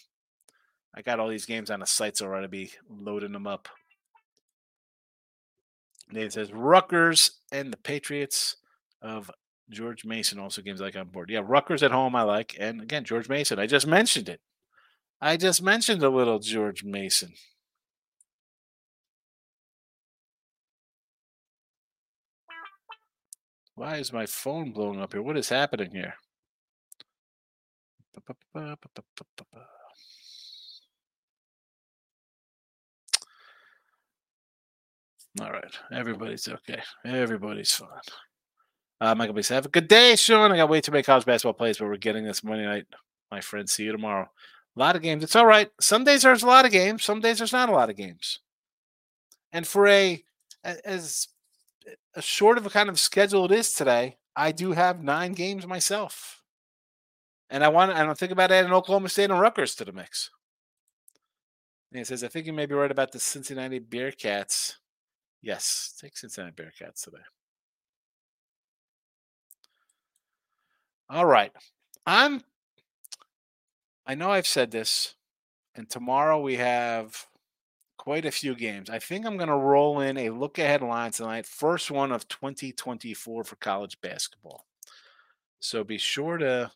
I 0.95 1.03
got 1.03 1.21
all 1.21 1.29
these 1.29 1.47
games 1.47 1.71
on 1.71 1.81
the 1.81 1.87
site 1.87 2.17
so 2.17 2.23
sites 2.23 2.23
already. 2.23 2.47
Be 2.47 2.71
loading 2.89 3.33
them 3.33 3.47
up. 3.47 3.69
Nate 6.11 6.33
says 6.33 6.53
Rutgers 6.53 7.41
and 7.51 7.73
the 7.73 7.77
Patriots 7.77 8.57
of 9.03 9.31
George 9.71 10.05
Mason 10.05 10.39
also 10.39 10.63
games 10.63 10.81
I 10.81 10.87
like 10.87 10.97
on 10.97 11.09
board. 11.09 11.31
Yeah, 11.31 11.43
Rutgers 11.45 11.83
at 11.83 11.91
home 11.91 12.15
I 12.15 12.23
like, 12.23 12.57
and 12.59 12.81
again 12.81 13.05
George 13.05 13.29
Mason. 13.29 13.59
I 13.59 13.67
just 13.67 13.87
mentioned 13.87 14.29
it. 14.29 14.41
I 15.21 15.37
just 15.37 15.63
mentioned 15.63 16.03
a 16.03 16.11
little 16.11 16.39
George 16.39 16.85
Mason. 16.85 17.33
Why 23.75 23.97
is 23.97 24.13
my 24.13 24.27
phone 24.27 24.73
blowing 24.73 25.01
up 25.01 25.13
here? 25.13 25.23
What 25.23 25.37
is 25.37 25.51
happening 25.51 25.91
here? 25.93 26.15
All 35.41 35.53
right. 35.53 35.79
Everybody's 35.93 36.49
okay. 36.49 36.81
Everybody's 37.05 37.73
fine. 37.73 37.89
Uh, 39.01 39.15
Michael 39.15 39.35
B. 39.35 39.43
Have 39.49 39.67
a 39.67 39.71
good 39.71 39.89
day, 39.89 40.17
Sean. 40.17 40.53
I 40.53 40.57
got 40.57 40.69
way 40.69 40.81
too 40.81 40.93
many 40.93 41.03
college 41.03 41.27
basketball 41.27 41.53
plays, 41.53 41.79
but 41.79 41.87
we're 41.87 41.97
getting 41.97 42.25
this 42.25 42.43
Monday 42.43 42.65
night. 42.65 42.87
My 43.31 43.41
friend, 43.41 43.69
see 43.69 43.85
you 43.85 43.93
tomorrow. 43.93 44.29
A 44.77 44.81
lot 44.81 44.97
of 44.97 45.03
games. 45.03 45.23
It's 45.23 45.37
all 45.37 45.47
right. 45.47 45.71
Some 45.81 46.05
days 46.05 46.23
there's 46.23 46.43
a 46.43 46.47
lot 46.47 46.65
of 46.65 46.73
games. 46.73 47.03
Some 47.05 47.21
days 47.21 47.39
there's 47.39 47.53
not 47.53 47.69
a 47.69 47.73
lot 47.73 47.91
of 47.91 47.97
games. 47.97 48.41
And 49.53 49.67
for 49.67 49.87
a 49.87 50.23
as 50.65 51.29
a 52.15 52.23
short 52.23 52.59
of 52.59 52.67
a 52.67 52.71
kind 52.71 52.89
of 52.89 52.99
schedule 52.99 53.45
it 53.45 53.53
is 53.53 53.73
today, 53.73 54.19
I 54.35 54.53
do 54.53 54.73
have 54.73 55.03
nine 55.03 55.33
games 55.33 55.67
myself. 55.67 56.43
And 57.49 57.65
I 57.65 57.69
want 57.69 57.93
I 57.93 58.05
don't 58.05 58.19
think 58.19 58.33
about 58.33 58.51
adding 58.51 58.73
Oklahoma 58.73 59.09
State 59.09 59.31
and 59.31 59.41
Rutgers 59.41 59.75
to 59.77 59.85
the 59.85 59.93
mix. 59.93 60.31
And 61.93 61.99
he 61.99 62.05
says, 62.05 62.25
I 62.25 62.29
think 62.29 62.47
you 62.47 62.53
may 62.53 62.67
be 62.67 62.75
right 62.75 62.91
about 62.91 63.13
the 63.13 63.21
Cincinnati 63.21 63.81
Bearcats. 63.81 64.75
Yes, 65.41 65.95
take 66.01 66.17
Cincinnati 66.17 66.55
Bearcats 66.55 67.05
today. 67.05 67.19
All 71.09 71.27
right. 71.27 71.53
I'm 72.05 72.43
I 74.07 74.15
know 74.15 74.31
I've 74.31 74.47
said 74.47 74.71
this, 74.71 75.15
and 75.75 75.91
tomorrow 75.91 76.41
we 76.41 76.57
have 76.57 77.27
quite 77.99 78.25
a 78.25 78.31
few 78.31 78.55
games. 78.55 78.89
I 78.89 79.01
think 79.01 79.27
I'm 79.27 79.37
going 79.37 79.49
to 79.49 79.57
roll 79.57 80.01
in 80.01 80.17
a 80.17 80.31
look 80.31 80.59
ahead 80.59 80.81
line 80.81 81.11
tonight, 81.11 81.45
first 81.45 81.91
one 81.91 82.13
of 82.13 82.29
2024 82.29 83.43
for 83.43 83.57
college 83.57 84.01
basketball. 84.01 84.65
So 85.59 85.83
be 85.83 85.99
sure 85.99 86.39
to 86.39 86.71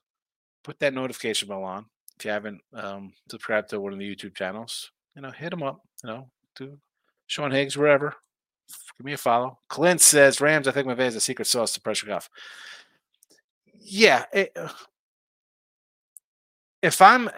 put 0.64 0.80
that 0.80 0.94
notification 0.94 1.46
bell 1.46 1.62
on 1.62 1.86
if 2.18 2.24
you 2.24 2.32
haven't 2.32 2.60
um, 2.74 3.12
subscribed 3.30 3.70
to 3.70 3.80
one 3.80 3.92
of 3.92 4.00
the 4.00 4.16
YouTube 4.16 4.34
channels. 4.34 4.90
You 5.14 5.22
know, 5.22 5.30
hit 5.30 5.50
them 5.50 5.62
up. 5.62 5.82
You 6.02 6.10
know, 6.10 6.30
to 6.56 6.78
Sean 7.28 7.52
Higgs, 7.52 7.76
wherever. 7.76 8.16
Give 8.98 9.04
me 9.04 9.12
a 9.12 9.16
follow. 9.16 9.58
Clint 9.68 10.00
says 10.00 10.40
Rams. 10.40 10.66
I 10.66 10.72
think 10.72 10.86
my 10.86 10.94
is 10.94 11.16
a 11.16 11.20
secret 11.20 11.46
sauce 11.46 11.72
to 11.74 11.80
pressure 11.80 12.06
golf. 12.06 12.28
Yeah, 13.92 14.24
it, 14.32 14.52
uh, 14.54 14.68
if 16.80 17.02
I'm 17.02 17.28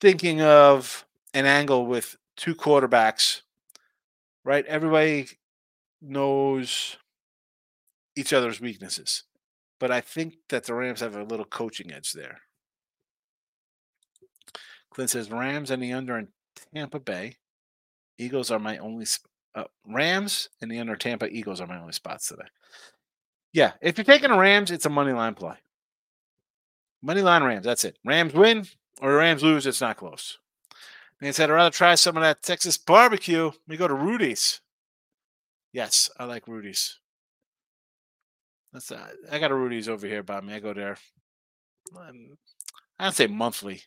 thinking 0.00 0.42
of 0.42 1.06
an 1.34 1.46
angle 1.46 1.86
with 1.86 2.16
two 2.36 2.56
quarterbacks, 2.56 3.42
right? 4.44 4.66
Everybody 4.66 5.28
knows 6.02 6.96
each 8.16 8.32
other's 8.32 8.60
weaknesses. 8.60 9.22
But 9.78 9.92
I 9.92 10.00
think 10.00 10.34
that 10.48 10.64
the 10.64 10.74
Rams 10.74 10.98
have 10.98 11.14
a 11.14 11.22
little 11.22 11.44
coaching 11.44 11.92
edge 11.92 12.12
there. 12.12 12.40
Clint 14.90 15.10
says 15.10 15.30
Rams 15.30 15.70
and 15.70 15.80
the 15.80 15.92
under 15.92 16.18
in 16.18 16.26
Tampa 16.74 16.98
Bay. 16.98 17.36
Eagles 18.18 18.50
are 18.50 18.58
my 18.58 18.78
only 18.78 19.06
uh, 19.54 19.64
Rams 19.86 20.48
and 20.60 20.72
the 20.72 20.80
under 20.80 20.96
Tampa 20.96 21.28
Eagles 21.28 21.60
are 21.60 21.68
my 21.68 21.78
only 21.78 21.92
spots 21.92 22.26
today. 22.26 22.48
Yeah, 23.52 23.72
if 23.80 23.96
you're 23.96 24.04
taking 24.04 24.30
a 24.30 24.38
Rams, 24.38 24.70
it's 24.70 24.86
a 24.86 24.90
money 24.90 25.12
line 25.12 25.34
play. 25.34 25.56
Money 27.02 27.22
line 27.22 27.42
Rams. 27.42 27.64
That's 27.64 27.84
it. 27.84 27.98
Rams 28.04 28.34
win 28.34 28.66
or 29.00 29.14
Rams 29.14 29.42
lose. 29.42 29.66
It's 29.66 29.80
not 29.80 29.96
close. 29.96 30.38
He 31.20 31.32
said, 31.32 31.50
I'd 31.50 31.54
rather 31.54 31.70
try 31.70 31.94
some 31.94 32.16
of 32.16 32.22
that 32.22 32.42
Texas 32.42 32.76
barbecue. 32.76 33.50
We 33.66 33.76
go 33.76 33.88
to 33.88 33.94
Rudy's. 33.94 34.60
Yes, 35.72 36.10
I 36.18 36.24
like 36.24 36.46
Rudy's. 36.46 36.98
That's 38.72 38.90
uh, 38.90 39.08
I 39.30 39.38
got 39.38 39.50
a 39.50 39.54
Rudy's 39.54 39.88
over 39.88 40.06
here 40.06 40.22
by 40.22 40.40
me. 40.40 40.54
I 40.54 40.60
go 40.60 40.74
there. 40.74 40.98
Um, 41.96 42.36
I 42.98 43.04
don't 43.04 43.14
say 43.14 43.26
monthly, 43.26 43.82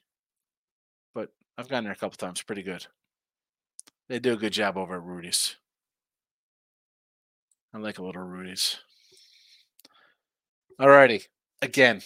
but 1.14 1.30
I've 1.58 1.68
gotten 1.68 1.84
there 1.84 1.94
a 1.94 1.98
couple 1.98 2.18
times. 2.18 2.42
Pretty 2.42 2.64
good. 2.64 2.88
They 4.08 4.18
do 4.18 4.34
a 4.34 4.38
good 4.38 4.54
job 4.54 4.78
over 4.78 4.96
at 4.96 5.04
Rudy's. 5.04 5.58
I 7.74 7.78
like 7.78 8.00
a 8.00 8.04
little 8.04 8.24
Rudy's. 8.24 8.78
Alrighty. 10.80 11.26
Again, 11.62 12.02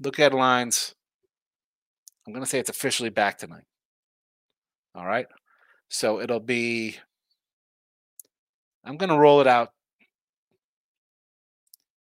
look 0.00 0.20
at 0.20 0.32
lines. 0.32 0.94
I'm 2.26 2.32
going 2.32 2.44
to 2.44 2.48
say 2.48 2.58
it's 2.58 2.70
officially 2.70 3.10
back 3.10 3.38
tonight. 3.38 3.64
All 4.94 5.06
right. 5.06 5.26
So 5.88 6.20
it'll 6.20 6.40
be, 6.40 6.96
I'm 8.84 8.96
going 8.96 9.10
to 9.10 9.18
roll 9.18 9.40
it 9.40 9.46
out 9.46 9.72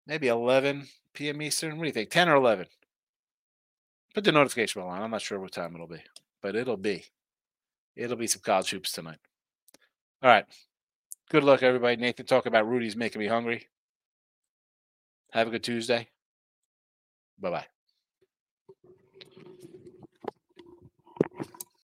maybe 0.06 0.28
11 0.28 0.86
p.m. 1.14 1.42
Eastern. 1.42 1.76
What 1.76 1.84
do 1.84 1.88
you 1.88 1.92
think? 1.92 2.10
10 2.10 2.28
or 2.28 2.36
11? 2.36 2.66
Put 4.14 4.24
the 4.24 4.32
notification 4.32 4.80
bell 4.80 4.88
on. 4.88 5.02
I'm 5.02 5.10
not 5.10 5.22
sure 5.22 5.38
what 5.38 5.52
time 5.52 5.74
it'll 5.74 5.86
be, 5.86 6.02
but 6.42 6.56
it'll 6.56 6.76
be. 6.76 7.04
It'll 7.94 8.16
be 8.16 8.26
some 8.26 8.42
college 8.42 8.70
hoops 8.70 8.92
tonight. 8.92 9.18
All 10.22 10.30
right. 10.30 10.46
Good 11.30 11.44
luck, 11.44 11.62
everybody. 11.62 11.96
Nathan 11.96 12.26
talking 12.26 12.50
about 12.50 12.68
Rudy's 12.68 12.96
making 12.96 13.20
me 13.20 13.26
hungry. 13.26 13.68
Have 15.36 15.48
a 15.48 15.50
good 15.50 15.64
Tuesday. 15.64 16.08
Bye 17.38 17.50
bye. 17.50 17.66